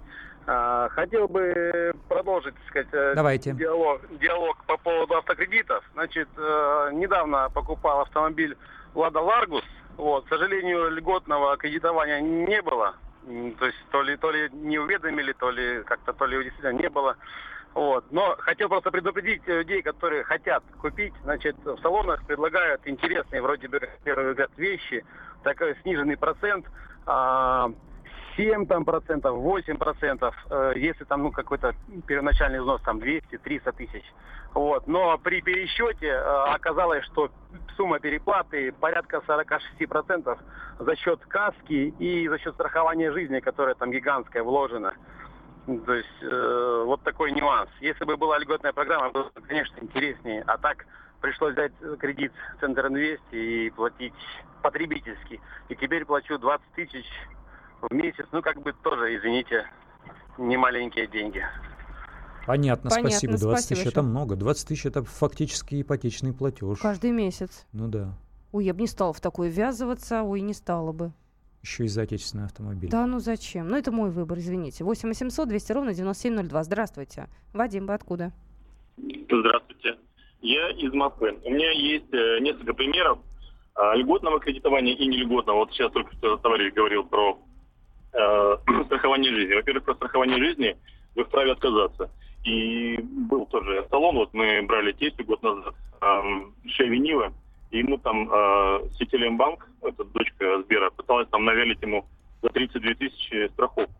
А, 0.46 0.88
хотел 0.90 1.26
бы 1.26 1.92
продолжить, 2.08 2.54
так 2.54 2.66
сказать, 2.68 2.88
э, 2.92 3.14
Давайте. 3.16 3.52
Диалог, 3.52 4.00
диалог 4.18 4.64
по 4.66 4.76
поводу 4.76 5.16
автокредитов. 5.16 5.84
Значит, 5.94 6.28
э, 6.36 6.90
недавно 6.92 7.50
покупал 7.50 8.02
автомобиль 8.02 8.56
Лада 8.94 9.20
Ларгус. 9.20 9.64
Вот, 9.96 10.26
к 10.26 10.28
сожалению, 10.28 10.90
льготного 10.90 11.56
кредитования 11.56 12.20
не 12.20 12.62
было. 12.62 12.94
То 13.58 13.66
есть 13.66 13.78
то 13.90 14.02
ли, 14.02 14.16
то 14.16 14.30
ли 14.30 14.48
не 14.52 14.78
уведомили, 14.78 15.32
то 15.32 15.50
ли 15.50 15.82
как-то, 15.82 16.12
то 16.12 16.26
ли 16.26 16.44
действительно 16.44 16.78
не 16.80 16.88
было. 16.88 17.16
Вот. 17.74 18.04
Но 18.12 18.36
хотел 18.38 18.68
просто 18.68 18.92
предупредить 18.92 19.46
людей, 19.48 19.82
которые 19.82 20.22
хотят 20.22 20.62
купить. 20.80 21.12
Значит, 21.24 21.56
в 21.64 21.78
салонах 21.82 22.24
предлагают 22.24 22.82
интересные, 22.84 23.42
вроде 23.42 23.66
бы, 23.66 23.80
первый 24.04 24.30
взгляд, 24.30 24.50
вещи. 24.56 25.04
Такой 25.42 25.76
сниженный 25.82 26.16
процент. 26.16 26.66
А, 27.04 27.70
7 28.36 28.66
там, 28.66 28.84
процентов, 28.84 29.36
8 29.36 29.76
процентов, 29.76 30.34
э, 30.50 30.72
если 30.76 31.04
там 31.04 31.22
ну, 31.22 31.32
какой-то 31.32 31.74
первоначальный 32.06 32.60
взнос 32.60 32.82
там 32.82 32.98
200-300 32.98 33.72
тысяч. 33.72 34.04
Вот. 34.54 34.86
Но 34.86 35.18
при 35.18 35.40
пересчете 35.40 36.08
э, 36.08 36.20
оказалось, 36.54 37.04
что 37.06 37.30
сумма 37.76 37.98
переплаты 37.98 38.72
порядка 38.72 39.22
46 39.26 39.88
процентов 39.88 40.38
за 40.78 40.96
счет 40.96 41.20
каски 41.26 41.94
и 41.98 42.28
за 42.28 42.38
счет 42.38 42.54
страхования 42.54 43.12
жизни, 43.12 43.40
которое 43.40 43.74
там 43.74 43.90
гигантское 43.90 44.42
вложено. 44.42 44.92
То 45.66 45.94
есть 45.94 46.22
э, 46.22 46.82
вот 46.86 47.02
такой 47.02 47.32
нюанс. 47.32 47.70
Если 47.80 48.04
бы 48.04 48.16
была 48.16 48.38
льготная 48.38 48.72
программа, 48.72 49.10
было 49.10 49.30
бы, 49.34 49.40
конечно, 49.46 49.78
интереснее. 49.80 50.44
А 50.46 50.58
так 50.58 50.86
пришлось 51.20 51.54
взять 51.54 51.72
кредит 51.98 52.32
Центр 52.60 52.86
Инвест 52.86 53.24
и 53.32 53.70
платить 53.74 54.14
потребительский. 54.62 55.40
И 55.68 55.74
теперь 55.74 56.04
плачу 56.04 56.38
20 56.38 56.64
тысяч 56.74 57.06
в 57.90 57.94
месяц, 57.94 58.26
ну 58.32 58.42
как 58.42 58.60
бы 58.62 58.72
тоже, 58.82 59.16
извините, 59.16 59.64
не 60.38 60.56
маленькие 60.56 61.06
деньги. 61.06 61.42
Понятно, 62.46 62.90
Понятно 62.90 63.10
спасибо. 63.10 63.38
20 63.38 63.64
спасибо 63.64 63.80
тысяч 63.80 63.92
это 63.92 64.02
много. 64.02 64.36
20 64.36 64.68
тысяч 64.68 64.86
это 64.86 65.02
фактически 65.02 65.82
ипотечный 65.82 66.32
платеж. 66.32 66.78
Каждый 66.78 67.10
месяц. 67.10 67.66
Ну 67.72 67.88
да. 67.88 68.14
Ой, 68.52 68.64
я 68.64 68.72
бы 68.72 68.80
не 68.80 68.86
стала 68.86 69.12
в 69.12 69.20
такое 69.20 69.50
ввязываться, 69.50 70.22
ой, 70.22 70.40
не 70.40 70.54
стала 70.54 70.92
бы. 70.92 71.12
Еще 71.62 71.84
и 71.86 71.88
за 71.88 72.02
отечественный 72.02 72.44
автомобиль. 72.44 72.88
Да, 72.88 73.06
ну 73.06 73.18
зачем? 73.18 73.66
Ну 73.66 73.76
это 73.76 73.90
мой 73.90 74.10
выбор, 74.10 74.38
извините. 74.38 74.84
8 74.84 75.08
800 75.08 75.48
200 75.48 75.72
ровно 75.72 75.94
9702. 75.94 76.62
Здравствуйте. 76.62 77.28
Вадим, 77.52 77.86
вы 77.86 77.94
откуда? 77.94 78.32
Здравствуйте. 78.96 79.96
Я 80.40 80.70
из 80.70 80.92
Москвы. 80.92 81.36
У 81.42 81.50
меня 81.50 81.72
есть 81.72 82.12
э, 82.12 82.38
несколько 82.40 82.72
примеров 82.74 83.18
э, 83.74 83.96
льготного 83.96 84.38
кредитования 84.38 84.94
и 84.94 85.06
нельготного. 85.06 85.56
Вот 85.56 85.72
сейчас 85.72 85.90
только 85.90 86.14
что 86.14 86.36
товарищ 86.36 86.72
говорил 86.72 87.02
про 87.02 87.40
э, 88.16 88.56
страхование 88.86 89.32
жизни. 89.32 89.54
Во-первых, 89.54 89.84
про 89.84 89.94
страхование 89.94 90.38
жизни 90.38 90.76
вы 91.14 91.24
вправе 91.24 91.52
отказаться. 91.52 92.10
И 92.44 92.96
был 93.00 93.46
тоже 93.46 93.86
салон, 93.90 94.16
вот 94.16 94.32
мы 94.32 94.62
брали 94.62 94.92
тестю 94.92 95.24
год 95.24 95.42
назад, 95.42 95.74
э, 96.00 96.22
Шеви 96.68 96.98
Нива, 96.98 97.32
и 97.70 97.78
ему 97.78 97.98
там 97.98 98.30
э, 98.32 98.88
Сетелембанк, 98.98 99.68
это 99.82 100.04
дочка 100.04 100.62
Сбера, 100.62 100.90
пыталась 100.90 101.28
там 101.28 101.44
навялить 101.44 101.82
ему 101.82 102.06
за 102.42 102.48
32 102.50 102.94
тысячи 102.94 103.48
страховку. 103.48 103.92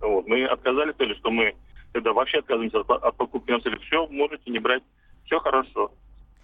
Вот. 0.00 0.26
Мы 0.26 0.44
отказались, 0.46 0.94
сказали, 0.94 1.14
что 1.14 1.30
мы 1.30 1.54
тогда 1.92 2.12
вообще 2.12 2.38
отказываемся 2.38 2.80
от, 2.80 2.90
от 2.90 3.16
покупки. 3.16 3.50
Нам 3.50 3.60
сказали, 3.60 3.80
все, 3.80 4.06
можете 4.08 4.50
не 4.50 4.58
брать, 4.58 4.82
все 5.26 5.38
хорошо. 5.38 5.92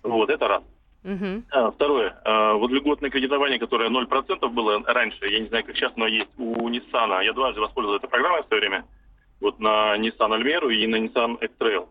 Вот, 0.03 0.31
это 0.31 0.47
раз. 0.49 0.63
Угу. 1.05 1.43
А, 1.51 1.71
второе. 1.71 2.21
А, 2.25 2.55
вот 2.55 2.71
льготное 2.71 3.11
кредитование, 3.11 3.59
которое 3.59 3.89
0% 3.89 4.49
было 4.49 4.83
раньше, 4.85 5.27
я 5.29 5.39
не 5.39 5.49
знаю, 5.49 5.65
как 5.65 5.77
сейчас, 5.77 5.93
но 5.97 6.07
есть 6.07 6.31
у 6.37 6.69
Nissan. 6.69 7.25
Я 7.25 7.33
дважды 7.33 7.61
воспользовался 7.61 8.05
этой 8.05 8.11
программой 8.11 8.43
в 8.43 8.47
свое 8.47 8.61
время. 8.61 8.85
Вот 9.41 9.61
на 9.61 9.97
Nissan 9.97 10.33
Almera 10.33 10.73
и 10.73 10.87
на 10.87 10.97
Nissan 10.97 11.39
X-Trail. 11.41 11.89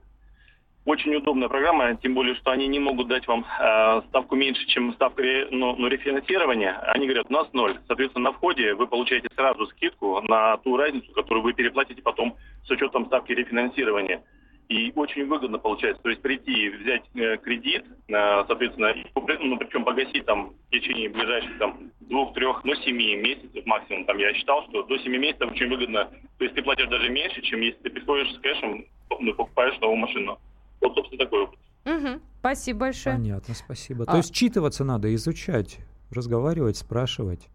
Очень 0.87 1.15
удобная 1.15 1.49
программа, 1.49 1.95
тем 1.97 2.13
более, 2.13 2.33
что 2.35 2.51
они 2.51 2.65
не 2.67 2.79
могут 2.79 3.09
дать 3.09 3.27
вам 3.27 3.45
э, 3.59 4.01
ставку 4.07 4.37
меньше, 4.37 4.65
чем 4.67 4.93
ставка 4.93 5.21
ну, 5.51 5.75
ну, 5.75 5.87
рефинансирования. 5.87 6.79
Они 6.93 7.07
говорят, 7.07 7.25
у 7.29 7.33
нас 7.33 7.51
ноль. 7.51 7.77
Соответственно, 7.87 8.29
на 8.29 8.31
входе 8.31 8.73
вы 8.73 8.87
получаете 8.87 9.27
сразу 9.35 9.65
скидку 9.67 10.21
на 10.21 10.55
ту 10.57 10.77
разницу, 10.77 11.11
которую 11.11 11.43
вы 11.43 11.51
переплатите 11.51 12.01
потом 12.01 12.37
с 12.65 12.71
учетом 12.71 13.05
ставки 13.07 13.33
рефинансирования. 13.33 14.23
И 14.69 14.91
очень 14.95 15.27
выгодно 15.27 15.59
получается. 15.59 16.01
То 16.03 16.09
есть 16.09 16.21
прийти, 16.21 16.69
взять 16.69 17.03
э, 17.15 17.37
кредит, 17.37 17.85
э, 18.09 18.13
соответственно, 18.47 18.93
ну, 19.15 19.57
причем 19.57 19.85
погасить 19.85 20.25
там 20.25 20.53
в 20.67 20.71
течение 20.71 21.09
ближайших 21.09 21.57
там 21.57 21.91
двух, 22.01 22.33
трех, 22.33 22.63
ну, 22.65 22.75
семи 22.75 23.15
месяцев 23.15 23.65
максимум. 23.65 24.05
Там 24.05 24.17
я 24.17 24.33
считал, 24.33 24.63
что 24.69 24.83
до 24.83 24.97
семи 24.99 25.17
месяцев 25.17 25.51
очень 25.51 25.69
выгодно. 25.69 26.09
То 26.37 26.43
есть 26.43 26.55
ты 26.55 26.61
платишь 26.61 26.87
даже 26.87 27.09
меньше, 27.09 27.41
чем 27.43 27.61
если 27.61 27.79
ты 27.79 27.89
приходишь 27.89 28.33
с 28.33 28.39
кэшем, 28.39 28.85
ну, 29.19 29.33
покупаешь 29.33 29.79
новую 29.79 29.97
машину. 29.97 30.37
Вот, 30.81 30.95
собственно, 30.95 31.23
такой 31.23 31.43
опыт. 31.43 31.59
Угу. 31.85 32.21
Спасибо 32.39 32.79
большое. 32.79 33.15
Понятно, 33.15 33.53
спасибо. 33.53 34.03
А... 34.05 34.11
То 34.11 34.17
есть 34.17 34.33
читываться 34.33 34.83
надо, 34.83 35.13
изучать, 35.15 35.79
разговаривать, 36.11 36.75
спрашивать. 36.75 37.47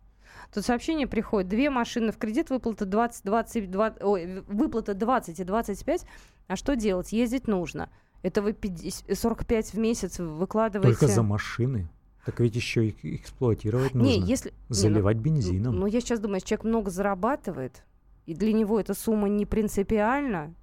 Тут 0.52 0.64
сообщение 0.64 1.06
приходит. 1.06 1.48
Две 1.48 1.70
машины 1.70 2.12
в 2.12 2.18
кредит, 2.18 2.50
выплата 2.50 2.84
20, 2.84 3.24
20, 3.24 3.70
20, 3.70 4.02
ой, 4.02 4.40
выплата 4.46 4.94
20 4.94 5.40
и 5.40 5.44
25. 5.44 6.06
А 6.46 6.56
что 6.56 6.76
делать? 6.76 7.12
Ездить 7.12 7.48
нужно. 7.48 7.88
Это 8.22 8.42
вы 8.42 8.52
50, 8.52 9.18
45 9.18 9.72
в 9.72 9.78
месяц 9.78 10.18
выкладываете... 10.18 10.98
Только 10.98 11.12
за 11.12 11.22
машины? 11.22 11.88
Так 12.24 12.38
ведь 12.38 12.54
еще 12.54 12.86
их 12.86 13.04
эксплуатировать 13.04 13.94
нужно. 13.94 14.08
Не, 14.08 14.20
если... 14.20 14.52
Заливать 14.68 15.16
не, 15.16 15.20
ну, 15.20 15.24
бензином. 15.24 15.76
Ну, 15.76 15.86
я 15.86 16.00
сейчас 16.00 16.20
думаю, 16.20 16.36
если 16.36 16.48
человек 16.48 16.64
много 16.64 16.90
зарабатывает, 16.90 17.82
и 18.26 18.34
для 18.34 18.52
него 18.52 18.78
эта 18.78 18.94
сумма 18.94 19.28
не 19.28 19.44
принципиальна, 19.44 20.54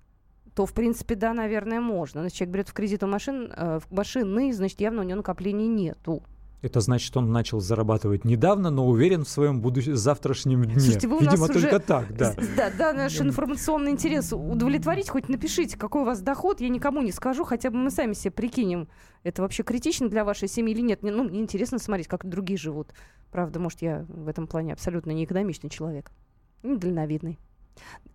то, 0.56 0.66
в 0.66 0.74
принципе, 0.74 1.16
да, 1.16 1.34
наверное, 1.34 1.82
можно. 1.82 2.22
Но 2.22 2.30
человек 2.30 2.54
берет 2.54 2.70
в 2.70 2.74
кредит 2.74 3.04
у 3.04 3.08
машин, 3.08 3.52
э, 3.56 3.80
машины, 3.90 4.54
значит, 4.54 4.80
явно 4.80 5.02
у 5.02 5.04
него 5.04 5.18
накоплений 5.18 5.68
нету. 5.68 6.24
Это 6.62 6.82
значит, 6.82 7.16
он 7.16 7.32
начал 7.32 7.62
зарабатывать 7.62 8.26
недавно, 8.26 8.70
но 8.70 8.86
уверен 8.86 9.24
в 9.24 9.30
своем 9.30 9.62
будущем 9.62 9.96
завтрашнем 9.96 10.66
дне. 10.66 10.80
Слушайте, 10.80 11.08
вы 11.08 11.20
Видимо, 11.20 11.48
только 11.48 11.58
уже... 11.58 11.80
так, 11.80 12.16
да. 12.18 12.36
Да, 12.58 12.70
да, 12.78 12.94
наш 12.94 13.20
информационный 13.22 13.92
интерес 13.92 14.34
удовлетворить, 14.34 15.10
хоть 15.10 15.30
напишите, 15.30 15.78
какой 15.78 16.02
у 16.02 16.06
вас 16.06 16.20
доход, 16.22 16.60
я 16.60 16.68
никому 16.68 17.02
не 17.02 17.14
скажу, 17.14 17.46
хотя 17.46 17.70
бы 17.70 17.78
мы 17.78 17.92
сами 17.92 18.12
себе 18.12 18.32
прикинем, 18.32 18.90
это 19.24 19.42
вообще 19.42 19.64
критично 19.64 20.10
для 20.10 20.26
вашей 20.26 20.50
семьи 20.50 20.74
или 20.74 20.82
нет. 20.82 21.02
Ну, 21.02 21.24
мне 21.24 21.40
интересно 21.40 21.80
смотреть, 21.80 22.08
как 22.08 22.28
другие 22.28 22.58
живут. 22.58 22.94
Правда, 23.32 23.60
может, 23.60 23.82
я 23.82 24.06
в 24.10 24.28
этом 24.28 24.48
плане 24.48 24.74
абсолютно 24.74 25.12
не 25.12 25.24
экономичный 25.24 25.70
человек. 25.70 26.12
Недальновидный. 26.64 27.40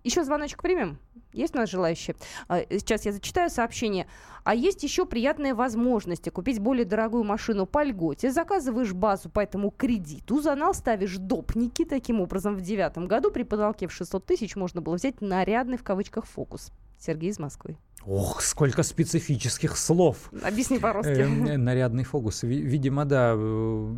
Еще 0.02 0.24
звоночек 0.24 0.62
примем? 0.62 0.98
Есть 1.32 1.54
у 1.56 1.58
нас 1.58 1.68
желающие? 1.68 2.14
А, 2.46 2.60
сейчас 2.70 3.06
я 3.06 3.12
зачитаю 3.12 3.50
сообщение. 3.50 4.06
А 4.44 4.54
есть 4.54 4.82
еще 4.84 5.04
приятные 5.04 5.54
возможности 5.54 6.30
купить 6.30 6.60
более 6.60 6.84
дорогую 6.84 7.24
машину 7.24 7.66
по 7.66 7.82
льготе. 7.82 8.30
Заказываешь 8.30 8.92
базу 8.92 9.30
по 9.30 9.40
этому 9.40 9.70
кредиту, 9.70 10.40
за 10.40 10.54
нал 10.54 10.74
ставишь 10.74 11.16
допники. 11.16 11.84
Таким 11.84 12.20
образом, 12.20 12.54
в 12.54 12.60
девятом 12.60 13.08
году 13.08 13.30
при 13.30 13.42
потолке 13.42 13.88
в 13.88 13.92
600 13.92 14.24
тысяч 14.24 14.54
можно 14.54 14.80
было 14.80 14.94
взять 14.94 15.20
нарядный 15.20 15.76
в 15.76 15.82
кавычках 15.82 16.26
фокус. 16.26 16.70
Сергей 16.98 17.30
из 17.30 17.38
Москвы. 17.38 17.76
Ох, 18.06 18.42
сколько 18.42 18.82
специфических 18.82 19.76
слов. 19.76 20.30
Объясни 20.42 20.78
по-русски. 20.78 21.10
Э, 21.10 21.56
нарядный 21.56 22.04
фокус. 22.04 22.42
Видимо, 22.42 23.06
да, 23.06 23.34
э, 23.34 23.94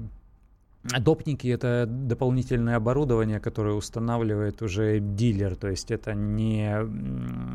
Допники— 1.00 1.48
это 1.48 1.86
дополнительное 1.86 2.76
оборудование, 2.76 3.40
которое 3.40 3.74
устанавливает 3.74 4.62
уже 4.62 5.00
дилер, 5.00 5.56
то 5.56 5.68
есть 5.68 5.90
это 5.90 6.14
не 6.14 6.70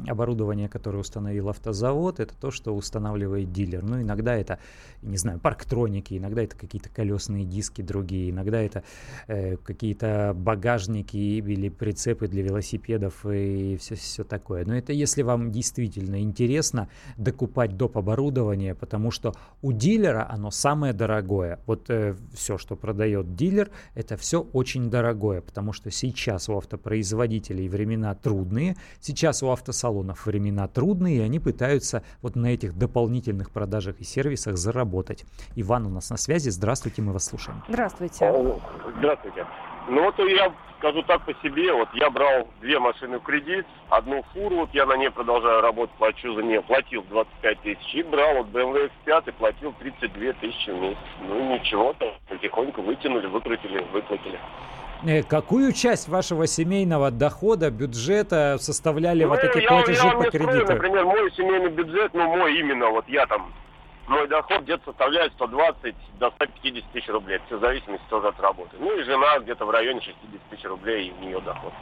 оборудование, 0.10 0.68
которое 0.68 0.98
установил 0.98 1.50
автозавод, 1.50 2.20
это 2.20 2.34
то, 2.36 2.52
что 2.52 2.76
устанавливает 2.76 3.52
дилер. 3.52 3.84
Ну, 3.84 4.02
иногда 4.02 4.36
это, 4.36 4.60
не 5.02 5.18
знаю, 5.18 5.40
парктроники, 5.40 6.18
иногда 6.18 6.44
это 6.44 6.56
какие-то 6.58 6.90
колесные 6.90 7.46
диски 7.46 7.82
другие, 7.82 8.32
иногда 8.32 8.62
это 8.62 8.84
э, 9.28 9.58
какие-то 9.58 10.34
багажники 10.36 11.18
или 11.18 11.70
прицепы 11.70 12.28
для 12.28 12.44
велосипедов 12.44 13.26
и 13.26 13.78
все, 13.78 13.96
все 13.96 14.24
такое. 14.24 14.66
Но 14.66 14.76
это 14.76 14.94
если 14.94 15.22
вам 15.22 15.52
действительно 15.52 16.22
интересно 16.22 16.90
докупать 17.18 17.78
доп. 17.78 17.98
оборудование, 17.98 18.76
потому 18.76 19.12
что 19.12 19.34
у 19.62 19.72
дилера 19.72 20.28
оно 20.30 20.52
самое 20.52 20.94
дорогое. 20.94 21.60
Вот 21.66 21.90
э, 21.90 22.16
все, 22.34 22.58
что 22.58 22.76
продает 22.76 23.20
продает 23.22 23.36
дилер, 23.36 23.69
это 23.95 24.17
все 24.17 24.41
очень 24.53 24.89
дорогое, 24.89 25.41
потому 25.41 25.74
что 25.74 25.91
сейчас 25.91 26.49
у 26.49 26.57
автопроизводителей 26.57 27.67
времена 27.67 28.15
трудные, 28.15 28.76
сейчас 28.99 29.43
у 29.43 29.49
автосалонов 29.49 30.26
времена 30.26 30.67
трудные, 30.67 31.17
и 31.17 31.22
они 31.22 31.39
пытаются 31.39 32.03
вот 32.22 32.36
на 32.36 32.47
этих 32.47 32.78
дополнительных 32.78 33.51
продажах 33.51 33.99
и 33.99 34.03
сервисах 34.03 34.57
заработать. 34.57 35.26
Иван 35.55 35.86
у 35.86 35.89
нас 35.89 36.09
на 36.09 36.17
связи, 36.17 36.49
здравствуйте, 36.49 37.01
мы 37.01 37.13
вас 37.13 37.26
слушаем. 37.26 37.63
Здравствуйте. 37.69 38.32
Здравствуйте. 38.97 39.45
Ну 39.89 40.03
вот 40.03 40.19
я 40.19 40.53
скажу 40.82 41.04
так 41.04 41.24
по 41.26 41.34
себе, 41.44 41.72
вот 41.74 41.90
я 41.94 42.10
брал 42.10 42.48
две 42.60 42.80
машины 42.80 43.20
в 43.20 43.24
кредит, 43.24 43.66
одну 43.90 44.24
фуру, 44.34 44.62
вот 44.62 44.70
я 44.74 44.88
на 44.88 44.98
ней 44.98 45.12
продолжаю 45.12 45.62
работать, 45.62 45.96
плачу 45.98 46.34
за 46.34 46.42
нее, 46.42 46.62
платил 46.64 47.06
25 47.10 47.60
тысяч, 47.62 47.94
и 47.94 48.02
брал 48.02 48.38
вот 48.38 48.48
BMW 48.48 48.90
X5 49.06 49.24
и 49.28 49.32
платил 49.32 49.74
32 49.80 50.34
тысячи 50.34 50.72
в 50.72 50.82
месяц. 50.82 50.98
Ну 51.28 51.54
ничего, 51.54 51.94
там 51.94 52.10
потихоньку 52.28 52.82
вытянули, 52.82 53.28
выкрутили, 53.28 53.86
выплатили. 53.94 54.40
Э, 55.06 55.24
какую 55.24 55.72
часть 55.72 56.08
вашего 56.08 56.48
семейного 56.48 57.12
дохода, 57.12 57.70
бюджета 57.70 58.58
составляли 58.60 59.24
ну, 59.24 59.30
вот 59.30 59.44
эти 59.44 59.62
я, 59.62 59.68
платежи 59.68 60.08
я 60.08 60.14
по 60.14 60.24
кредиту? 60.24 60.66
Скажу, 60.66 60.74
например, 60.74 61.06
мой 61.06 61.32
семейный 61.34 61.70
бюджет, 61.70 62.12
ну 62.14 62.38
мой 62.38 62.60
именно, 62.60 62.90
вот 62.90 63.08
я 63.08 63.28
там 63.28 63.54
мой 64.12 64.28
доход 64.28 64.62
где-то 64.64 64.84
составляет 64.86 65.34
120 65.34 65.95
до 66.20 66.30
150 66.32 66.91
тысяч 66.91 67.07
рублей. 67.09 67.39
Все 67.47 67.57
в 67.57 67.62
зависимости 67.62 68.03
тоже 68.09 68.28
от 68.28 68.39
работы. 68.39 68.76
Ну 68.80 68.95
и 68.99 69.03
жена 69.03 69.39
где-то 69.39 69.66
в 69.66 69.72
районе 69.72 70.01
60 70.01 70.41
тысяч 70.49 70.66
рублей, 70.66 71.14
у 71.18 71.24
нее 71.24 71.41
доход. 71.41 71.74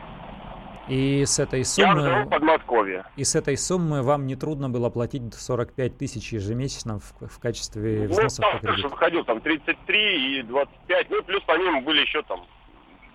И 0.88 1.23
с 1.23 1.38
этой 1.38 1.63
суммы... 1.65 2.01
Я 2.01 2.09
живу 2.09 2.25
в 2.25 2.30
Подмосковье. 2.30 3.05
И 3.15 3.23
с 3.23 3.36
этой 3.36 3.57
суммы 3.57 4.01
вам 4.01 4.25
не 4.25 4.36
трудно 4.36 4.69
было 4.69 4.89
платить 4.89 5.34
45 5.34 5.97
тысяч 5.97 6.34
ежемесячно 6.34 6.99
в, 6.99 7.27
в 7.27 7.39
качестве 7.39 8.07
взносов 8.07 8.45
ну, 8.45 8.59
по 8.59 8.67
кредиту? 8.67 8.89
выходил 8.89 9.23
там 9.23 9.39
33 9.41 10.39
и 10.39 10.43
25, 10.43 11.09
ну 11.11 11.23
плюс 11.23 11.43
по 11.43 11.57
ним 11.57 11.84
были 11.84 12.01
еще 12.01 12.23
там 12.23 12.43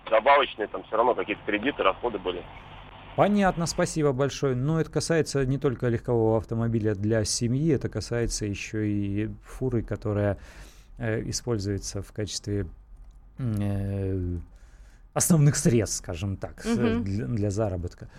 добавочные, 0.09 0.67
там 0.67 0.83
все 0.83 0.95
равно 0.95 1.15
какие-то 1.15 1.41
кредиты, 1.45 1.83
расходы 1.83 2.17
были. 2.17 2.43
Понятно, 3.15 3.65
спасибо 3.65 4.11
большое. 4.11 4.55
Но 4.55 4.79
это 4.81 4.91
касается 4.91 5.45
не 5.45 5.57
только 5.57 5.87
легкового 5.87 6.37
автомобиля 6.37 6.95
для 6.95 7.23
семьи, 7.23 7.73
это 7.73 7.87
касается 7.87 8.45
еще 8.45 8.89
и 8.89 9.29
фуры, 9.43 9.83
которая 9.83 10.37
э, 10.97 11.21
используется 11.29 12.01
в 12.01 12.11
качестве 12.11 12.67
э, 13.37 14.37
основных 15.13 15.55
средств, 15.55 15.99
скажем 15.99 16.35
так, 16.35 16.61
угу. 16.65 17.03
для, 17.03 17.25
для 17.25 17.49
заработка. 17.51 18.09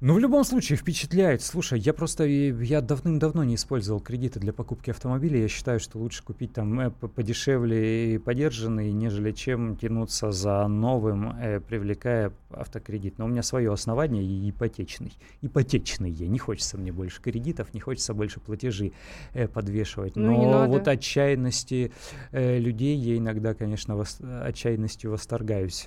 Ну, 0.00 0.14
в 0.14 0.20
любом 0.20 0.44
случае, 0.44 0.76
впечатляет. 0.76 1.42
Слушай, 1.42 1.80
я 1.80 1.92
просто, 1.92 2.24
я 2.24 2.80
давным-давно 2.80 3.42
не 3.42 3.56
использовал 3.56 3.98
кредиты 3.98 4.38
для 4.38 4.52
покупки 4.52 4.90
автомобиля. 4.90 5.40
Я 5.40 5.48
считаю, 5.48 5.80
что 5.80 5.98
лучше 5.98 6.22
купить 6.22 6.52
там 6.52 6.78
э, 6.78 6.90
подешевле 6.90 8.14
и 8.14 8.18
подержанный, 8.18 8.92
нежели 8.92 9.32
чем 9.32 9.76
тянуться 9.76 10.30
за 10.30 10.68
новым, 10.68 11.36
э, 11.36 11.58
привлекая 11.58 12.32
автокредит. 12.50 13.18
Но 13.18 13.24
у 13.24 13.28
меня 13.28 13.42
свое 13.42 13.72
основание 13.72 14.22
и 14.22 14.50
ипотечный. 14.50 15.14
Ипотечный 15.42 16.12
я. 16.12 16.28
Не 16.28 16.38
хочется 16.38 16.78
мне 16.78 16.92
больше 16.92 17.20
кредитов, 17.20 17.74
не 17.74 17.80
хочется 17.80 18.14
больше 18.14 18.38
платежи 18.38 18.92
э, 19.32 19.48
подвешивать. 19.48 20.14
Ну, 20.14 20.48
Но 20.48 20.68
вот 20.68 20.86
отчаянности 20.86 21.90
людей 22.30 22.96
я 22.96 23.16
иногда, 23.16 23.52
конечно, 23.52 23.96
вос, 23.96 24.20
отчаянностью 24.20 25.10
восторгаюсь, 25.10 25.86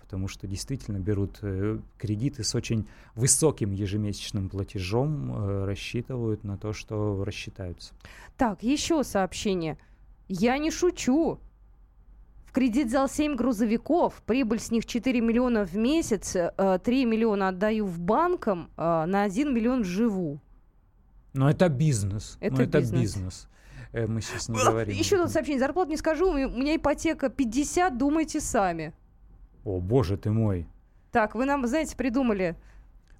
потому 0.00 0.28
что 0.28 0.46
действительно 0.46 0.98
берут 0.98 1.40
кредиты 1.98 2.42
с 2.42 2.54
очень 2.54 2.86
высокой 3.14 3.49
высоким 3.50 3.72
ежемесячным 3.72 4.48
платежом 4.48 5.32
э, 5.32 5.64
рассчитывают 5.64 6.44
на 6.44 6.56
то, 6.56 6.72
что 6.72 7.24
рассчитаются. 7.24 7.94
Так, 8.36 8.62
еще 8.62 9.02
сообщение. 9.02 9.76
Я 10.28 10.58
не 10.58 10.70
шучу. 10.70 11.40
В 12.46 12.52
кредит 12.52 12.88
взял 12.88 13.08
7 13.08 13.36
грузовиков, 13.36 14.22
прибыль 14.26 14.58
с 14.58 14.70
них 14.70 14.86
4 14.86 15.20
миллиона 15.20 15.64
в 15.64 15.76
месяц, 15.76 16.32
3 16.32 16.50
э, 16.56 17.04
миллиона 17.04 17.48
отдаю 17.48 17.86
в 17.86 17.98
банкам, 17.98 18.70
э, 18.76 19.04
на 19.06 19.22
1 19.24 19.52
миллион 19.54 19.84
живу. 19.84 20.40
Но 21.32 21.50
это 21.50 21.68
бизнес. 21.68 22.38
Это, 22.40 22.56
Но 22.56 22.62
это 22.62 22.80
бизнес. 22.80 23.00
бизнес. 23.00 23.48
Мы 23.92 24.20
сейчас 24.20 24.48
не 24.48 24.56
говорим. 24.56 24.96
Еще 24.96 25.16
тут 25.16 25.30
сообщение. 25.30 25.60
Зарплату 25.60 25.90
не 25.90 25.96
скажу, 25.96 26.30
у 26.30 26.34
меня 26.34 26.76
ипотека 26.76 27.28
50, 27.28 27.98
думайте 27.98 28.40
сами. 28.40 28.92
О, 29.64 29.80
боже 29.80 30.16
ты 30.16 30.30
мой. 30.30 30.66
Так, 31.10 31.34
вы 31.34 31.44
нам, 31.44 31.66
знаете, 31.66 31.96
придумали 31.96 32.56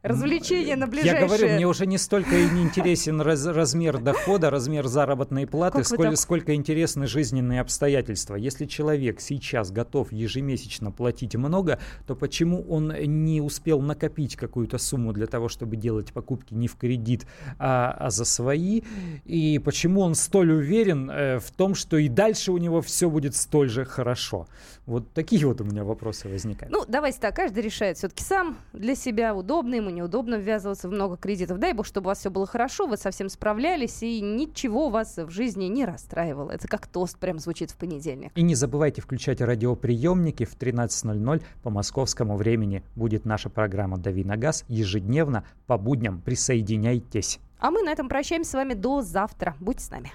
развлечения 0.03 0.76
на 0.76 0.86
ближайшие... 0.86 1.20
Я 1.20 1.26
говорю, 1.26 1.48
мне 1.55 1.66
уже 1.66 1.86
не 1.86 1.98
столько 1.98 2.36
и 2.36 2.48
не 2.51 2.62
интересен 2.62 3.20
раз, 3.20 3.46
размер 3.46 3.98
дохода, 3.98 4.51
размер 4.51 4.86
заработной 4.86 5.46
платы, 5.46 5.84
сколь, 5.84 6.16
сколько 6.16 6.55
интересны 6.55 7.07
жизненные 7.07 7.61
обстоятельства. 7.61 8.34
Если 8.36 8.66
человек 8.66 9.20
сейчас 9.20 9.70
готов 9.70 10.12
ежемесячно 10.12 10.90
платить 10.90 11.36
много, 11.36 11.78
то 12.07 12.14
почему 12.14 12.62
он 12.62 12.94
не 12.98 13.40
успел 13.40 13.80
накопить 13.80 14.36
какую-то 14.36 14.78
сумму 14.78 15.12
для 15.12 15.26
того, 15.26 15.48
чтобы 15.48 15.76
делать 15.76 16.12
покупки 16.12 16.55
не 16.55 16.68
в 16.68 16.76
кредит, 16.76 17.26
а, 17.59 17.94
а 17.98 18.11
за 18.11 18.24
свои? 18.24 18.82
И 19.24 19.59
почему 19.59 20.01
он 20.01 20.14
столь 20.14 20.53
уверен 20.53 21.11
э, 21.11 21.38
в 21.38 21.51
том, 21.51 21.74
что 21.74 21.96
и 21.96 22.09
дальше 22.09 22.53
у 22.53 22.59
него 22.59 22.80
все 22.80 23.11
будет 23.11 23.34
столь 23.34 23.68
же 23.68 23.84
хорошо? 23.84 24.46
Вот 24.91 25.12
такие 25.12 25.47
вот 25.47 25.61
у 25.61 25.64
меня 25.64 25.84
вопросы 25.84 26.28
возникают. 26.28 26.74
Ну, 26.74 26.84
давайте 26.88 27.20
так, 27.20 27.36
каждый 27.36 27.62
решает 27.62 27.97
все-таки 27.97 28.24
сам 28.24 28.59
для 28.72 28.97
себя, 28.97 29.36
удобно 29.36 29.76
ему, 29.76 29.88
неудобно 29.88 30.34
ввязываться 30.34 30.88
в 30.88 30.91
много 30.91 31.16
кредитов. 31.16 31.61
Дай 31.61 31.74
бог, 31.74 31.86
чтобы 31.86 32.07
у 32.07 32.09
вас 32.09 32.18
все 32.18 32.28
было 32.28 32.45
хорошо, 32.45 32.88
вы 32.88 32.97
совсем 32.97 33.28
справлялись, 33.28 34.03
и 34.03 34.20
ничего 34.20 34.88
вас 34.88 35.16
в 35.16 35.30
жизни 35.30 35.66
не 35.66 35.84
расстраивало. 35.84 36.51
Это 36.51 36.66
как 36.66 36.88
тост 36.88 37.18
прям 37.18 37.38
звучит 37.38 37.70
в 37.70 37.76
понедельник. 37.76 38.32
И 38.34 38.43
не 38.43 38.57
забывайте 38.57 39.01
включать 39.01 39.41
радиоприемники 39.41 40.45
в 40.45 40.57
13.00 40.57 41.41
по 41.62 41.70
московскому 41.70 42.36
времени. 42.36 42.82
Будет 42.97 43.24
наша 43.24 43.49
программа 43.49 43.97
«Дави 43.97 44.24
на 44.24 44.36
газ» 44.36 44.64
ежедневно 44.66 45.45
по 45.68 45.78
будням. 45.78 46.20
Присоединяйтесь. 46.20 47.38
А 47.61 47.70
мы 47.70 47.84
на 47.84 47.91
этом 47.91 48.09
прощаемся 48.09 48.51
с 48.51 48.55
вами 48.55 48.74
до 48.74 49.03
завтра. 49.03 49.55
Будьте 49.61 49.84
с 49.84 49.91
нами. 49.91 50.11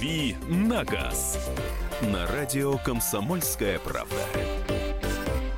«Дави 0.00 0.34
на 0.48 0.82
газ» 0.82 1.38
на 2.00 2.26
радио 2.26 2.78
«Комсомольская 2.78 3.78
правда». 3.78 4.79